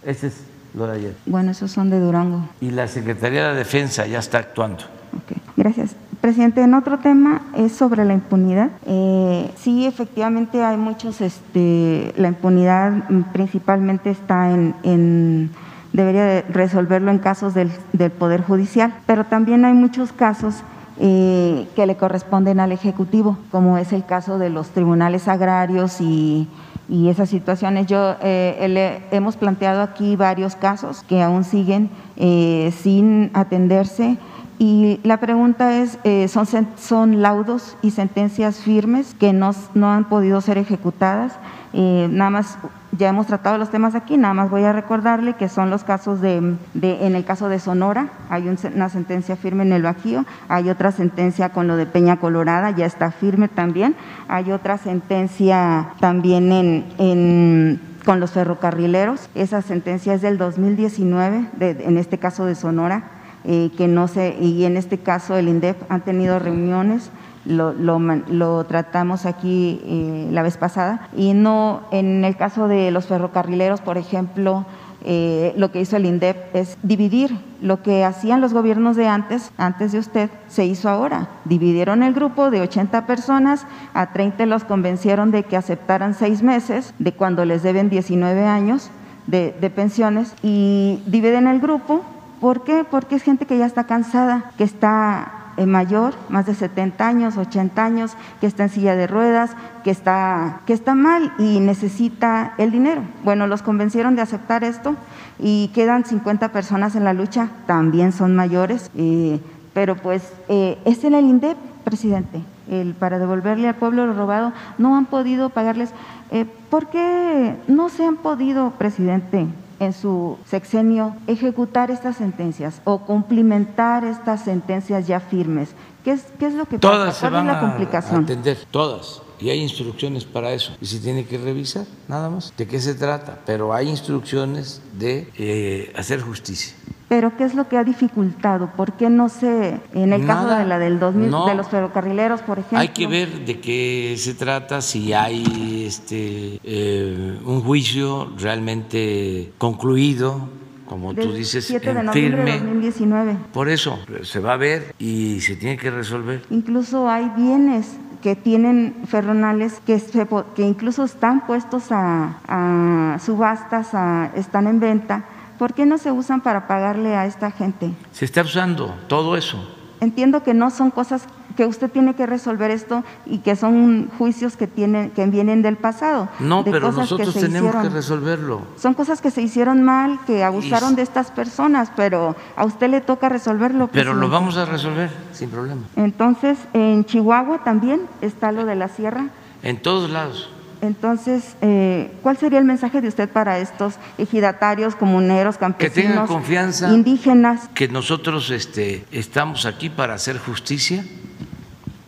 Ese 0.03 0.27
es 0.27 0.43
lo 0.73 0.87
de 0.87 0.97
ayer. 0.97 1.15
bueno, 1.27 1.51
esos 1.51 1.71
son 1.71 1.89
de 1.91 1.99
Durango. 1.99 2.49
Y 2.59 2.71
la 2.71 2.87
Secretaría 2.87 3.49
de 3.49 3.55
Defensa 3.55 4.07
ya 4.07 4.17
está 4.19 4.39
actuando. 4.39 4.83
Ok, 5.15 5.37
gracias. 5.55 5.95
Presidente, 6.21 6.61
en 6.61 6.73
otro 6.73 6.99
tema 6.99 7.41
es 7.55 7.71
sobre 7.71 8.03
la 8.03 8.13
impunidad. 8.13 8.71
Eh, 8.85 9.49
sí, 9.55 9.85
efectivamente 9.85 10.61
hay 10.63 10.75
muchos, 10.75 11.21
este, 11.21 12.13
la 12.17 12.27
impunidad 12.27 12.91
principalmente 13.31 14.09
está 14.09 14.51
en, 14.51 15.49
debería 15.93 16.25
de 16.25 16.41
resolverlo 16.41 17.09
en 17.11 17.19
casos 17.19 17.53
del, 17.53 17.71
Poder 18.19 18.43
Judicial, 18.43 18.93
pero 19.05 19.23
también 19.23 19.63
hay 19.63 19.73
muchos 19.73 20.11
casos 20.11 20.55
eh, 20.99 21.65
que 21.73 21.85
le 21.87 21.95
corresponden 21.95 22.59
al 22.59 22.73
Ejecutivo, 22.73 23.37
como 23.49 23.77
es 23.77 23.93
el 23.93 24.05
caso 24.05 24.37
de 24.39 24.49
los 24.49 24.69
tribunales 24.69 25.27
agrarios 25.27 26.01
y 26.01 26.47
y 26.91 27.09
esas 27.09 27.29
situaciones. 27.29 27.85
Yo 27.85 28.15
eh, 28.23 28.65
le- 28.67 29.15
hemos 29.15 29.37
planteado 29.37 29.83
aquí 29.83 30.15
varios 30.15 30.55
casos 30.55 31.03
que 31.03 31.21
aún 31.21 31.43
siguen 31.43 31.91
eh, 32.17 32.73
sin 32.81 33.29
atenderse. 33.35 34.17
Y 34.61 34.99
la 35.03 35.17
pregunta 35.21 35.77
es, 35.77 35.97
eh, 36.03 36.27
¿son, 36.27 36.45
¿son 36.77 37.21
laudos 37.21 37.77
y 37.81 37.91
sentencias 37.91 38.57
firmes 38.57 39.15
que 39.17 39.31
no, 39.31 39.51
no 39.73 39.89
han 39.91 40.03
podido 40.09 40.41
ser 40.41 40.57
ejecutadas? 40.57 41.31
Eh, 41.71 42.09
nada 42.11 42.29
más, 42.29 42.57
ya 42.97 43.07
hemos 43.07 43.25
tratado 43.27 43.57
los 43.57 43.69
temas 43.71 43.95
aquí, 43.95 44.17
nada 44.17 44.33
más 44.33 44.49
voy 44.49 44.63
a 44.65 44.73
recordarle 44.73 45.35
que 45.35 45.47
son 45.47 45.69
los 45.69 45.85
casos 45.85 46.19
de, 46.19 46.55
de- 46.73 47.05
en 47.07 47.15
el 47.15 47.23
caso 47.23 47.47
de 47.47 47.59
Sonora, 47.59 48.09
hay 48.29 48.49
un 48.49 48.57
una 48.75 48.89
sentencia 48.89 49.37
firme 49.37 49.63
en 49.63 49.71
el 49.71 49.83
Bajío, 49.83 50.25
hay 50.49 50.69
otra 50.69 50.91
sentencia 50.91 51.49
con 51.49 51.67
lo 51.67 51.77
de 51.77 51.85
Peña 51.85 52.17
Colorada, 52.17 52.71
ya 52.71 52.85
está 52.85 53.11
firme 53.11 53.47
también, 53.47 53.95
hay 54.27 54.51
otra 54.51 54.77
sentencia 54.77 55.89
también 56.01 56.51
en, 56.51 56.85
en- 56.97 57.81
con 58.03 58.19
los 58.19 58.31
ferrocarrileros, 58.31 59.29
esa 59.35 59.61
sentencia 59.61 60.15
es 60.15 60.21
del 60.21 60.37
2019, 60.37 61.45
de- 61.57 61.85
en 61.85 61.97
este 61.97 62.17
caso 62.17 62.45
de 62.45 62.55
Sonora, 62.55 63.03
eh, 63.45 63.71
que 63.77 63.87
no 63.87 64.07
se, 64.07 64.37
y 64.39 64.65
en 64.65 64.77
este 64.77 64.97
caso 64.97 65.35
el 65.35 65.47
INDEP 65.47 65.89
han 65.89 66.01
tenido 66.01 66.39
reuniones, 66.39 67.11
lo, 67.45 67.73
lo 67.73 67.99
lo 67.99 68.63
tratamos 68.65 69.25
aquí 69.25 69.81
eh, 69.85 70.27
la 70.31 70.43
vez 70.43 70.57
pasada, 70.57 71.07
y 71.15 71.33
no, 71.33 71.81
en 71.91 72.25
el 72.25 72.35
caso 72.35 72.67
de 72.67 72.91
los 72.91 73.07
ferrocarrileros, 73.07 73.81
por 73.81 73.97
ejemplo, 73.97 74.65
eh, 75.05 75.53
lo 75.55 75.71
que 75.71 75.79
hizo 75.79 75.95
el 75.95 76.05
INDEP 76.05 76.53
es 76.53 76.77
dividir 76.83 77.37
lo 77.61 77.81
que 77.81 78.03
hacían 78.03 78.41
los 78.41 78.53
gobiernos 78.53 78.97
de 78.97 79.07
antes, 79.07 79.51
antes 79.57 79.93
de 79.93 79.99
usted, 79.99 80.29
se 80.47 80.65
hizo 80.65 80.89
ahora. 80.89 81.29
Dividieron 81.45 82.03
el 82.03 82.13
grupo 82.13 82.51
de 82.51 82.61
80 82.61 83.05
personas, 83.05 83.65
a 83.93 84.11
30 84.11 84.45
los 84.45 84.65
convencieron 84.65 85.31
de 85.31 85.43
que 85.43 85.55
aceptaran 85.55 86.13
seis 86.13 86.43
meses, 86.43 86.93
de 86.99 87.13
cuando 87.13 87.45
les 87.45 87.63
deben 87.63 87.89
19 87.89 88.45
años 88.45 88.91
de, 89.27 89.55
de 89.59 89.69
pensiones, 89.69 90.33
y 90.43 91.01
dividen 91.05 91.47
el 91.47 91.59
grupo. 91.61 92.03
¿Por 92.39 92.63
qué? 92.63 92.85
Porque 92.89 93.15
es 93.15 93.23
gente 93.23 93.45
que 93.45 93.57
ya 93.57 93.65
está 93.65 93.85
cansada, 93.85 94.51
que 94.57 94.63
está 94.63 95.53
eh, 95.57 95.65
mayor, 95.65 96.13
más 96.29 96.45
de 96.45 96.55
70 96.55 97.05
años, 97.05 97.35
80 97.35 97.83
años, 97.83 98.13
que 98.39 98.47
está 98.47 98.63
en 98.63 98.69
silla 98.69 98.95
de 98.95 99.07
ruedas, 99.07 99.51
que 99.83 99.91
está, 99.91 100.61
que 100.65 100.71
está 100.71 100.95
mal 100.95 101.33
y 101.37 101.59
necesita 101.59 102.53
el 102.57 102.71
dinero. 102.71 103.01
Bueno, 103.25 103.45
los 103.45 103.61
convencieron 103.61 104.15
de 104.15 104.21
aceptar 104.21 104.63
esto 104.63 104.95
y 105.37 105.69
quedan 105.73 106.05
50 106.05 106.53
personas 106.53 106.95
en 106.95 107.03
la 107.03 107.13
lucha, 107.13 107.49
también 107.65 108.13
son 108.13 108.35
mayores, 108.35 108.89
eh, 108.95 109.41
pero 109.73 109.95
pues 109.95 110.33
eh, 110.47 110.77
es 110.85 111.03
el 111.03 111.13
INDEP, 111.15 111.57
presidente, 111.83 112.41
el, 112.69 112.93
para 112.93 113.19
devolverle 113.19 113.67
al 113.67 113.75
pueblo 113.75 114.05
lo 114.05 114.13
robado, 114.13 114.53
no 114.77 114.95
han 114.95 115.07
podido 115.07 115.49
pagarles. 115.49 115.91
Eh, 116.31 116.45
¿Por 116.69 116.87
qué 116.87 117.55
no 117.67 117.89
se 117.89 118.05
han 118.05 118.15
podido, 118.15 118.71
presidente? 118.71 119.47
En 119.79 119.93
su 119.93 120.37
sexenio 120.45 121.15
ejecutar 121.27 121.91
estas 121.91 122.17
sentencias 122.17 122.81
o 122.83 122.99
cumplimentar 122.99 124.03
estas 124.03 124.43
sentencias 124.43 125.07
ya 125.07 125.19
firmes. 125.19 125.69
¿Qué 126.03 126.11
es, 126.11 126.25
qué 126.39 126.47
es 126.47 126.53
lo 126.53 126.65
que 126.65 126.79
Todas 126.79 127.07
pasa? 127.07 127.13
se 127.13 127.19
¿Cuál 127.21 127.33
van 127.33 127.47
es 127.47 127.53
la 127.53 127.57
a 127.57 127.61
complicación? 127.61 128.23
atender, 128.23 128.57
todas. 128.71 129.21
Y 129.39 129.49
hay 129.49 129.59
instrucciones 129.61 130.25
para 130.25 130.51
eso. 130.51 130.73
Y 130.81 130.85
se 130.85 130.99
tiene 130.99 131.25
que 131.25 131.37
revisar, 131.37 131.85
nada 132.09 132.29
más. 132.29 132.53
¿De 132.57 132.67
qué 132.67 132.79
se 132.81 132.93
trata? 132.93 133.39
Pero 133.45 133.73
hay 133.73 133.87
instrucciones 133.87 134.81
de 134.97 135.29
eh, 135.37 135.93
hacer 135.95 136.19
justicia. 136.21 136.73
Pero 137.09 137.35
¿qué 137.35 137.43
es 137.43 137.55
lo 137.55 137.67
que 137.67 137.75
ha 137.77 137.83
dificultado? 137.83 138.67
¿Por 138.77 138.93
qué 138.93 139.09
no 139.09 139.29
se, 139.29 139.79
en 139.93 140.13
el 140.13 140.25
caso 140.27 140.43
Nada, 140.43 140.59
de 140.59 140.65
la 140.67 140.77
del 140.79 140.99
2000, 140.99 141.29
no. 141.31 141.47
de 141.47 141.55
los 141.55 141.67
ferrocarrileros, 141.67 142.41
por 142.43 142.59
ejemplo? 142.59 142.77
Hay 142.77 142.89
que 142.89 143.07
ver 143.07 143.45
de 143.45 143.59
qué 143.59 144.13
se 144.17 144.35
trata, 144.35 144.79
si 144.81 145.11
hay 145.11 145.85
este, 145.87 146.59
eh, 146.63 147.39
un 147.43 147.61
juicio 147.63 148.31
realmente 148.37 149.51
concluido, 149.57 150.47
como 150.85 151.13
tú 151.15 151.33
dices, 151.33 151.65
7 151.65 151.93
de 151.93 151.99
en 151.99 152.05
noviembre 152.05 152.43
de 152.43 152.51
firme. 152.51 152.65
2019. 152.65 153.37
Por 153.53 153.69
eso 153.69 153.97
se 154.23 154.39
va 154.39 154.53
a 154.53 154.57
ver 154.57 154.93
y 154.99 155.39
se 155.41 155.55
tiene 155.55 155.77
que 155.77 155.89
resolver. 155.91 156.43
Incluso 156.51 157.09
hay 157.09 157.31
bienes 157.35 157.87
que 158.21 158.35
tienen 158.35 158.95
ferronales 159.07 159.81
que, 159.85 159.97
se 159.97 160.27
que 160.55 160.61
incluso 160.67 161.05
están 161.05 161.45
puestos 161.47 161.91
a, 161.91 162.37
a 162.47 163.17
subastas, 163.19 163.93
a- 163.93 164.31
están 164.35 164.67
en 164.67 164.79
venta. 164.79 165.25
¿Por 165.59 165.73
qué 165.73 165.85
no 165.85 165.97
se 165.97 166.11
usan 166.11 166.39
para 166.41 166.67
pagarle 166.67 167.15
a 167.15 167.25
esta 167.27 167.51
gente? 167.51 167.91
Se 168.13 168.25
está 168.25 168.41
usando 168.41 168.95
todo 169.07 169.35
eso. 169.35 169.57
Entiendo 170.01 170.41
que 170.43 170.53
no 170.53 170.71
son 170.71 170.89
cosas 170.91 171.23
que 171.57 171.65
usted 171.65 171.91
tiene 171.91 172.15
que 172.15 172.25
resolver 172.25 172.71
esto 172.71 173.03
y 173.25 173.39
que 173.39 173.57
son 173.57 174.09
juicios 174.17 174.55
que 174.55 174.65
tienen 174.65 175.09
que 175.09 175.25
vienen 175.25 175.61
del 175.61 175.75
pasado. 175.75 176.29
No, 176.39 176.63
de 176.63 176.71
pero 176.71 176.87
cosas 176.87 177.09
que 177.09 177.15
nosotros 177.15 177.33
se 177.33 177.41
tenemos 177.41 177.71
que 177.71 177.77
hicieron. 177.79 177.93
resolverlo. 177.93 178.61
Son 178.77 178.93
cosas 178.93 179.19
que 179.19 179.29
se 179.29 179.41
hicieron 179.41 179.83
mal, 179.83 180.17
que 180.25 180.45
abusaron 180.45 180.93
Y- 180.93 180.95
de 180.95 181.01
estas 181.01 181.31
personas, 181.31 181.91
pero 181.97 182.37
a 182.55 182.63
usted 182.63 182.89
le 182.89 183.01
toca 183.01 183.27
resolverlo. 183.27 183.89
Pero 183.91 184.13
lo 184.13 184.29
vamos 184.29 184.55
a 184.55 184.63
resolver 184.63 185.11
sin 185.33 185.49
problema. 185.49 185.81
Entonces, 185.97 186.57
en 186.71 187.03
Chihuahua 187.03 187.65
también 187.65 188.03
está 188.21 188.53
lo 188.53 188.63
de 188.63 188.75
la 188.75 188.87
sierra. 188.87 189.25
En 189.63 189.81
todos 189.81 190.09
lados. 190.09 190.49
Entonces, 190.81 191.55
eh, 191.61 192.11
¿cuál 192.23 192.37
sería 192.37 192.59
el 192.59 192.65
mensaje 192.65 193.01
de 193.01 193.07
usted 193.07 193.29
para 193.29 193.59
estos 193.59 193.95
ejidatarios, 194.17 194.95
comuneros, 194.95 195.55
Que 195.55 195.61
campesinos, 195.61 196.11
tengan 196.11 196.27
confianza. 196.27 196.89
indígenas? 196.93 197.69
que 197.73 197.87
nosotros 197.87 198.49
este, 198.49 199.05
estamos 199.11 199.65
aquí 199.65 199.89
para 199.89 200.13
hacer 200.13 200.37
justicia, 200.37 201.03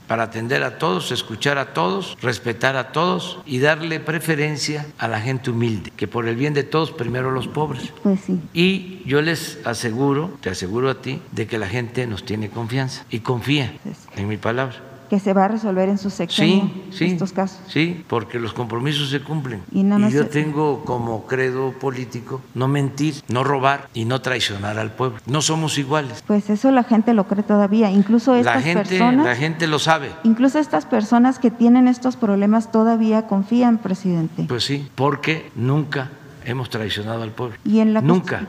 para 0.08 0.24
atender 0.24 0.64
a 0.64 0.78
todos, 0.78 1.12
escuchar 1.12 1.58
a 1.58 1.74
todos, 1.74 2.18
respetar 2.22 2.76
a 2.76 2.92
todos 2.92 3.40
y 3.46 3.60
darle 3.60 4.02
preferencia 4.02 4.86
a 4.98 5.08
la 5.08 5.22
gente 5.22 5.52
humilde, 5.52 5.92
que 5.96 6.08
por 6.08 6.28
el 6.28 6.36
bien 6.36 6.54
de 6.54 6.64
todos, 6.64 6.92
primero 6.92 7.32
los 7.32 7.48
pobres. 7.48 7.94
Pues 8.04 8.20
sí. 8.26 8.40
Y 8.54 9.04
yo 9.06 9.22
les 9.22 9.60
aseguro, 9.66 10.32
te 10.42 10.50
aseguro 10.50 10.90
a 10.90 11.02
ti, 11.02 11.22
de 11.32 11.48
que 11.48 11.58
la 11.58 11.68
gente 11.68 12.08
nos 12.08 12.26
tiene 12.26 12.50
confianza 12.50 13.06
y 13.10 13.20
confía 13.20 13.74
en 14.18 14.28
mi 14.28 14.36
palabra 14.38 14.76
que 15.12 15.20
se 15.20 15.34
va 15.34 15.44
a 15.44 15.48
resolver 15.50 15.90
en 15.90 15.98
su 15.98 16.10
sexenio 16.10 16.72
estos 16.98 17.34
casos. 17.34 17.60
Sí, 17.68 18.02
porque 18.08 18.40
los 18.40 18.54
compromisos 18.54 19.10
se 19.10 19.20
cumplen. 19.20 19.62
Y, 19.70 19.84
yo 20.10 20.28
tengo 20.28 20.86
como 20.86 21.26
credo 21.28 21.74
político 21.74 22.40
no 22.54 22.70
mentir, 22.70 23.16
no 23.28 23.44
robar 23.44 23.90
y 23.94 24.06
no 24.06 24.22
traicionar 24.22 24.80
al 24.80 24.92
pueblo. 24.92 25.20
No 25.26 25.42
somos 25.42 25.78
iguales. 25.78 26.24
Pues 26.26 26.50
eso 26.50 26.72
la 26.72 26.86
gente 26.86 27.14
lo 27.14 27.28
cree 27.28 27.44
todavía, 27.44 27.92
incluso 27.92 28.36
estas 28.36 28.56
la 28.56 28.62
gente, 28.62 28.88
personas. 28.88 29.26
La 29.26 29.36
gente 29.36 29.68
lo 29.68 29.80
sabe. 29.80 30.12
Incluso 30.24 30.60
estas 30.60 30.86
personas 30.86 31.40
que 31.40 31.52
tienen 31.52 31.90
estos 31.90 32.16
problemas 32.16 32.72
todavía 32.72 33.28
confían, 33.28 33.80
presidente. 33.80 34.46
Pues 34.48 34.64
sí, 34.64 34.88
porque 34.96 35.52
nunca 35.56 36.10
hemos 36.46 36.70
traicionado 36.70 37.24
al 37.24 37.32
pueblo. 37.32 37.58
Y 37.66 37.80
en 37.80 37.94
la 37.94 38.00
nunca. 38.00 38.48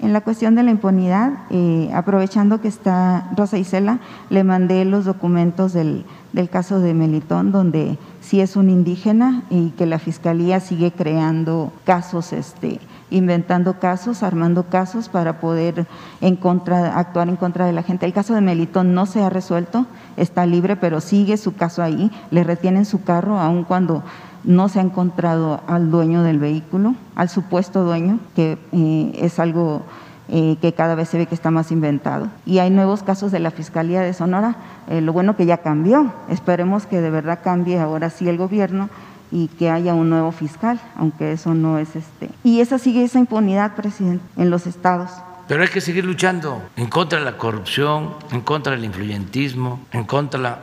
En 0.00 0.12
la 0.12 0.20
cuestión 0.20 0.54
de 0.54 0.62
la 0.64 0.70
impunidad, 0.70 1.32
eh, 1.50 1.90
aprovechando 1.94 2.60
que 2.60 2.68
está 2.68 3.30
Rosa 3.36 3.58
Isela, 3.58 4.00
le 4.28 4.44
mandé 4.44 4.84
los 4.84 5.04
documentos 5.04 5.72
del, 5.72 6.04
del 6.32 6.50
caso 6.50 6.80
de 6.80 6.94
Melitón, 6.94 7.52
donde 7.52 7.96
sí 8.20 8.40
es 8.40 8.56
un 8.56 8.70
indígena 8.70 9.44
y 9.50 9.70
que 9.70 9.86
la 9.86 9.98
fiscalía 9.98 10.58
sigue 10.58 10.90
creando 10.90 11.72
casos, 11.84 12.32
este, 12.32 12.80
inventando 13.10 13.78
casos, 13.78 14.22
armando 14.22 14.64
casos 14.64 15.08
para 15.08 15.40
poder 15.40 15.86
en 16.20 16.36
contra, 16.36 16.98
actuar 16.98 17.28
en 17.28 17.36
contra 17.36 17.64
de 17.64 17.72
la 17.72 17.82
gente. 17.82 18.04
El 18.04 18.12
caso 18.12 18.34
de 18.34 18.40
Melitón 18.40 18.94
no 18.94 19.06
se 19.06 19.22
ha 19.22 19.30
resuelto, 19.30 19.86
está 20.16 20.44
libre, 20.44 20.74
pero 20.74 21.00
sigue 21.00 21.36
su 21.36 21.54
caso 21.54 21.82
ahí, 21.82 22.10
le 22.30 22.42
retienen 22.42 22.84
su 22.84 23.04
carro, 23.04 23.38
aun 23.38 23.62
cuando 23.64 24.02
no 24.44 24.68
se 24.68 24.78
ha 24.78 24.82
encontrado 24.82 25.62
al 25.66 25.90
dueño 25.90 26.22
del 26.22 26.38
vehículo, 26.38 26.94
al 27.16 27.28
supuesto 27.28 27.84
dueño, 27.84 28.18
que 28.36 28.58
eh, 28.72 29.12
es 29.16 29.38
algo 29.38 29.82
eh, 30.28 30.56
que 30.60 30.72
cada 30.72 30.94
vez 30.94 31.08
se 31.08 31.18
ve 31.18 31.26
que 31.26 31.34
está 31.34 31.50
más 31.50 31.70
inventado. 31.70 32.28
Y 32.46 32.58
hay 32.58 32.70
nuevos 32.70 33.02
casos 33.02 33.30
de 33.30 33.40
la 33.40 33.50
Fiscalía 33.50 34.00
de 34.00 34.14
Sonora. 34.14 34.56
Eh, 34.88 35.00
lo 35.00 35.12
bueno 35.12 35.36
que 35.36 35.46
ya 35.46 35.58
cambió. 35.58 36.12
Esperemos 36.30 36.86
que 36.86 37.00
de 37.00 37.10
verdad 37.10 37.40
cambie 37.42 37.78
ahora 37.78 38.10
sí 38.10 38.28
el 38.28 38.38
gobierno 38.38 38.88
y 39.30 39.48
que 39.48 39.70
haya 39.70 39.94
un 39.94 40.10
nuevo 40.10 40.32
fiscal, 40.32 40.80
aunque 40.96 41.32
eso 41.32 41.54
no 41.54 41.78
es 41.78 41.96
este. 41.96 42.30
Y 42.42 42.60
esa 42.60 42.78
sigue 42.78 43.04
esa 43.04 43.18
impunidad, 43.18 43.74
presidente, 43.74 44.24
en 44.36 44.48
los 44.48 44.66
estados. 44.66 45.10
Pero 45.48 45.62
hay 45.62 45.68
que 45.68 45.82
seguir 45.82 46.04
luchando 46.04 46.62
en 46.76 46.86
contra 46.86 47.18
de 47.18 47.24
la 47.26 47.36
corrupción, 47.36 48.14
en 48.30 48.40
contra 48.40 48.72
del 48.72 48.84
influyentismo, 48.84 49.80
en 49.92 50.04
contra 50.04 50.40
la 50.40 50.58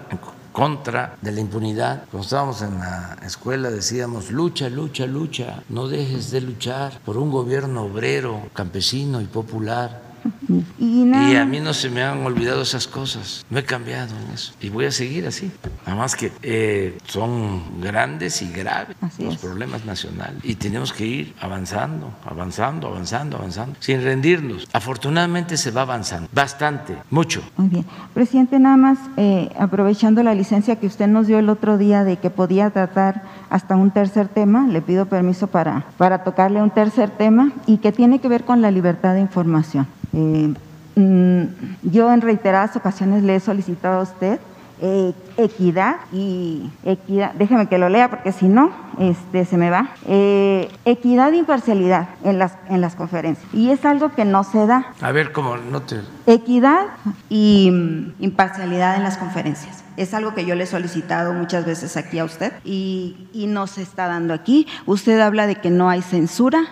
contra 0.52 1.18
de 1.22 1.32
la 1.32 1.42
impunidad. 1.42 2.06
Cuando 2.12 2.26
estábamos 2.26 2.62
en 2.62 2.80
la 2.80 3.18
escuela 3.26 3.70
decíamos, 3.70 4.32
lucha, 4.32 4.70
lucha, 4.70 5.06
lucha, 5.06 5.64
no 5.70 5.88
dejes 5.88 6.32
de 6.32 6.42
luchar 6.42 7.00
por 7.06 7.18
un 7.18 7.32
gobierno 7.32 7.84
obrero, 7.84 8.50
campesino 8.54 9.22
y 9.22 9.26
popular 9.26 10.11
y, 10.80 11.36
a 11.36 11.46
mí 11.46 11.60
no 11.60 11.74
se 11.74 11.90
me 11.90 12.04
han 12.04 12.26
olvidado 12.26 12.62
esas 12.62 12.88
cosas. 12.88 13.46
No 13.50 13.60
he 13.60 13.64
cambiado 13.64 14.16
en 14.18 14.34
eso. 14.34 14.54
Y 14.62 14.70
voy 14.70 14.86
a 14.86 14.92
seguir 14.92 15.26
así. 15.28 15.52
Nada 15.86 15.98
más 15.98 16.16
que 16.16 16.32
eh, 16.42 16.98
son 17.06 17.82
grandes 17.82 18.42
y 18.42 18.52
graves 18.52 18.96
los 19.20 19.38
problemas 19.38 19.86
nacionales. 19.86 20.44
Y 20.44 20.56
tenemos 20.56 20.94
que 20.94 21.06
ir 21.06 21.36
avanzando, 21.40 22.14
avanzando, 22.26 22.88
avanzando, 22.88 23.38
avanzando, 23.38 23.76
sin 23.80 24.04
rendirnos. 24.04 24.68
Afortunadamente 24.74 25.58
se 25.58 25.72
va 25.72 25.82
avanzando. 25.82 26.30
Bastante, 26.32 26.98
mucho. 27.10 27.42
Muy 27.58 27.70
bien. 27.70 27.86
Presidente, 28.14 28.60
nada 28.60 28.78
más 28.78 28.98
eh, 29.18 29.50
aprovechando 29.58 30.24
la 30.24 30.34
licencia 30.34 30.78
que 30.78 30.88
usted 30.88 31.08
nos 31.08 31.28
dio 31.28 31.40
el 31.40 31.50
otro 31.50 31.78
día 31.78 32.04
de 32.04 32.18
que 32.18 32.30
podía 32.30 32.70
tratar 32.70 33.24
hasta 33.50 33.76
un 33.76 33.92
tercer 33.92 34.28
tema, 34.28 34.68
le 34.68 34.82
pido 34.82 35.06
permiso 35.06 35.48
para, 35.48 35.86
para 35.98 36.24
tocarle 36.24 36.62
un 36.62 36.72
tercer 36.72 37.10
tema 37.10 37.52
y 37.66 37.78
que 37.78 37.92
tiene 37.92 38.20
que 38.20 38.28
ver 38.28 38.44
con 38.44 38.62
la 38.62 38.72
libertad 38.72 39.14
de 39.14 39.22
información. 39.22 39.88
Eh, 40.14 40.54
mm, 40.96 41.44
yo 41.84 42.12
en 42.14 42.22
reiteradas 42.22 42.76
ocasiones 42.76 43.24
le 43.24 43.36
he 43.36 43.40
solicitado 43.40 44.00
a 44.00 44.04
usted 44.04 44.40
eh, 44.84 45.14
equidad 45.38 45.98
y 46.12 46.68
equidad, 46.84 47.34
déjeme 47.34 47.68
que 47.68 47.78
lo 47.78 47.88
lea 47.88 48.10
porque 48.10 48.32
si 48.32 48.48
no, 48.48 48.72
este, 48.98 49.46
se 49.46 49.56
me 49.56 49.70
va, 49.70 49.92
eh, 50.08 50.72
equidad 50.86 51.32
e 51.34 51.38
imparcialidad 51.38 52.10
en 52.24 52.40
las, 52.40 52.54
en 52.68 52.82
las 52.82 52.96
conferencias. 52.96 53.48
Y 53.54 53.70
es 53.70 53.86
algo 53.86 54.14
que 54.14 54.26
no 54.26 54.44
se 54.44 54.66
da. 54.66 54.88
A 55.00 55.12
ver, 55.12 55.34
¿cómo 55.34 55.56
no 55.56 55.84
te...? 55.84 56.02
Equidad 56.26 56.88
y 57.30 57.70
mm, 57.72 58.24
imparcialidad 58.24 58.96
en 58.96 59.04
las 59.04 59.18
conferencias. 59.18 59.84
Es 59.98 60.16
algo 60.16 60.34
que 60.34 60.46
yo 60.46 60.56
le 60.56 60.64
he 60.64 60.68
solicitado 60.68 61.34
muchas 61.34 61.64
veces 61.64 61.96
aquí 61.96 62.18
a 62.18 62.26
usted 62.26 62.52
y, 62.64 63.28
y 63.34 63.46
no 63.46 63.68
se 63.68 63.84
está 63.84 64.08
dando 64.08 64.34
aquí. 64.34 64.66
Usted 64.88 65.20
habla 65.20 65.46
de 65.46 65.58
que 65.58 65.70
no 65.70 65.92
hay 65.92 66.02
censura. 66.02 66.64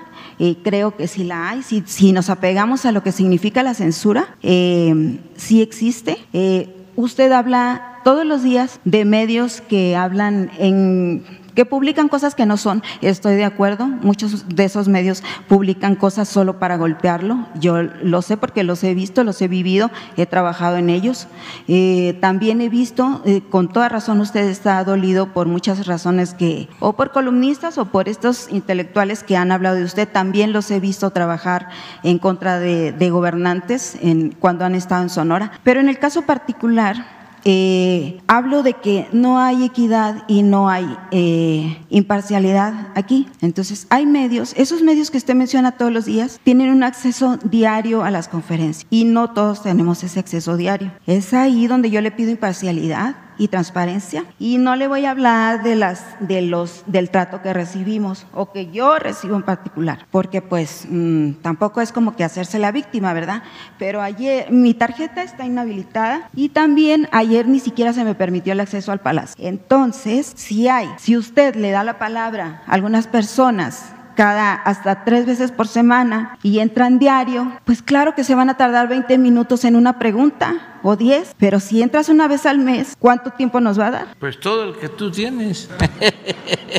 Creo 0.64 0.96
que 0.96 1.08
sí 1.08 1.24
la 1.26 1.50
hay. 1.50 1.64
Si, 1.64 1.84
si, 1.86 2.14
nos 2.14 2.30
apegamos 2.30 2.86
a 2.86 2.92
lo 2.92 3.04
que 3.04 3.12
significa 3.12 3.62
la 3.62 3.74
censura, 3.74 4.36
eh, 4.42 5.20
sí 5.36 5.62
existe. 5.62 6.18
Eh, 6.32 6.70
usted 6.96 7.32
habla 7.32 7.99
todos 8.10 8.26
los 8.26 8.42
días 8.42 8.80
de 8.86 9.06
medios 9.06 9.62
que 9.62 9.96
hablan 9.96 10.50
en 10.58 11.24
que 11.54 11.64
publican 11.64 12.08
cosas 12.08 12.34
que 12.34 12.48
no 12.48 12.58
son, 12.58 12.82
estoy 13.02 13.36
de 13.36 13.46
acuerdo, 13.46 13.86
muchos 13.86 14.48
de 14.48 14.64
esos 14.64 14.88
medios 14.88 15.24
publican 15.48 15.96
cosas 15.96 16.28
solo 16.28 16.58
para 16.58 16.78
golpearlo, 16.78 17.46
yo 17.60 17.84
lo 17.84 18.24
sé 18.24 18.36
porque 18.36 18.64
los 18.64 18.84
he 18.84 18.96
visto, 18.96 19.24
los 19.24 19.40
he 19.44 19.48
vivido, 19.48 19.92
he 20.18 20.26
trabajado 20.26 20.78
en 20.78 20.90
ellos. 20.90 21.28
Eh, 21.68 22.18
también 22.20 22.62
he 22.62 22.70
visto, 22.70 23.22
eh, 23.26 23.42
con 23.48 23.72
toda 23.72 23.90
razón 23.90 24.22
usted 24.22 24.48
está 24.48 24.84
dolido 24.84 25.32
por 25.32 25.48
muchas 25.48 25.86
razones 25.86 26.34
que, 26.34 26.68
o 26.80 26.94
por 26.94 27.12
columnistas 27.12 27.78
o 27.78 27.86
por 27.86 28.10
estos 28.10 28.52
intelectuales 28.52 29.22
que 29.22 29.38
han 29.38 29.52
hablado 29.52 29.76
de 29.76 29.84
usted, 29.84 30.08
también 30.08 30.52
los 30.52 30.72
he 30.72 30.80
visto 30.80 31.12
trabajar 31.12 31.70
en 32.02 32.18
contra 32.18 32.58
de, 32.58 33.10
gobernantes 33.12 33.98
en, 34.02 34.32
cuando 34.32 34.66
han 34.66 34.74
estado 34.74 35.04
en 35.04 35.10
Sonora. 35.10 35.52
Pero 35.64 35.80
en 35.80 35.90
el 35.90 36.00
caso 36.00 36.24
particular, 36.24 37.19
eh, 37.46 38.22
hablo 38.28 38.64
de 38.64 38.74
que 38.74 39.08
no 39.12 39.40
hay 39.40 39.64
equidad 39.64 40.24
y 40.28 40.44
no 40.44 40.70
hay 40.70 40.98
eh, 41.12 41.78
imparcialidad 41.90 42.90
aquí. 42.96 43.28
Entonces, 43.42 43.88
hay 43.90 44.06
medios, 44.06 44.54
esos 44.58 44.82
medios 44.82 45.12
que 45.12 45.18
usted 45.18 45.36
menciona 45.36 45.72
todos 45.72 45.92
los 45.92 46.06
días, 46.06 46.40
tienen 46.44 46.70
un 46.70 46.84
acceso 46.84 47.38
diario 47.44 48.04
a 48.04 48.12
las 48.12 48.28
conferencias 48.28 48.86
y 48.90 49.06
no 49.06 49.32
todos 49.32 49.64
tenemos 49.64 50.04
ese 50.04 50.20
acceso 50.20 50.58
diario. 50.58 50.92
Es 51.08 51.34
ahí 51.34 51.68
donde 51.68 51.90
yo 51.90 52.02
le 52.02 52.12
pido 52.12 52.32
imparcialidad 52.32 53.16
y 53.40 53.48
transparencia. 53.48 54.26
Y 54.38 54.60
no 54.60 54.76
le 54.76 54.88
voy 54.88 55.06
a 55.06 55.12
hablar 55.12 55.64
de 55.64 55.76
las, 55.76 56.04
de 56.20 56.44
los, 56.44 56.84
del 56.86 57.10
trato 57.10 57.42
que 57.42 57.54
recibimos 57.54 58.28
o 58.34 58.52
que 58.52 58.70
yo 58.70 59.00
recibo 59.00 59.36
en 59.36 59.44
particular, 59.44 60.06
porque 60.12 60.44
pues 60.44 60.86
mm, 60.88 61.32
tampoco 61.42 61.82
es 61.82 61.92
como 61.92 62.16
que 62.16 62.24
hacerse 62.24 62.60
la 62.60 62.72
víctima, 62.72 63.14
¿verdad? 63.14 63.42
Pero 63.80 64.02
ayer 64.02 64.52
mi 64.52 64.76
tarjeta 64.76 65.24
está 65.24 65.46
inhabilitada 65.46 66.30
y 66.36 66.50
también 66.50 67.08
ayer 67.12 67.48
ni 67.48 67.60
siquiera 67.60 67.94
se 67.94 68.04
me 68.04 68.14
permitió 68.14 68.54
el 68.54 68.60
acceso 68.60 68.92
al 68.92 69.00
palacio. 69.00 69.36
Entonces, 69.40 70.32
si 70.36 70.68
hay, 70.68 70.90
si 70.98 71.18
usted 71.18 71.56
le 71.56 71.72
da 71.72 71.84
la 71.84 71.98
palabra 71.98 72.62
a 72.68 72.74
algunas 72.74 73.08
personas 73.08 73.94
cada 74.20 74.54
hasta 74.54 75.06
tres 75.06 75.26
veces 75.26 75.50
por 75.50 75.70
semana 75.70 76.38
y 76.44 76.60
entran 76.60 77.00
diario, 77.00 77.54
pues 77.64 77.82
claro 77.82 78.16
que 78.16 78.26
se 78.26 78.36
van 78.36 78.50
a 78.50 78.58
tardar 78.58 78.90
20 78.90 79.18
minutos 79.18 79.64
en 79.64 79.78
una 79.78 79.98
pregunta 79.98 80.78
o 80.84 80.98
10, 80.98 81.36
pero 81.38 81.62
si 81.62 81.82
entras 81.82 82.10
una 82.10 82.28
vez 82.28 82.46
al 82.46 82.58
mes, 82.60 82.98
¿cuánto 83.00 83.32
tiempo 83.32 83.62
nos 83.62 83.80
va 83.80 83.88
a 83.88 83.92
dar? 83.92 84.16
Pues 84.20 84.38
todo 84.38 84.66
el 84.66 84.76
que 84.76 84.90
tú 84.90 85.10
tienes. 85.10 85.70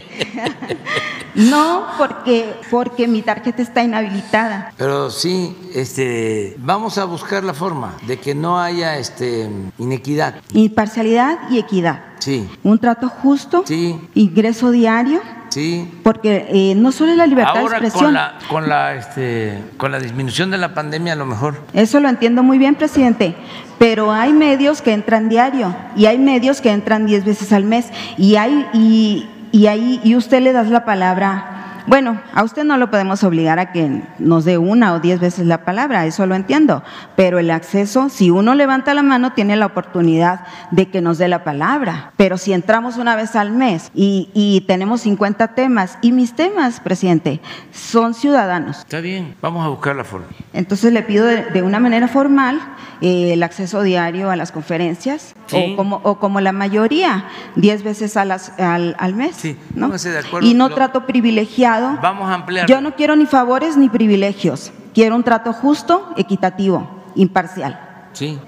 no, 1.35 1.87
porque, 1.97 2.57
porque 2.71 3.09
mi 3.09 3.23
tarjeta 3.23 3.63
está 3.63 3.83
inhabilitada. 3.83 4.75
Pero 4.77 5.09
sí, 5.09 5.57
este, 5.75 6.57
vamos 6.59 6.99
a 6.99 7.07
buscar 7.07 7.43
la 7.43 7.55
forma 7.55 7.95
de 8.07 8.19
que 8.19 8.35
no 8.35 8.61
haya 8.61 8.99
este, 8.99 9.49
inequidad. 9.79 10.35
Imparcialidad 10.53 11.39
y 11.49 11.59
equidad. 11.59 12.05
Sí. 12.19 12.47
Un 12.63 12.79
trato 12.79 13.09
justo. 13.09 13.63
Sí. 13.67 13.99
Ingreso 14.13 14.73
diario 14.73 15.23
Sí. 15.51 15.89
Porque 16.03 16.47
eh, 16.49 16.75
no 16.77 16.93
solo 16.93 17.13
es 17.13 17.19
la 17.19 17.27
libertad 17.27 17.55
de 17.55 17.63
expresión. 17.63 18.05
Con 18.05 18.15
la, 18.15 18.39
con, 18.49 18.69
la, 18.69 18.95
este, 18.95 19.59
con 19.77 19.93
la 19.93 19.99
disminución 19.99 20.51
de 20.51 20.59
la 20.59 20.75
pandemia, 20.75 21.13
a 21.13 21.17
lo 21.17 21.27
mejor. 21.27 21.61
Eso 21.73 22.01
lo 22.01 22.09
entiendo 22.09 22.43
muy 22.43 22.59
bien, 22.59 22.75
presidente. 22.77 23.35
Pero 23.79 24.13
hay 24.13 24.33
medios 24.33 24.83
que 24.83 24.93
entran 24.93 25.29
diario 25.29 25.75
y 25.97 26.07
hay 26.07 26.19
medios 26.19 26.61
que 26.61 26.71
entran 26.71 27.07
diez 27.07 27.25
veces 27.25 27.53
al 27.53 27.65
mes 27.65 27.87
y 28.17 28.37
hay 28.37 28.67
y, 28.73 29.29
y 29.53 29.67
ahí 29.67 30.01
y 30.05 30.17
usted 30.17 30.41
le 30.43 30.53
das 30.53 30.69
la 30.69 30.85
palabra 30.85 31.60
bueno, 31.87 32.21
a 32.35 32.43
usted 32.43 32.65
no 32.65 32.77
lo 32.77 32.91
podemos 32.91 33.25
obligar 33.25 33.59
a 33.59 33.73
que 33.73 34.03
nos 34.19 34.45
dé 34.45 34.59
una 34.59 34.95
o 34.95 35.01
diez 35.01 35.21
veces 35.21 35.47
la 35.47 35.65
palabra, 35.65 36.07
eso 36.07 36.27
lo 36.27 36.35
entiendo, 36.35 36.83
pero 37.17 37.39
el 37.39 37.51
acceso, 37.51 38.09
si 38.09 38.31
uno 38.31 38.55
levanta 38.55 38.95
la 38.95 39.03
mano, 39.03 39.33
tiene 39.33 39.57
la 39.57 39.67
oportunidad 39.67 40.47
de 40.71 40.89
que 40.89 41.01
nos 41.01 41.19
dé 41.19 41.29
la 41.29 41.45
palabra. 41.45 42.13
Pero 42.17 42.39
si 42.39 42.53
entramos 42.53 42.97
una 42.97 43.17
vez 43.17 43.37
al 43.37 43.51
mes 43.51 43.91
y, 43.95 44.65
tenemos 44.67 45.03
50 45.03 45.49
temas, 45.55 45.99
y 46.01 46.13
mis 46.13 46.35
temas, 46.35 46.81
presidente, 46.81 47.41
son 47.73 48.15
ciudadanos. 48.15 48.81
Está 48.81 49.01
bien, 49.01 49.35
vamos 49.41 49.65
a 49.65 49.69
buscar 49.69 49.97
la 49.97 50.05
forma. 50.05 50.27
Entonces 50.53 50.93
le 50.93 51.03
pido 51.03 51.27
de, 51.27 51.63
una 51.63 51.81
manera 51.81 52.09
formal 52.09 52.61
eh, 53.01 53.33
el 53.33 53.43
acceso 53.43 53.83
diario 53.83 54.31
a 54.31 54.37
las 54.37 54.53
conferencias 54.53 55.35
o, 55.53 55.77
como, 55.77 56.01
o 56.05 56.19
como 56.19 56.41
la 56.41 56.53
mayoría, 56.53 57.25
10 57.57 57.83
veces 57.83 58.17
a 58.17 58.25
las, 58.25 58.59
al, 58.59 58.95
al, 58.99 59.15
mes. 59.15 59.37
Sí, 59.37 59.57
¿no? 59.75 59.89
de 59.89 60.19
acuerdo. 60.19 60.47
Y 60.47 60.55
no 60.55 60.71
trato 60.71 61.07
privilegiado. 61.07 61.80
Vamos 62.03 62.29
a 62.31 62.35
ampliar. 62.35 62.67
Yo 62.67 62.81
no 62.81 62.95
quiero 62.95 63.17
ni 63.17 63.27
favores 63.27 63.77
ni 63.77 63.89
privilegios. 63.89 64.73
Quiero 64.95 65.17
un 65.17 65.23
trato 65.23 65.53
justo, 65.53 66.13
equitativo, 66.17 66.89
imparcial. 67.15 67.81
Sí. 68.13 68.39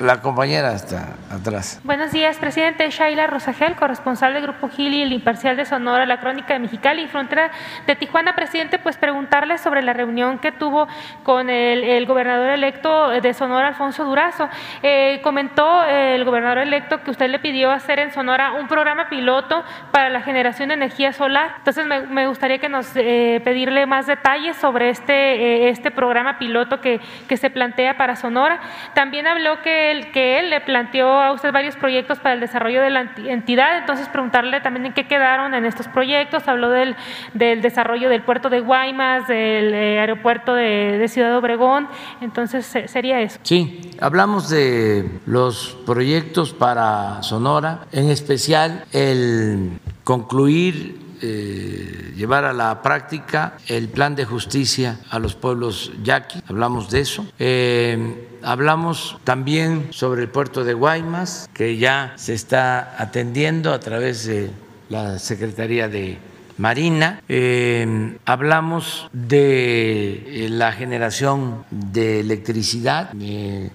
La 0.00 0.20
compañera 0.20 0.74
está 0.74 1.14
atrás. 1.30 1.80
Buenos 1.84 2.12
días, 2.12 2.38
presidente. 2.38 2.88
Shaila 2.90 3.26
Rosagel, 3.26 3.74
corresponsal 3.74 4.34
del 4.34 4.42
Grupo 4.42 4.68
Gili, 4.68 5.02
el 5.02 5.12
imparcial 5.12 5.56
de 5.56 5.64
Sonora, 5.64 6.06
la 6.06 6.20
Crónica 6.20 6.54
de 6.54 6.60
Mexicali 6.60 7.02
y 7.02 7.08
Frontera 7.08 7.50
de 7.86 7.96
Tijuana. 7.96 8.34
Presidente, 8.34 8.78
pues 8.78 8.96
preguntarle 8.96 9.58
sobre 9.58 9.82
la 9.82 9.92
reunión 9.92 10.38
que 10.38 10.52
tuvo 10.52 10.86
con 11.22 11.50
el, 11.50 12.06
gobernador 12.06 12.50
electo 12.50 13.08
de 13.08 13.34
Sonora, 13.34 13.68
Alfonso 13.68 14.04
Durazo. 14.04 14.48
Eh, 14.82 15.20
comentó 15.22 15.82
el 15.84 16.24
gobernador 16.24 16.58
electo 16.58 17.02
que 17.02 17.10
usted 17.10 17.28
le 17.28 17.38
pidió 17.38 17.70
hacer 17.70 17.98
en 17.98 18.12
Sonora 18.12 18.52
un 18.52 18.68
programa 18.68 19.08
piloto 19.08 19.64
para 19.90 20.10
la 20.10 20.22
generación 20.22 20.68
de 20.68 20.74
energía 20.74 21.12
solar. 21.12 21.54
Entonces, 21.58 21.86
me, 21.86 22.26
gustaría 22.26 22.58
que 22.58 22.68
nos 22.68 22.92
eh, 22.96 23.40
pedirle 23.44 23.86
más 23.86 24.06
detalles 24.06 24.56
sobre 24.56 24.90
este, 24.90 25.12
eh, 25.12 25.68
este 25.70 25.90
programa 25.90 26.38
piloto 26.38 26.80
que, 26.80 27.00
que 27.28 27.36
se 27.36 27.50
plantea 27.50 27.96
para 27.96 28.16
Sonora. 28.16 28.60
También 28.94 29.26
habló 29.26 29.60
que 29.62 29.90
él 29.90 30.50
le 30.50 30.60
planteó 30.60 31.15
a 31.20 31.32
usted 31.32 31.52
varios 31.52 31.76
proyectos 31.76 32.18
para 32.18 32.34
el 32.34 32.40
desarrollo 32.40 32.82
de 32.82 32.90
la 32.90 33.12
entidad, 33.26 33.78
entonces 33.78 34.08
preguntarle 34.08 34.60
también 34.60 34.86
en 34.86 34.92
qué 34.92 35.06
quedaron 35.06 35.54
en 35.54 35.64
estos 35.64 35.88
proyectos, 35.88 36.46
habló 36.48 36.70
del, 36.70 36.96
del 37.34 37.62
desarrollo 37.62 38.08
del 38.08 38.22
puerto 38.22 38.50
de 38.50 38.60
Guaymas, 38.60 39.28
del 39.28 39.74
eh, 39.74 40.00
aeropuerto 40.00 40.54
de, 40.54 40.98
de, 40.98 41.08
Ciudad 41.08 41.36
Obregón, 41.36 41.88
entonces 42.20 42.66
sería 42.66 43.20
eso. 43.20 43.38
Sí, 43.42 43.90
hablamos 44.00 44.48
de 44.48 45.08
los 45.26 45.78
proyectos 45.86 46.52
para 46.52 47.22
Sonora, 47.22 47.80
en 47.92 48.10
especial 48.10 48.84
el 48.92 49.78
concluir 50.04 51.05
eh, 51.22 52.12
llevar 52.16 52.44
a 52.44 52.52
la 52.52 52.82
práctica 52.82 53.54
el 53.68 53.88
plan 53.88 54.14
de 54.14 54.24
justicia 54.24 54.98
a 55.10 55.18
los 55.18 55.34
pueblos 55.34 55.92
yaqui, 56.02 56.40
hablamos 56.46 56.90
de 56.90 57.00
eso. 57.00 57.26
Eh, 57.38 58.38
hablamos 58.42 59.18
también 59.24 59.88
sobre 59.90 60.22
el 60.22 60.28
puerto 60.28 60.64
de 60.64 60.74
Guaymas, 60.74 61.48
que 61.52 61.76
ya 61.76 62.12
se 62.16 62.34
está 62.34 62.94
atendiendo 62.98 63.72
a 63.72 63.80
través 63.80 64.26
de 64.26 64.50
la 64.88 65.18
Secretaría 65.18 65.88
de 65.88 66.18
Marina. 66.58 67.20
Eh, 67.28 68.16
hablamos 68.24 69.08
de 69.12 70.48
la 70.50 70.72
generación 70.72 71.64
de 71.70 72.20
electricidad 72.20 73.10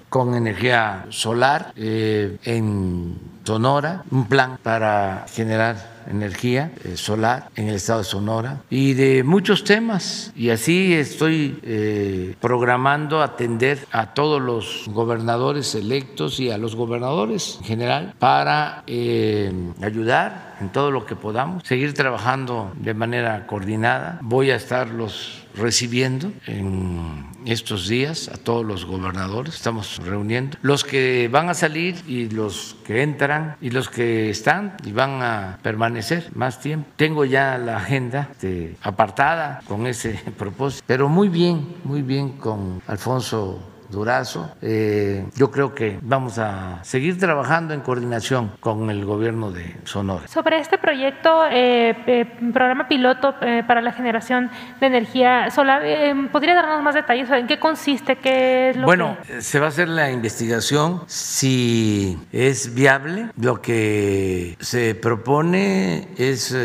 con 0.10 0.36
energía 0.36 1.06
solar 1.10 1.74
en 1.76 3.16
Sonora, 3.44 4.04
un 4.12 4.28
plan 4.28 4.58
para 4.62 5.26
generar 5.34 5.91
energía 6.10 6.72
eh, 6.84 6.98
solar 6.98 7.50
en 7.56 7.68
el 7.68 7.76
estado 7.76 8.00
de 8.00 8.06
Sonora 8.06 8.62
y 8.70 8.94
de 8.94 9.24
muchos 9.24 9.64
temas. 9.64 10.32
Y 10.36 10.50
así 10.50 10.94
estoy 10.94 11.60
eh, 11.64 12.36
programando 12.40 13.22
atender 13.22 13.80
a 13.92 14.14
todos 14.14 14.42
los 14.42 14.86
gobernadores 14.88 15.76
electos 15.76 16.40
y 16.40 16.52
a 16.52 16.58
los 16.58 16.76
gobernadores 16.76 17.58
en 17.60 17.66
general 17.66 18.14
para 18.20 18.84
eh, 18.88 19.52
ayudar 19.82 20.56
en 20.62 20.70
todo 20.70 20.92
lo 20.92 21.06
que 21.06 21.16
podamos, 21.16 21.64
seguir 21.66 21.94
trabajando 21.94 22.72
de 22.76 22.94
manera 22.94 23.48
coordinada. 23.48 24.20
Voy 24.22 24.52
a 24.52 24.56
estar 24.56 24.90
los 24.90 25.41
recibiendo 25.56 26.32
en 26.48 27.26
estos 27.46 27.88
días 27.88 28.30
a 28.30 28.38
todos 28.38 28.66
los 28.66 28.86
gobernadores, 28.86 29.56
estamos 29.56 30.00
reuniendo, 30.04 30.58
los 30.62 30.84
que 30.84 31.30
van 31.32 31.50
a 31.50 31.54
salir 31.54 31.96
y 32.08 32.30
los 32.30 32.78
que 32.86 33.02
entran 33.02 33.56
y 33.62 33.72
los 33.72 33.90
que 33.90 34.30
están 34.30 34.78
y 34.86 34.92
van 34.92 35.22
a 35.22 35.60
permanecer 35.62 36.30
más 36.36 36.60
tiempo. 36.60 36.90
Tengo 36.96 37.26
ya 37.26 37.58
la 37.58 37.78
agenda 37.78 38.30
este, 38.32 38.76
apartada 38.82 39.62
con 39.68 39.88
ese 39.88 40.14
propósito, 40.38 40.84
pero 40.86 41.10
muy 41.10 41.30
bien, 41.30 41.76
muy 41.84 42.02
bien 42.02 42.30
con 42.34 42.82
Alfonso 42.88 43.71
Durazo. 43.92 44.56
Eh, 44.62 45.26
yo 45.36 45.52
creo 45.52 45.76
que 45.76 46.00
vamos 46.02 46.40
a 46.40 46.84
seguir 46.84 47.20
trabajando 47.20 47.74
en 47.74 47.82
coordinación 47.82 48.52
con 48.60 48.90
el 48.90 49.06
gobierno 49.06 49.52
de 49.52 49.76
Sonora. 49.84 50.28
Sobre 50.28 50.60
este 50.60 50.78
proyecto, 50.78 51.46
eh, 51.46 51.96
eh, 52.08 52.26
programa 52.54 52.88
piloto 52.88 53.36
para 53.68 53.82
la 53.82 53.92
generación 53.92 54.50
de 54.80 54.88
energía 54.88 55.50
solar, 55.52 55.84
¿podría 56.32 56.56
darnos 56.56 56.82
más 56.82 56.96
detalles? 56.96 57.30
¿En 57.30 57.48
qué 57.48 57.60
consiste? 57.60 58.18
¿Qué 58.18 58.70
es 58.70 58.78
lo 58.78 58.86
bueno, 58.86 59.18
se 59.40 59.60
va 59.60 59.66
a 59.68 59.70
hacer 59.70 59.90
la 59.90 60.12
investigación 60.12 61.02
si 61.08 62.18
es 62.32 62.74
viable. 62.74 63.32
Lo 63.40 63.62
que 63.62 64.58
se 64.60 64.96
propone 64.96 66.08
es 66.18 66.56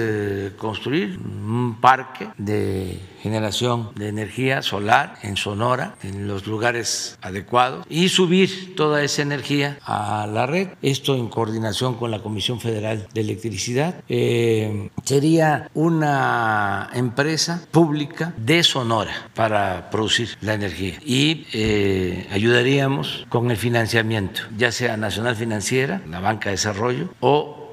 construir 0.56 1.18
un 1.18 1.78
parque 1.80 2.28
de 2.38 3.00
generación 3.22 3.90
de 3.94 4.08
energía 4.08 4.62
solar 4.62 5.18
en 5.22 5.36
Sonora, 5.36 5.94
en 6.02 6.28
los 6.28 6.46
lugares 6.46 7.18
adecuados, 7.22 7.86
y 7.88 8.08
subir 8.08 8.74
toda 8.76 9.02
esa 9.02 9.22
energía 9.22 9.78
a 9.84 10.26
la 10.26 10.46
red. 10.46 10.68
Esto 10.82 11.16
en 11.16 11.28
coordinación 11.28 11.94
con 11.94 12.10
la 12.10 12.22
Comisión 12.22 12.60
Federal 12.60 13.08
de 13.12 13.20
Electricidad. 13.20 14.02
Eh, 14.08 14.90
sería 15.04 15.70
una 15.74 16.90
empresa 16.94 17.66
pública 17.70 18.34
de 18.36 18.62
Sonora 18.62 19.30
para 19.34 19.90
producir 19.90 20.36
la 20.40 20.54
energía 20.54 20.98
y 21.04 21.46
eh, 21.52 22.26
ayudaríamos 22.32 23.26
con 23.28 23.50
el 23.50 23.56
financiamiento, 23.56 24.42
ya 24.56 24.72
sea 24.72 24.96
Nacional 24.96 25.36
Financiera, 25.36 26.02
la 26.08 26.20
Banca 26.20 26.50
de 26.50 26.52
Desarrollo 26.52 27.10
o 27.20 27.65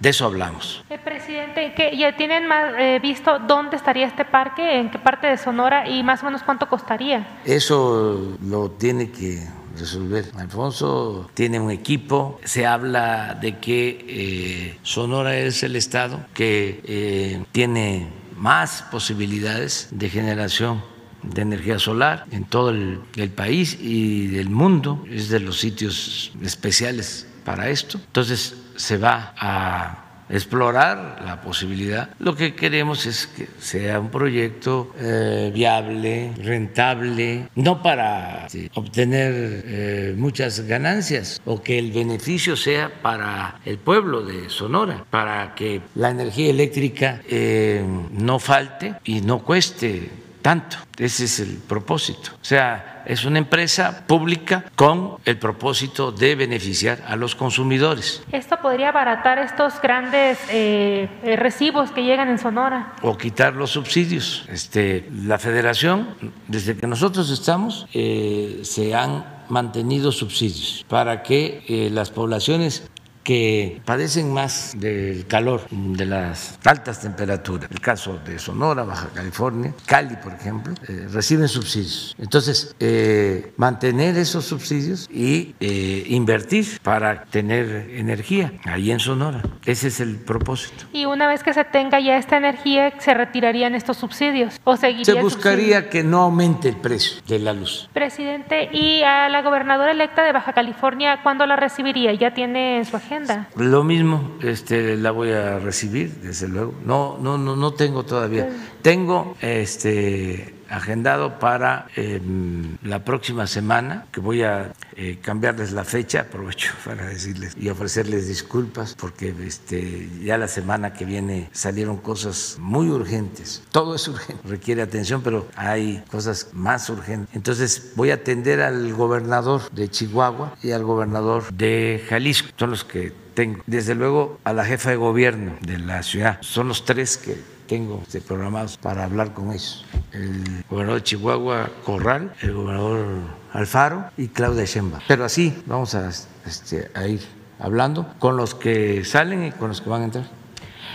De 0.00 0.10
eso 0.10 0.26
hablamos. 0.26 0.84
Eh, 0.90 0.98
presidente, 0.98 1.72
¿ya 1.96 2.16
tienen 2.16 2.46
más, 2.46 2.74
eh, 2.78 2.98
visto 3.00 3.38
dónde 3.38 3.76
estaría 3.76 4.06
este 4.06 4.24
parque, 4.24 4.78
en 4.78 4.90
qué 4.90 4.98
parte 4.98 5.26
de 5.26 5.36
Sonora 5.36 5.88
y 5.88 6.02
más 6.02 6.22
o 6.22 6.26
menos 6.26 6.42
cuánto 6.42 6.68
costaría? 6.68 7.40
Eso 7.44 8.36
lo 8.42 8.70
tiene 8.72 9.10
que 9.10 9.46
resolver. 9.78 10.26
Alfonso 10.36 11.30
tiene 11.34 11.60
un 11.60 11.70
equipo, 11.70 12.40
se 12.44 12.66
habla 12.66 13.38
de 13.40 13.58
que 13.58 14.04
eh, 14.08 14.78
Sonora 14.82 15.36
es 15.36 15.62
el 15.62 15.76
estado 15.76 16.20
que 16.34 17.44
tiene 17.52 18.08
más 18.36 18.82
posibilidades 18.90 19.88
de 19.92 20.10
generación 20.10 20.82
de 21.22 21.42
energía 21.42 21.78
solar 21.78 22.24
en 22.32 22.44
todo 22.44 22.70
el, 22.70 23.00
el 23.16 23.30
país 23.30 23.78
y 23.80 24.26
del 24.26 24.50
mundo, 24.50 25.04
es 25.08 25.28
de 25.28 25.40
los 25.40 25.60
sitios 25.60 26.32
especiales 26.42 27.28
para 27.44 27.68
esto. 27.70 27.98
Entonces, 28.06 28.56
se 28.76 28.96
va 28.98 29.34
a 29.36 30.02
explorar 30.32 31.22
la 31.24 31.40
posibilidad. 31.40 32.08
Lo 32.18 32.34
que 32.34 32.54
queremos 32.54 33.06
es 33.06 33.26
que 33.26 33.48
sea 33.60 34.00
un 34.00 34.10
proyecto 34.10 34.94
eh, 34.98 35.50
viable, 35.54 36.32
rentable, 36.38 37.48
no 37.54 37.82
para 37.82 38.46
obtener 38.74 39.32
eh, 39.34 40.14
muchas 40.16 40.60
ganancias 40.60 41.40
o 41.44 41.62
que 41.62 41.78
el 41.78 41.92
beneficio 41.92 42.56
sea 42.56 42.90
para 43.02 43.60
el 43.64 43.78
pueblo 43.78 44.22
de 44.22 44.48
Sonora, 44.48 45.04
para 45.10 45.54
que 45.54 45.82
la 45.94 46.10
energía 46.10 46.50
eléctrica 46.50 47.20
eh, 47.28 47.84
no 48.12 48.38
falte 48.38 48.94
y 49.04 49.20
no 49.20 49.40
cueste 49.40 50.10
tanto. 50.42 50.76
Ese 50.98 51.24
es 51.24 51.40
el 51.40 51.56
propósito. 51.56 52.32
O 52.34 52.44
sea, 52.44 53.02
es 53.06 53.24
una 53.24 53.38
empresa 53.38 54.04
pública 54.06 54.64
con 54.76 55.16
el 55.24 55.38
propósito 55.38 56.12
de 56.12 56.34
beneficiar 56.34 57.02
a 57.06 57.16
los 57.16 57.34
consumidores. 57.34 58.22
¿Esto 58.32 58.58
podría 58.60 58.90
abaratar 58.90 59.38
estos 59.38 59.80
grandes 59.80 60.38
eh, 60.50 61.08
eh, 61.22 61.36
recibos 61.36 61.90
que 61.90 62.02
llegan 62.02 62.28
en 62.28 62.38
Sonora? 62.38 62.94
O 63.02 63.16
quitar 63.16 63.54
los 63.54 63.70
subsidios. 63.70 64.44
Este, 64.48 65.08
la 65.24 65.38
federación, 65.38 66.08
desde 66.48 66.76
que 66.76 66.86
nosotros 66.86 67.30
estamos, 67.30 67.86
eh, 67.94 68.60
se 68.62 68.94
han 68.94 69.42
mantenido 69.48 70.12
subsidios 70.12 70.84
para 70.88 71.22
que 71.22 71.90
las 71.92 72.10
poblaciones 72.10 72.88
que 73.22 73.80
padecen 73.84 74.32
más 74.32 74.74
del 74.76 75.26
calor, 75.26 75.62
de 75.70 76.06
las 76.06 76.58
altas 76.64 77.00
temperaturas. 77.00 77.70
El 77.70 77.80
caso 77.80 78.18
de 78.24 78.38
Sonora, 78.38 78.82
Baja 78.82 79.08
California, 79.14 79.72
Cali, 79.86 80.16
por 80.16 80.32
ejemplo, 80.32 80.74
eh, 80.88 81.06
reciben 81.10 81.48
subsidios. 81.48 82.14
Entonces, 82.18 82.74
eh, 82.80 83.52
mantener 83.56 84.16
esos 84.16 84.44
subsidios 84.44 85.08
y 85.10 85.54
eh, 85.60 86.04
invertir 86.08 86.80
para 86.82 87.24
tener 87.24 87.90
energía 87.92 88.52
ahí 88.64 88.90
en 88.90 89.00
Sonora. 89.00 89.42
Ese 89.64 89.88
es 89.88 90.00
el 90.00 90.16
propósito. 90.16 90.86
Y 90.92 91.04
una 91.04 91.28
vez 91.28 91.42
que 91.42 91.54
se 91.54 91.64
tenga 91.64 92.00
ya 92.00 92.16
esta 92.16 92.36
energía, 92.36 92.92
¿se 92.98 93.14
retirarían 93.14 93.74
estos 93.74 93.96
subsidios 93.96 94.60
o 94.64 94.76
seguiría 94.76 95.04
Se 95.04 95.20
buscaría 95.20 95.88
que 95.88 96.02
no 96.02 96.22
aumente 96.22 96.68
el 96.68 96.76
precio 96.76 97.22
de 97.26 97.38
la 97.38 97.52
luz. 97.52 97.88
Presidente, 97.92 98.68
¿y 98.72 99.02
a 99.02 99.28
la 99.28 99.42
gobernadora 99.42 99.92
electa 99.92 100.22
de 100.24 100.32
Baja 100.32 100.52
California 100.52 101.20
cuándo 101.22 101.46
la 101.46 101.56
recibiría? 101.56 102.12
¿Ya 102.14 102.34
tiene 102.34 102.84
su 102.84 102.96
agenda? 102.96 103.11
Lo 103.56 103.84
mismo, 103.84 104.32
este, 104.42 104.96
la 104.96 105.10
voy 105.10 105.30
a 105.32 105.58
recibir, 105.58 106.10
desde 106.22 106.48
luego. 106.48 106.74
No, 106.84 107.18
no, 107.20 107.38
no, 107.38 107.56
no 107.56 107.72
tengo 107.74 108.04
todavía. 108.04 108.48
Tengo 108.82 109.36
este 109.40 110.54
agendado 110.72 111.38
para 111.38 111.86
em, 111.96 112.78
la 112.82 113.04
próxima 113.04 113.46
semana, 113.46 114.06
que 114.10 114.20
voy 114.20 114.42
a 114.42 114.72
eh, 114.96 115.18
cambiarles 115.20 115.72
la 115.72 115.84
fecha, 115.84 116.22
aprovecho 116.22 116.72
para 116.84 117.06
decirles 117.06 117.54
y 117.60 117.68
ofrecerles 117.68 118.26
disculpas, 118.26 118.94
porque 118.94 119.34
este, 119.46 120.08
ya 120.22 120.38
la 120.38 120.48
semana 120.48 120.94
que 120.94 121.04
viene 121.04 121.50
salieron 121.52 121.98
cosas 121.98 122.56
muy 122.58 122.88
urgentes. 122.88 123.62
Todo 123.70 123.94
es 123.94 124.08
urgente, 124.08 124.42
requiere 124.48 124.82
atención, 124.82 125.22
pero 125.22 125.46
hay 125.56 126.02
cosas 126.10 126.48
más 126.52 126.88
urgentes. 126.88 127.34
Entonces 127.34 127.92
voy 127.94 128.10
a 128.10 128.14
atender 128.14 128.62
al 128.62 128.92
gobernador 128.94 129.70
de 129.72 129.90
Chihuahua 129.90 130.56
y 130.62 130.72
al 130.72 130.84
gobernador 130.84 131.52
de 131.52 132.02
Jalisco, 132.08 132.48
son 132.56 132.70
los 132.70 132.84
que 132.84 133.12
tengo. 133.34 133.62
Desde 133.66 133.94
luego 133.94 134.38
a 134.44 134.52
la 134.52 134.64
jefa 134.64 134.90
de 134.90 134.96
gobierno 134.96 135.56
de 135.60 135.78
la 135.78 136.02
ciudad, 136.02 136.38
son 136.40 136.68
los 136.68 136.84
tres 136.84 137.18
que 137.18 137.36
tengo 137.72 138.02
programados 138.28 138.76
para 138.76 139.04
hablar 139.04 139.32
con 139.32 139.48
ellos. 139.48 139.86
El 140.12 140.62
gobernador 140.68 141.00
de 141.00 141.04
Chihuahua, 141.04 141.70
Corral, 141.86 142.34
el 142.42 142.52
gobernador 142.52 143.06
Alfaro 143.54 144.10
y 144.18 144.28
Claudia 144.28 144.66
Sheinbaum. 144.66 145.02
Pero 145.08 145.24
así 145.24 145.62
vamos 145.64 145.94
a, 145.94 146.10
este, 146.44 146.90
a 146.92 147.06
ir 147.06 147.22
hablando 147.58 148.14
con 148.18 148.36
los 148.36 148.54
que 148.54 149.06
salen 149.06 149.46
y 149.46 149.52
con 149.52 149.68
los 149.68 149.80
que 149.80 149.88
van 149.88 150.02
a 150.02 150.04
entrar. 150.04 150.41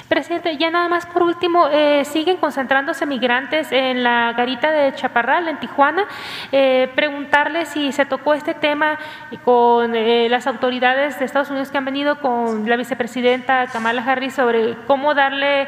Presidente, 0.07 0.55
ya 0.55 0.71
nada 0.71 0.87
más 0.87 1.05
por 1.05 1.21
último, 1.21 1.67
eh, 1.67 2.05
siguen 2.05 2.37
concentrándose 2.37 3.05
migrantes 3.05 3.73
en 3.73 4.03
la 4.03 4.31
garita 4.31 4.71
de 4.71 4.95
Chaparral, 4.95 5.49
en 5.49 5.59
Tijuana. 5.59 6.05
Eh, 6.53 6.89
preguntarle 6.95 7.65
si 7.65 7.91
se 7.91 8.05
tocó 8.05 8.33
este 8.33 8.53
tema 8.53 8.97
con 9.43 9.95
eh, 9.95 10.29
las 10.29 10.47
autoridades 10.47 11.19
de 11.19 11.25
Estados 11.25 11.49
Unidos 11.49 11.71
que 11.71 11.77
han 11.77 11.83
venido 11.83 12.21
con 12.21 12.69
la 12.69 12.77
vicepresidenta 12.77 13.67
Kamala 13.67 14.01
Harris 14.01 14.35
sobre 14.35 14.75
cómo 14.87 15.13
darle 15.13 15.67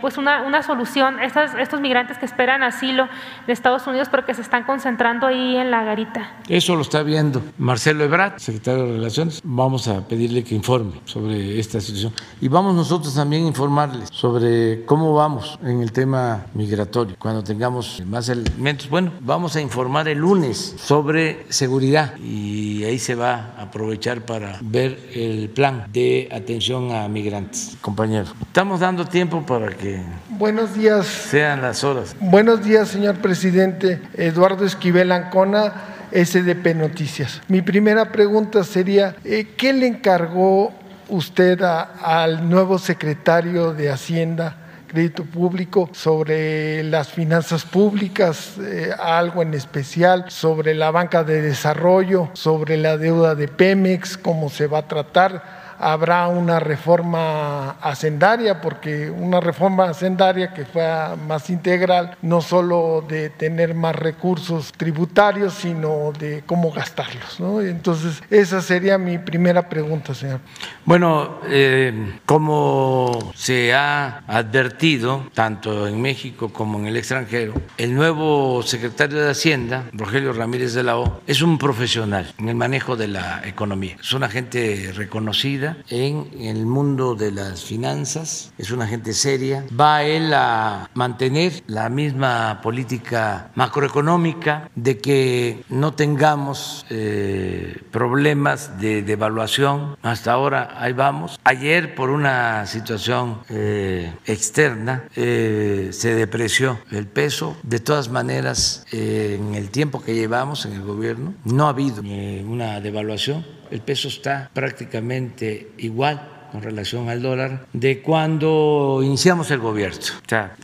pues 0.00 0.18
una, 0.18 0.42
una 0.42 0.62
solución 0.62 1.20
a 1.20 1.24
estos, 1.24 1.54
estos 1.54 1.80
migrantes 1.80 2.18
que 2.18 2.26
esperan 2.26 2.64
asilo 2.64 3.08
de 3.46 3.52
Estados 3.52 3.86
Unidos 3.86 4.08
porque 4.08 4.34
se 4.34 4.42
están 4.42 4.64
concentrando 4.64 5.26
ahí 5.28 5.56
en 5.56 5.70
la 5.70 5.84
garita. 5.84 6.32
Eso 6.48 6.74
lo 6.74 6.82
está 6.82 7.04
viendo 7.04 7.42
Marcelo 7.58 8.02
Ebrard, 8.02 8.38
secretario 8.38 8.86
de 8.86 8.92
Relaciones. 8.94 9.40
Vamos 9.44 9.86
a 9.86 10.06
pedirle 10.06 10.42
que 10.42 10.56
informe 10.56 10.94
sobre 11.04 11.60
esta 11.60 11.80
situación. 11.80 12.12
Y 12.40 12.48
vamos 12.48 12.74
nosotros 12.74 13.14
también 13.14 13.44
a 13.44 13.48
informar 13.48 13.67
sobre 14.10 14.84
cómo 14.86 15.14
vamos 15.14 15.58
en 15.62 15.82
el 15.82 15.92
tema 15.92 16.46
migratorio. 16.54 17.16
Cuando 17.18 17.44
tengamos 17.44 18.02
más 18.06 18.28
elementos, 18.28 18.88
bueno, 18.88 19.12
vamos 19.20 19.56
a 19.56 19.60
informar 19.60 20.08
el 20.08 20.18
lunes 20.18 20.74
sobre 20.78 21.44
seguridad 21.50 22.16
y 22.18 22.84
ahí 22.84 22.98
se 22.98 23.14
va 23.14 23.52
a 23.56 23.62
aprovechar 23.62 24.22
para 24.22 24.58
ver 24.62 24.98
el 25.14 25.50
plan 25.50 25.86
de 25.92 26.28
atención 26.32 26.92
a 26.92 27.08
migrantes. 27.08 27.76
Compañero, 27.80 28.26
estamos 28.40 28.80
dando 28.80 29.04
tiempo 29.04 29.44
para 29.44 29.68
que 29.68 30.02
Buenos 30.30 30.74
días. 30.74 31.06
Sean 31.06 31.62
las 31.62 31.84
horas. 31.84 32.14
Buenos 32.20 32.64
días, 32.64 32.88
señor 32.88 33.16
presidente. 33.16 34.00
Eduardo 34.14 34.64
Esquivel 34.64 35.12
Ancona, 35.12 35.72
SDP 36.12 36.74
Noticias. 36.74 37.42
Mi 37.48 37.60
primera 37.60 38.12
pregunta 38.12 38.64
sería, 38.64 39.16
eh, 39.24 39.48
¿qué 39.56 39.72
le 39.72 39.86
encargó 39.86 40.72
usted 41.08 41.60
al 41.62 42.48
nuevo 42.48 42.78
secretario 42.78 43.72
de 43.72 43.90
Hacienda, 43.90 44.56
Crédito 44.86 45.24
Público, 45.24 45.90
sobre 45.92 46.82
las 46.84 47.08
finanzas 47.08 47.64
públicas, 47.64 48.54
eh, 48.58 48.90
algo 48.98 49.42
en 49.42 49.54
especial, 49.54 50.26
sobre 50.28 50.74
la 50.74 50.90
banca 50.90 51.24
de 51.24 51.42
desarrollo, 51.42 52.30
sobre 52.32 52.76
la 52.76 52.96
deuda 52.96 53.34
de 53.34 53.48
Pemex, 53.48 54.16
cómo 54.16 54.48
se 54.48 54.66
va 54.66 54.78
a 54.78 54.88
tratar 54.88 55.57
habrá 55.78 56.28
una 56.28 56.60
reforma 56.60 57.70
hacendaria, 57.80 58.60
porque 58.60 59.10
una 59.10 59.40
reforma 59.40 59.84
hacendaria 59.84 60.52
que 60.52 60.64
fuera 60.64 61.16
más 61.16 61.50
integral, 61.50 62.16
no 62.22 62.40
solo 62.40 63.04
de 63.06 63.30
tener 63.30 63.74
más 63.74 63.94
recursos 63.94 64.72
tributarios, 64.72 65.54
sino 65.54 66.12
de 66.18 66.42
cómo 66.46 66.70
gastarlos. 66.70 67.40
Entonces, 67.64 68.22
esa 68.30 68.60
sería 68.60 68.98
mi 68.98 69.18
primera 69.18 69.68
pregunta, 69.68 70.14
señor. 70.14 70.40
Bueno, 70.84 71.40
eh, 71.48 72.18
como 72.26 73.32
se 73.34 73.74
ha 73.74 74.22
advertido, 74.26 75.24
tanto 75.34 75.86
en 75.86 76.00
México 76.00 76.52
como 76.52 76.78
en 76.78 76.86
el 76.86 76.96
extranjero, 76.96 77.54
el 77.76 77.94
nuevo 77.94 78.62
secretario 78.62 79.20
de 79.20 79.30
Hacienda, 79.30 79.84
Rogelio 79.92 80.32
Ramírez 80.32 80.74
de 80.74 80.82
la 80.82 80.98
O, 80.98 81.20
es 81.26 81.42
un 81.42 81.58
profesional 81.58 82.32
en 82.38 82.48
el 82.48 82.54
manejo 82.54 82.96
de 82.96 83.08
la 83.08 83.42
economía. 83.44 83.96
Es 84.00 84.12
una 84.12 84.28
gente 84.28 84.92
reconocida 84.94 85.67
en 85.88 86.28
el 86.40 86.66
mundo 86.66 87.14
de 87.14 87.32
las 87.32 87.64
finanzas, 87.64 88.52
es 88.58 88.70
una 88.70 88.86
gente 88.86 89.12
seria. 89.12 89.64
Va 89.78 90.02
él 90.02 90.32
a 90.34 90.90
mantener 90.94 91.62
la 91.66 91.88
misma 91.88 92.60
política 92.62 93.50
macroeconómica 93.54 94.70
de 94.74 94.98
que 94.98 95.64
no 95.68 95.94
tengamos 95.94 96.86
eh, 96.90 97.82
problemas 97.90 98.80
de 98.80 99.02
devaluación. 99.02 99.96
Hasta 100.02 100.32
ahora 100.32 100.74
ahí 100.78 100.92
vamos. 100.92 101.38
Ayer 101.44 101.94
por 101.94 102.10
una 102.10 102.66
situación 102.66 103.40
eh, 103.48 104.12
externa 104.26 105.04
eh, 105.16 105.88
se 105.92 106.14
depreció 106.14 106.78
el 106.90 107.06
peso. 107.06 107.56
De 107.62 107.80
todas 107.80 108.08
maneras, 108.08 108.86
en 108.92 109.54
el 109.54 109.70
tiempo 109.70 110.02
que 110.02 110.14
llevamos 110.14 110.64
en 110.66 110.72
el 110.72 110.82
gobierno 110.82 111.34
no 111.44 111.66
ha 111.66 111.70
habido 111.70 112.02
una 112.02 112.80
devaluación 112.80 113.44
el 113.70 113.80
peso 113.80 114.08
está 114.08 114.50
prácticamente 114.52 115.72
igual 115.78 116.48
con 116.52 116.62
relación 116.62 117.08
al 117.08 117.22
dólar 117.22 117.66
de 117.72 118.00
cuando 118.00 119.00
iniciamos 119.04 119.50
el 119.50 119.58
gobierno. 119.58 119.98
O 119.98 120.28
sea, 120.28 120.56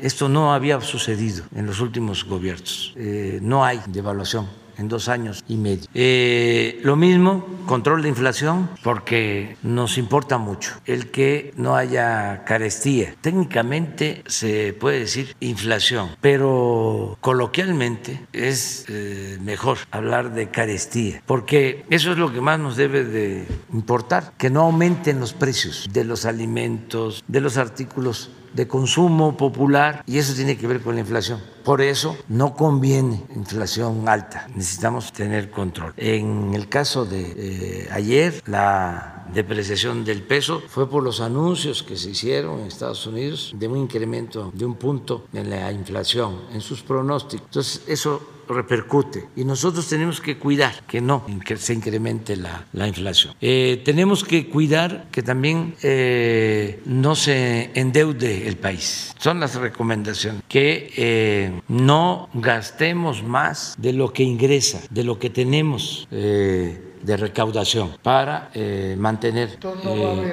esto 0.00 0.28
no 0.28 0.52
había 0.52 0.80
sucedido 0.80 1.44
en 1.54 1.66
los 1.66 1.80
últimos 1.80 2.24
gobiernos. 2.24 2.92
Eh, 2.96 3.38
no 3.40 3.64
hay 3.64 3.80
devaluación 3.86 4.48
en 4.78 4.88
dos 4.88 5.08
años 5.08 5.44
y 5.48 5.56
medio. 5.56 5.84
Eh, 5.94 6.80
lo 6.82 6.96
mismo, 6.96 7.46
control 7.66 8.02
de 8.02 8.08
inflación, 8.08 8.70
porque 8.82 9.56
nos 9.62 9.98
importa 9.98 10.38
mucho 10.38 10.80
el 10.86 11.10
que 11.10 11.52
no 11.56 11.76
haya 11.76 12.44
carestía. 12.44 13.14
Técnicamente 13.20 14.22
se 14.26 14.72
puede 14.72 15.00
decir 15.00 15.36
inflación, 15.40 16.10
pero 16.20 17.18
coloquialmente 17.20 18.26
es 18.32 18.86
eh, 18.88 19.38
mejor 19.42 19.78
hablar 19.90 20.32
de 20.32 20.48
carestía, 20.48 21.22
porque 21.26 21.84
eso 21.90 22.12
es 22.12 22.18
lo 22.18 22.32
que 22.32 22.40
más 22.40 22.58
nos 22.58 22.76
debe 22.76 23.04
de 23.04 23.46
importar, 23.72 24.32
que 24.38 24.50
no 24.50 24.62
aumenten 24.62 25.20
los 25.20 25.32
precios 25.32 25.88
de 25.92 26.04
los 26.04 26.24
alimentos, 26.24 27.24
de 27.26 27.40
los 27.40 27.56
artículos 27.56 28.30
de 28.58 28.66
consumo 28.66 29.36
popular 29.36 30.02
y 30.04 30.18
eso 30.18 30.34
tiene 30.34 30.58
que 30.58 30.66
ver 30.66 30.80
con 30.80 30.96
la 30.96 31.00
inflación. 31.02 31.40
Por 31.64 31.80
eso 31.80 32.16
no 32.28 32.54
conviene 32.54 33.24
inflación 33.36 34.08
alta, 34.08 34.48
necesitamos 34.52 35.12
tener 35.12 35.50
control. 35.50 35.94
En 35.96 36.52
el 36.54 36.68
caso 36.68 37.04
de 37.04 37.20
eh, 37.36 37.88
ayer, 37.92 38.42
la 38.46 39.26
depreciación 39.32 40.04
del 40.04 40.22
peso 40.22 40.60
fue 40.66 40.90
por 40.90 41.04
los 41.04 41.20
anuncios 41.20 41.84
que 41.84 41.96
se 41.96 42.10
hicieron 42.10 42.60
en 42.60 42.66
Estados 42.66 43.06
Unidos 43.06 43.54
de 43.54 43.68
un 43.68 43.76
incremento 43.78 44.50
de 44.52 44.64
un 44.64 44.74
punto 44.74 45.26
en 45.32 45.50
la 45.50 45.70
inflación, 45.70 46.40
en 46.52 46.60
sus 46.60 46.82
pronósticos. 46.82 47.46
Entonces, 47.46 47.82
eso 47.86 48.37
repercute 48.48 49.28
y 49.36 49.44
nosotros 49.44 49.88
tenemos 49.88 50.20
que 50.20 50.38
cuidar 50.38 50.82
que 50.86 51.00
no 51.00 51.24
que 51.44 51.56
se 51.56 51.74
incremente 51.74 52.36
la, 52.36 52.66
la 52.72 52.86
inflación. 52.88 53.34
Eh, 53.40 53.82
tenemos 53.84 54.24
que 54.24 54.48
cuidar 54.48 55.06
que 55.10 55.22
también 55.22 55.74
eh, 55.82 56.80
no 56.84 57.14
se 57.14 57.70
endeude 57.74 58.48
el 58.48 58.56
país. 58.56 59.14
Son 59.18 59.40
las 59.40 59.54
recomendaciones, 59.54 60.42
que 60.48 60.92
eh, 60.96 61.60
no 61.68 62.28
gastemos 62.34 63.22
más 63.22 63.74
de 63.78 63.92
lo 63.92 64.12
que 64.12 64.22
ingresa, 64.22 64.80
de 64.90 65.04
lo 65.04 65.18
que 65.18 65.30
tenemos 65.30 66.06
de 66.10 67.16
recaudación 67.16 67.96
para 68.02 68.50
mantener 68.96 69.58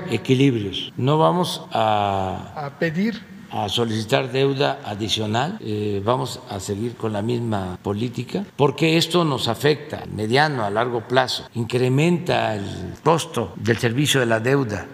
equilibrios. 0.09 0.93
No 0.97 1.17
vamos 1.17 1.61
a, 1.71 2.53
a 2.55 2.79
pedir 2.79 3.34
a 3.51 3.69
solicitar 3.69 4.31
deuda 4.31 4.79
adicional, 4.85 5.57
eh, 5.61 6.01
vamos 6.03 6.39
a 6.49 6.59
seguir 6.59 6.95
con 6.95 7.13
la 7.13 7.21
misma 7.21 7.77
política, 7.81 8.45
porque 8.55 8.97
esto 8.97 9.23
nos 9.25 9.47
afecta 9.47 10.03
a 10.03 10.05
mediano, 10.05 10.63
a 10.63 10.69
largo 10.69 11.07
plazo, 11.07 11.47
incrementa 11.55 12.55
el 12.55 12.65
costo 13.03 13.53
del 13.55 13.77
servicio 13.77 14.19
de 14.19 14.25
la 14.25 14.39
deuda. 14.39 14.85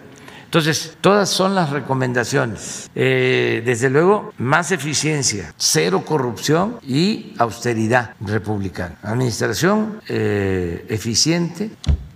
Entonces, 0.52 0.98
todas 1.00 1.30
son 1.30 1.54
las 1.54 1.70
recomendaciones. 1.70 2.90
Eh, 2.94 3.62
desde 3.64 3.88
luego, 3.88 4.34
más 4.36 4.70
eficiencia, 4.70 5.54
cero 5.56 6.04
corrupción 6.04 6.78
y 6.86 7.32
austeridad 7.38 8.10
republicana. 8.20 8.98
Administración 9.02 10.02
eh, 10.10 10.84
eficiente 10.90 11.70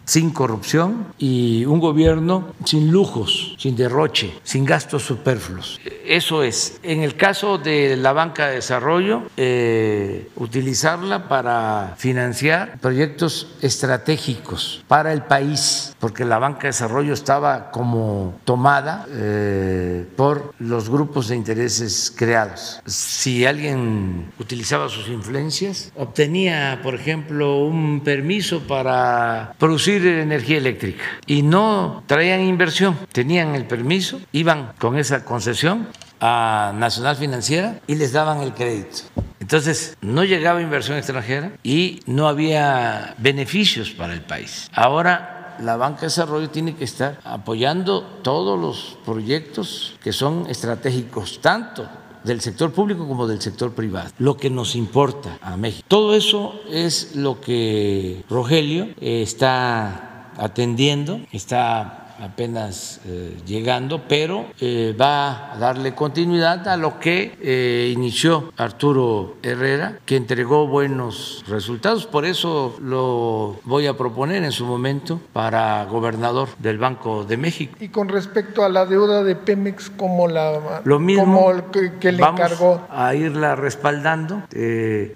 sin 0.07 0.31
corrupción 0.31 1.09
y 1.19 1.65
un 1.67 1.81
gobierno 1.81 2.55
sin 2.65 2.91
lujos, 2.91 3.57
sin 3.59 3.77
derroche, 3.77 4.33
sin 4.45 4.65
gastos 4.65 5.03
superfluos. 5.03 5.81
Eso 6.07 6.43
es. 6.45 6.79
En 6.83 7.03
el 7.03 7.17
caso 7.17 7.59
de 7.59 7.97
la 7.97 8.13
banca 8.13 8.47
de 8.47 8.55
desarrollo, 8.55 9.25
eh, 9.37 10.29
utilizarla 10.37 11.29
para 11.29 11.95
financiar 11.99 12.79
proyectos 12.81 13.49
estratégicos 13.61 14.85
para 14.87 15.13
el 15.13 15.23
país 15.23 15.97
porque 15.99 16.25
la 16.25 16.39
banca 16.39 16.63
de 16.63 16.69
desarrollo 16.69 17.13
estaba 17.13 17.71
como 17.71 18.39
tomada 18.45 19.07
eh, 19.11 20.07
por 20.17 20.55
los 20.59 20.89
grupos 20.89 21.29
de 21.29 21.37
intereses 21.37 22.13
creados. 22.17 22.81
Si 22.87 23.45
alguien 23.45 24.31
utilizaba 24.39 24.89
sus 24.89 25.09
influencias, 25.09 25.93
obtenía, 25.97 26.81
por 26.83 26.95
ejemplo, 26.95 27.59
un 27.59 28.03
permiso 28.05 28.61
para 28.61 29.55
producir 29.59 29.96
energía 30.05 30.59
eléctrica 30.59 31.05
y 31.27 31.43
no 31.43 32.03
traían 32.07 32.41
inversión, 32.41 32.99
tenían 33.13 33.55
el 33.55 33.67
permiso, 33.67 34.21
iban 34.33 34.73
con 34.79 34.99
esa 34.99 35.25
concesión 35.25 35.89
a 36.21 36.73
Nacional 36.77 37.17
Financiera 37.17 37.81
y 37.87 37.95
les 37.97 38.13
daban 38.13 38.41
el 38.41 38.53
crédito. 38.53 38.99
Entonces, 39.41 39.97
no 40.01 40.25
llegaba 40.25 40.61
inversión 40.61 40.97
extranjera 40.97 41.53
y 41.63 42.01
no 42.07 42.27
había 42.27 43.15
beneficios 43.19 43.91
para 43.91 44.13
el 44.13 44.23
país. 44.23 44.69
Ahora 44.73 45.57
la 45.61 45.77
banca 45.77 46.01
de 46.01 46.07
desarrollo 46.07 46.51
tiene 46.51 46.75
que 46.75 46.85
estar 46.85 47.19
apoyando 47.25 48.03
todos 48.23 48.59
los 48.59 48.99
proyectos 49.05 49.97
que 50.03 50.13
son 50.13 50.47
estratégicos, 50.49 51.41
tanto 51.41 51.89
del 52.27 52.41
sector 52.41 52.73
público 52.73 53.07
como 53.07 53.27
del 53.27 53.41
sector 53.41 53.73
privado, 53.73 54.11
lo 54.19 54.37
que 54.37 54.51
nos 54.51 54.75
importa 54.75 55.39
a 55.41 55.57
México. 55.57 55.87
Todo 55.89 56.15
eso 56.15 56.61
es 56.71 57.15
lo 57.15 57.41
que 57.41 58.25
Rogelio 58.29 58.89
está 59.01 60.33
atendiendo, 60.37 61.21
está 61.33 62.06
apenas 62.21 63.01
eh, 63.07 63.37
llegando, 63.47 64.03
pero 64.09 64.47
eh, 64.61 64.95
va 64.99 65.53
a 65.53 65.59
darle 65.59 65.95
continuidad 65.95 66.67
a 66.69 66.77
lo 66.77 66.99
que 66.99 67.37
eh, 67.41 67.93
inició 67.93 68.53
Arturo 68.57 69.37
Herrera, 69.43 69.99
que 70.05 70.17
entregó 70.17 70.67
buenos 70.67 71.45
resultados. 71.49 72.07
Por 72.07 72.25
eso 72.25 72.77
lo 72.81 73.59
voy 73.65 73.87
a 73.87 73.97
proponer 73.97 74.45
en 74.45 74.53
su 74.53 74.65
momento 74.65 75.21
para 75.33 75.85
gobernador 75.85 76.49
del 76.59 76.79
Banco 76.79 77.25
de 77.25 77.37
México. 77.37 77.77
Y 77.81 77.89
con 77.89 78.09
respecto 78.09 78.65
a 78.65 78.69
la 78.69 78.87
deuda 78.87 79.23
de 79.23 79.37
Pemex, 79.37 79.91
¿cómo 79.91 80.29
la 80.29 80.81
lo 80.85 80.99
mismo 80.99 81.53
que, 82.01 82.13
le 82.13 82.21
vamos 82.21 82.41
encargó? 82.41 82.87
a 82.91 83.15
irla 83.15 83.57
respaldando 83.57 84.43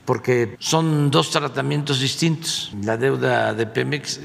porque 0.04 0.56
son 0.58 1.10
dos 1.10 1.30
tratamientos 1.30 2.00
distintos. 2.00 2.72
La 2.84 2.96
deuda 2.96 3.54
de 3.54 3.66
Pemex 3.66 4.20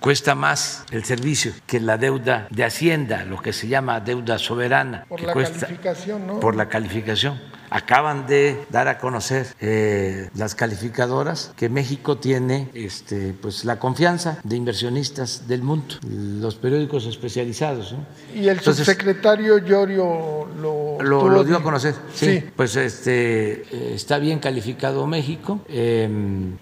cuesta 0.00 0.34
más 0.34 0.84
el 0.90 1.04
servicio 1.04 1.52
que 1.66 1.80
la 1.80 1.91
deuda 1.98 2.46
de 2.50 2.64
Hacienda, 2.64 3.24
lo 3.24 3.40
que 3.40 3.52
se 3.52 3.68
llama 3.68 4.00
deuda 4.00 4.38
soberana. 4.38 5.04
Por 5.08 5.22
la 5.22 5.32
cuesta, 5.32 5.66
calificación, 5.66 6.26
¿no? 6.26 6.40
Por 6.40 6.56
la 6.56 6.68
calificación. 6.68 7.40
Acaban 7.70 8.26
de 8.26 8.66
dar 8.68 8.86
a 8.88 8.98
conocer 8.98 9.46
eh, 9.58 10.28
las 10.34 10.54
calificadoras 10.54 11.54
que 11.56 11.70
México 11.70 12.18
tiene 12.18 12.68
este, 12.74 13.32
pues, 13.32 13.64
la 13.64 13.78
confianza 13.78 14.38
de 14.44 14.56
inversionistas 14.56 15.48
del 15.48 15.62
mundo, 15.62 15.94
los 16.06 16.56
periódicos 16.56 17.06
especializados. 17.06 17.92
¿no? 17.92 18.04
Y 18.34 18.48
el 18.48 18.58
Entonces, 18.58 18.84
subsecretario 18.84 19.56
Llorio 19.56 20.48
lo, 20.60 20.91
lo, 21.02 21.44
dio 21.44 21.56
a 21.56 21.62
conocer. 21.62 21.94
Sí, 22.14 22.26
Sí. 22.26 22.44
pues 22.56 22.76
este 22.76 23.62
eh, 23.70 23.92
está 23.94 24.18
bien 24.18 24.38
calificado 24.38 25.06
México 25.06 25.60
eh, 25.68 26.08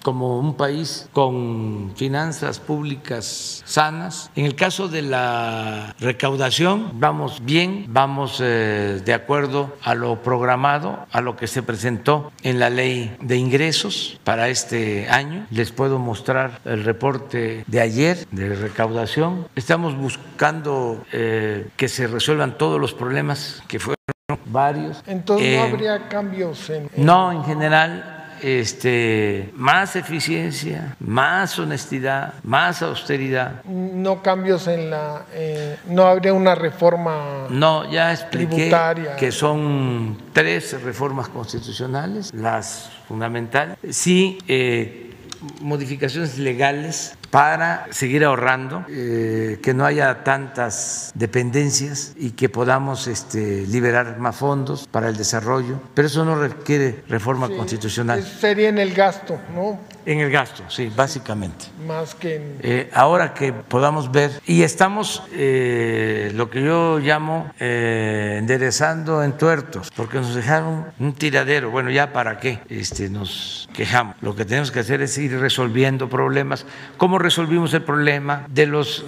como 0.03 0.38
un 0.38 0.55
país 0.57 1.09
con 1.12 1.93
finanzas 1.97 2.59
públicas 2.59 3.62
sanas. 3.64 4.30
En 4.36 4.47
el 4.47 4.55
caso 4.55 4.88
de 4.88 5.03
la 5.03 5.95
recaudación, 6.01 6.93
vamos 6.95 7.43
bien, 7.45 7.86
vamos 7.88 8.38
eh, 8.43 9.01
de 9.05 9.14
acuerdo 9.14 9.76
a 9.82 9.95
lo 9.95 10.22
programado, 10.22 11.07
a 11.11 11.20
lo 11.20 11.36
que 11.36 11.47
se 11.47 11.62
presentó 11.62 12.32
en 12.43 12.59
la 12.59 12.70
ley 12.70 13.16
de 13.20 13.36
ingresos 13.36 14.18
para 14.24 14.49
este 14.49 15.09
año. 15.09 15.47
Les 15.51 15.72
puedo 15.72 15.99
mostrar 15.99 16.61
el 16.64 16.84
reporte 16.84 17.64
de 17.66 17.80
ayer 17.80 18.26
de 18.30 18.55
recaudación. 18.55 19.47
Estamos 19.57 19.97
buscando 19.97 21.05
eh, 21.12 21.68
que 21.76 21.88
se 21.88 22.07
resuelvan 22.07 22.57
todos 22.59 22.80
los 22.80 22.95
problemas 22.95 23.62
que 23.68 23.78
fueron 23.78 24.00
varios. 24.47 25.03
Entonces 25.07 25.57
no 25.57 25.64
Eh, 25.64 25.68
habría 25.70 26.09
cambios 26.09 26.68
en... 26.70 26.89
en- 26.95 27.05
no, 27.07 27.33
en 27.33 27.45
general, 27.45 28.16
este, 28.43 29.51
más 29.55 29.97
eficiencia, 29.97 30.97
más 31.01 31.59
honestidad, 31.59 32.35
más 32.43 32.81
austeridad. 32.83 33.62
no 33.64 34.22
cambios 34.22 34.66
en 34.66 34.91
la... 34.91 35.24
eh, 35.35 35.76
no 35.89 36.05
habría 36.05 36.33
una 36.33 36.55
reforma... 36.55 37.47
No, 37.51 37.91
ya 37.91 38.12
expliqué 38.12 38.55
Tributaria. 38.57 39.16
que 39.16 39.31
son 39.33 40.16
tres 40.33 40.81
reformas 40.83 41.28
constitucionales, 41.28 42.33
las 42.33 42.91
fundamentales. 43.09 43.76
Sí, 43.91 44.39
eh, 44.49 45.12
modificaciones 45.61 46.39
legales 46.39 47.16
para 47.31 47.87
seguir 47.91 48.24
ahorrando, 48.24 48.85
eh, 48.89 49.61
que 49.62 49.72
no 49.72 49.85
haya 49.87 50.24
tantas 50.24 51.12
dependencias 51.14 52.12
y 52.16 52.33
que 52.33 52.49
podamos 52.49 53.07
este, 53.07 53.66
liberar 53.68 54.18
más 54.18 54.37
fondos 54.37 54.89
para 54.91 55.09
el 55.09 55.16
desarrollo, 55.16 55.81
pero 55.95 56.09
eso 56.09 56.24
no 56.24 56.37
requiere 56.37 57.05
reforma 57.09 57.47
Sí, 57.47 57.57
constitucional. 57.57 58.22
Sería 58.24 58.68
en 58.68 58.78
el 58.78 58.93
gasto, 58.95 59.39
¿no? 59.55 59.78
En 60.11 60.19
el 60.19 60.29
gasto, 60.29 60.65
sí, 60.69 60.91
básicamente. 60.97 61.67
Más 61.87 62.17
que 62.17 62.35
en... 62.35 62.59
Eh, 62.65 62.91
ahora 62.93 63.33
que 63.33 63.53
podamos 63.53 64.11
ver, 64.11 64.33
y 64.45 64.63
estamos 64.63 65.23
eh, 65.31 66.33
lo 66.35 66.51
que 66.51 66.65
yo 66.65 66.99
llamo 66.99 67.53
eh, 67.61 68.35
enderezando 68.41 69.23
en 69.23 69.39
tuertos, 69.39 69.93
porque 69.95 70.17
nos 70.17 70.35
dejaron 70.35 70.87
un 70.99 71.13
tiradero. 71.13 71.71
Bueno, 71.71 71.91
ya 71.91 72.13
para 72.13 72.41
qué 72.41 72.59
este, 72.69 73.09
nos 73.09 73.69
quejamos. 73.73 74.17
Lo 74.21 74.35
que 74.35 74.45
tenemos 74.45 74.73
que 74.73 74.81
hacer 74.81 75.01
es 75.01 75.17
ir 75.17 75.39
resolviendo 75.39 76.09
problemas. 76.09 76.67
¿Cómo 76.97 77.21
resolvimos 77.21 77.73
el 77.75 77.83
problema 77.83 78.47
de 78.49 78.67
los 78.67 79.05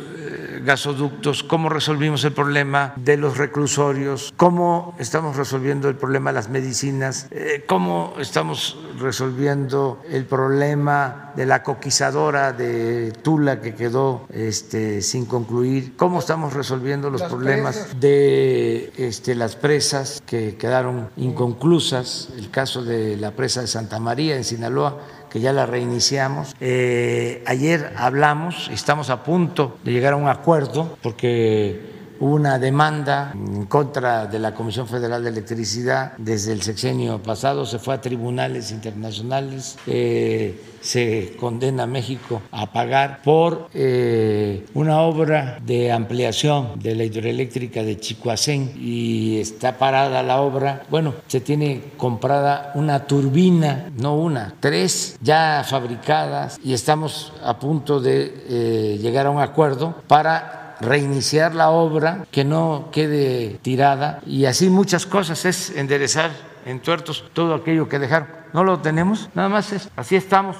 gasoductos? 0.65 1.43
¿Cómo 1.43 1.69
resolvimos 1.69 2.25
el 2.25 2.33
problema 2.33 2.95
de 2.97 3.17
los 3.17 3.39
reclusorios? 3.39 4.33
¿Cómo 4.37 4.95
estamos 4.99 5.37
resolviendo 5.37 5.89
el 5.89 5.97
problema 5.97 6.31
de 6.31 6.35
las 6.35 6.49
medicinas? 6.49 7.27
Eh, 7.31 7.65
¿Cómo 7.67 8.15
estamos 8.19 8.79
resolviendo 8.99 10.01
el 10.09 10.25
problema 10.25 11.33
de 11.37 11.47
la 11.47 11.63
coquizadora 11.63 12.53
de 12.53 13.13
Tula 13.23 13.61
que 13.61 13.75
quedó 13.75 14.27
este, 14.33 15.03
sin 15.03 15.27
concluir? 15.27 15.97
¿Cómo 15.97 16.19
estamos 16.19 16.53
resolviendo 16.53 17.11
los 17.11 17.23
Las 17.23 17.31
problemas 17.31 17.77
presas. 17.77 18.01
de 18.01 18.93
este, 18.97 19.35
las 19.35 19.57
presas 19.57 20.23
que 20.25 20.57
quedaron 20.57 21.11
inconclusas? 21.17 22.29
El 22.37 22.51
caso 22.51 22.83
de 22.83 23.17
la 23.17 23.33
presa 23.33 23.61
de 23.61 23.67
Santa 23.67 23.99
María 23.99 24.37
en 24.37 24.45
Sinaloa 24.45 24.99
que 25.33 25.41
ya 25.41 25.53
la 25.55 25.65
reiniciamos. 25.65 26.55
Eh, 26.61 27.43
ayer 27.47 27.95
hablamos, 27.97 28.69
estamos 28.71 29.09
a 29.09 29.25
punto 29.25 29.79
de 29.83 29.93
llegar 29.93 30.13
a 30.13 30.17
un 30.17 30.29
acuerdo 30.29 30.99
porque 31.01 32.02
una 32.23 32.57
demanda 32.61 33.33
en 33.35 33.67
contra 33.67 34.27
de 34.27 34.39
la 34.39 34.55
Comisión 34.55 34.87
Federal 34.87 35.25
de 35.25 35.31
Electricidad 35.31 36.13
desde 36.19 36.53
el 36.53 36.63
sexenio 36.63 37.21
pasado, 37.21 37.67
se 37.67 37.81
fue 37.81 37.95
a 37.95 38.01
tribunales 38.01 38.71
internacionales, 38.71 39.77
eh, 39.89 40.77
se 40.81 41.37
condena 41.39 41.83
a 41.83 41.87
México 41.87 42.41
a 42.53 42.73
pagar 42.73 43.23
por 43.23 43.69
eh, 43.75 44.65
una 44.75 45.01
obra 45.01 45.59
de 45.67 45.91
ampliación 45.91 46.79
de 46.79 46.95
la 46.95 47.05
hidroeléctrica 47.05 47.83
de 47.83 47.99
Chicoacén 47.99 48.73
y 48.77 49.41
está 49.41 49.77
parada 49.77 50.23
la 50.23 50.41
obra. 50.41 50.85
Bueno, 50.91 51.15
se 51.27 51.41
tiene 51.41 51.83
comprada 51.97 52.71
una 52.77 53.05
turbina, 53.05 53.91
no 53.99 54.15
una, 54.15 54.55
tres 54.61 55.19
ya 55.21 55.65
fabricadas 55.69 56.61
y 56.63 56.73
estamos 56.73 57.33
a 57.43 57.59
punto 57.59 58.01
de 58.01 58.33
eh, 58.49 58.99
llegar 59.01 59.27
a 59.27 59.31
un 59.31 59.41
acuerdo 59.41 60.03
para 60.07 60.62
reiniciar 60.83 61.55
la 61.55 61.71
obra, 61.71 62.27
que 62.31 62.45
no 62.45 62.89
quede 62.93 63.59
tirada 63.63 64.21
y 64.27 64.45
así 64.45 64.69
muchas 64.69 65.07
cosas, 65.07 65.45
es 65.45 65.71
enderezar 65.71 66.31
en 66.67 66.81
tuertos 66.81 67.25
todo 67.33 67.55
aquello 67.55 67.89
que 67.89 67.99
dejaron. 67.99 68.29
No 68.53 68.65
lo 68.65 68.81
tenemos, 68.81 69.31
nada 69.35 69.49
más 69.49 69.73
es, 69.73 69.89
así 69.97 70.17
estamos. 70.17 70.57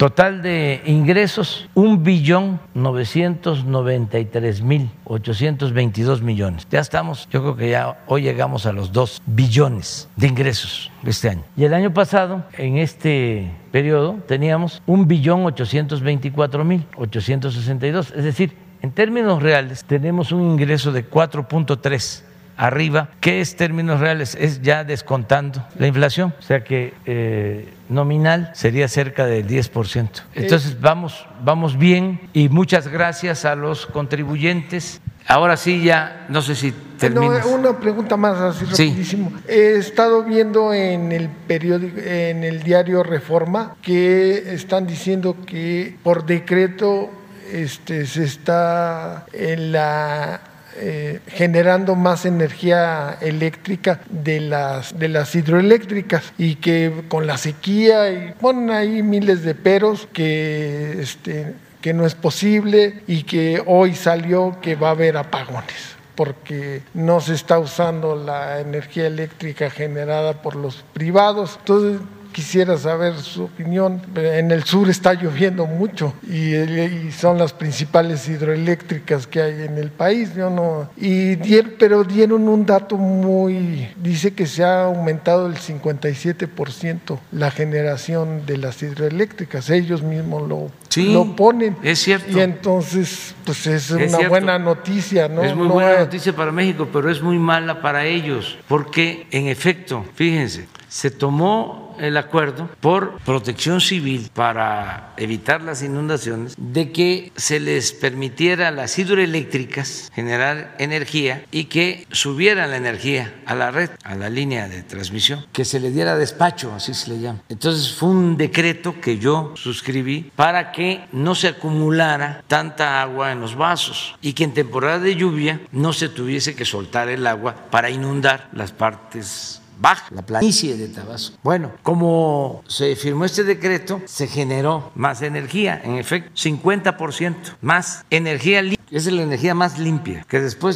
Total 0.00 0.40
de 0.40 0.80
ingresos, 0.86 1.68
un 1.74 2.02
billón 2.02 2.58
993 2.72 4.62
mil 4.62 4.90
822 5.04 6.22
millones. 6.22 6.66
Ya 6.70 6.80
estamos, 6.80 7.28
yo 7.30 7.42
creo 7.42 7.54
que 7.54 7.68
ya 7.68 7.98
hoy 8.06 8.22
llegamos 8.22 8.64
a 8.64 8.72
los 8.72 8.92
dos 8.92 9.20
billones 9.26 10.08
de 10.16 10.28
ingresos 10.28 10.90
este 11.04 11.28
año. 11.28 11.42
Y 11.54 11.64
el 11.64 11.74
año 11.74 11.92
pasado, 11.92 12.46
en 12.56 12.78
este 12.78 13.50
periodo, 13.72 14.16
teníamos 14.26 14.80
un 14.86 15.06
billón 15.06 15.44
824 15.44 16.64
mil 16.64 16.86
862. 16.96 18.14
Es 18.16 18.24
decir, 18.24 18.56
en 18.80 18.92
términos 18.92 19.42
reales, 19.42 19.84
tenemos 19.84 20.32
un 20.32 20.40
ingreso 20.40 20.92
de 20.92 21.10
4.3 21.10 22.22
arriba. 22.60 23.08
¿Qué 23.20 23.40
es 23.40 23.56
términos 23.56 24.00
reales? 24.00 24.36
Es 24.38 24.60
ya 24.60 24.84
descontando 24.84 25.66
la 25.78 25.86
inflación, 25.86 26.34
o 26.38 26.42
sea 26.42 26.62
que 26.62 26.92
eh, 27.06 27.72
nominal 27.88 28.50
sería 28.54 28.86
cerca 28.86 29.24
del 29.26 29.46
10%. 29.46 30.08
Entonces 30.34 30.80
vamos, 30.80 31.26
vamos 31.42 31.78
bien 31.78 32.20
y 32.34 32.50
muchas 32.50 32.86
gracias 32.88 33.44
a 33.46 33.54
los 33.56 33.86
contribuyentes. 33.86 35.00
Ahora 35.26 35.56
sí 35.56 35.82
ya, 35.82 36.26
no 36.28 36.42
sé 36.42 36.54
si 36.54 36.72
terminas. 36.98 37.46
No, 37.46 37.52
una 37.54 37.78
pregunta 37.78 38.16
más 38.16 38.36
así 38.38 38.66
Sí. 38.72 38.88
rapidísimo. 38.88 39.32
He 39.48 39.76
estado 39.76 40.24
viendo 40.24 40.74
en 40.74 41.12
el 41.12 41.28
periódico, 41.28 41.98
en 41.98 42.44
el 42.44 42.62
diario 42.62 43.02
Reforma, 43.02 43.76
que 43.80 44.52
están 44.54 44.86
diciendo 44.86 45.36
que 45.46 45.96
por 46.02 46.26
decreto 46.26 47.10
este, 47.52 48.06
se 48.06 48.24
está 48.24 49.24
en 49.32 49.72
la 49.72 50.40
eh, 50.76 51.20
generando 51.26 51.96
más 51.96 52.24
energía 52.24 53.18
eléctrica 53.20 54.00
de 54.08 54.40
las, 54.40 54.98
de 54.98 55.08
las 55.08 55.34
hidroeléctricas 55.34 56.32
y 56.38 56.56
que 56.56 57.04
con 57.08 57.26
la 57.26 57.38
sequía 57.38 58.10
y 58.10 58.34
ponen 58.40 58.70
ahí 58.70 59.02
miles 59.02 59.42
de 59.42 59.54
peros 59.54 60.08
que, 60.12 61.00
este, 61.00 61.54
que 61.80 61.92
no 61.92 62.06
es 62.06 62.14
posible 62.14 63.02
y 63.06 63.24
que 63.24 63.62
hoy 63.66 63.94
salió 63.94 64.58
que 64.60 64.76
va 64.76 64.88
a 64.88 64.92
haber 64.92 65.16
apagones 65.16 65.96
porque 66.14 66.82
no 66.92 67.20
se 67.20 67.32
está 67.34 67.58
usando 67.58 68.14
la 68.14 68.60
energía 68.60 69.06
eléctrica 69.06 69.70
generada 69.70 70.42
por 70.42 70.54
los 70.54 70.84
privados. 70.92 71.56
Entonces, 71.60 72.00
quisiera 72.32 72.76
saber 72.76 73.18
su 73.18 73.44
opinión. 73.44 74.00
En 74.14 74.50
el 74.50 74.64
sur 74.64 74.88
está 74.88 75.14
lloviendo 75.14 75.66
mucho 75.66 76.14
y, 76.28 77.10
son 77.12 77.38
las 77.38 77.52
principales 77.52 78.28
hidroeléctricas 78.28 79.26
que 79.26 79.42
hay 79.42 79.62
en 79.62 79.78
el 79.78 79.90
país. 79.90 80.34
Yo 80.34 80.50
no, 80.50 80.90
y 80.96 81.36
pero 81.78 82.04
dieron 82.04 82.48
un 82.48 82.64
dato 82.64 82.96
muy, 82.96 83.88
dice 83.96 84.32
que 84.32 84.46
se 84.46 84.64
ha 84.64 84.84
aumentado 84.84 85.46
el 85.46 85.56
57% 85.56 87.18
la 87.32 87.50
generación 87.50 88.46
de 88.46 88.56
las 88.56 88.82
hidroeléctricas. 88.82 89.70
Ellos 89.70 90.02
mismos 90.02 90.48
lo, 90.48 90.70
lo 90.96 91.36
ponen. 91.36 91.76
Es 91.82 92.00
cierto. 92.00 92.36
Y 92.36 92.40
entonces, 92.40 93.34
pues 93.44 93.66
es, 93.66 93.90
una 93.90 94.28
buena 94.28 94.58
noticia, 94.58 95.28
¿no? 95.28 95.42
Es 95.42 95.54
muy 95.54 95.68
buena 95.68 95.98
noticia 95.98 96.34
para 96.34 96.52
México, 96.52 96.88
pero 96.92 97.10
es 97.10 97.20
muy 97.22 97.38
mala 97.38 97.80
para 97.80 98.04
ellos, 98.04 98.58
porque 98.68 99.26
en 99.30 99.48
efecto, 99.48 100.04
fíjense, 100.14 100.66
se 100.88 101.10
tomó 101.10 101.89
el 102.00 102.16
acuerdo 102.16 102.68
por 102.80 103.18
protección 103.20 103.80
civil 103.80 104.30
para 104.34 105.12
evitar 105.16 105.62
las 105.62 105.82
inundaciones 105.82 106.54
de 106.56 106.92
que 106.92 107.32
se 107.36 107.60
les 107.60 107.92
permitiera 107.92 108.68
a 108.68 108.70
las 108.70 108.98
hidroeléctricas 108.98 110.10
generar 110.14 110.74
energía 110.78 111.44
y 111.50 111.64
que 111.64 112.06
subieran 112.10 112.70
la 112.70 112.76
energía 112.76 113.34
a 113.46 113.54
la 113.54 113.70
red, 113.70 113.90
a 114.04 114.14
la 114.14 114.30
línea 114.30 114.68
de 114.68 114.82
transmisión, 114.82 115.46
que 115.52 115.64
se 115.64 115.80
le 115.80 115.90
diera 115.90 116.16
despacho, 116.16 116.72
así 116.74 116.94
se 116.94 117.10
le 117.10 117.20
llama. 117.20 117.42
Entonces 117.48 117.92
fue 117.92 118.08
un 118.08 118.36
decreto 118.36 119.00
que 119.00 119.18
yo 119.18 119.52
suscribí 119.56 120.30
para 120.36 120.72
que 120.72 121.04
no 121.12 121.34
se 121.34 121.48
acumulara 121.48 122.42
tanta 122.46 123.02
agua 123.02 123.32
en 123.32 123.40
los 123.40 123.56
vasos 123.56 124.16
y 124.20 124.32
que 124.32 124.44
en 124.44 124.54
temporada 124.54 124.98
de 124.98 125.16
lluvia 125.16 125.60
no 125.72 125.92
se 125.92 126.08
tuviese 126.08 126.54
que 126.54 126.64
soltar 126.64 127.08
el 127.08 127.26
agua 127.26 127.54
para 127.70 127.90
inundar 127.90 128.48
las 128.52 128.72
partes 128.72 129.59
baja, 129.80 130.06
la 130.14 130.22
planicie 130.22 130.76
de 130.76 130.88
Tabasco. 130.88 131.36
Bueno, 131.42 131.72
como 131.82 132.62
se 132.68 132.94
firmó 132.94 133.24
este 133.24 133.42
decreto, 133.42 134.00
se 134.04 134.26
generó 134.26 134.92
más 134.94 135.22
energía, 135.22 135.80
en 135.82 135.96
efecto, 135.96 136.30
50% 136.34 137.34
más 137.62 138.04
energía 138.10 138.62
limpia. 138.62 138.80
Es 138.90 139.06
la 139.06 139.22
energía 139.22 139.54
más 139.54 139.78
limpia, 139.78 140.24
que 140.28 140.40
después 140.40 140.68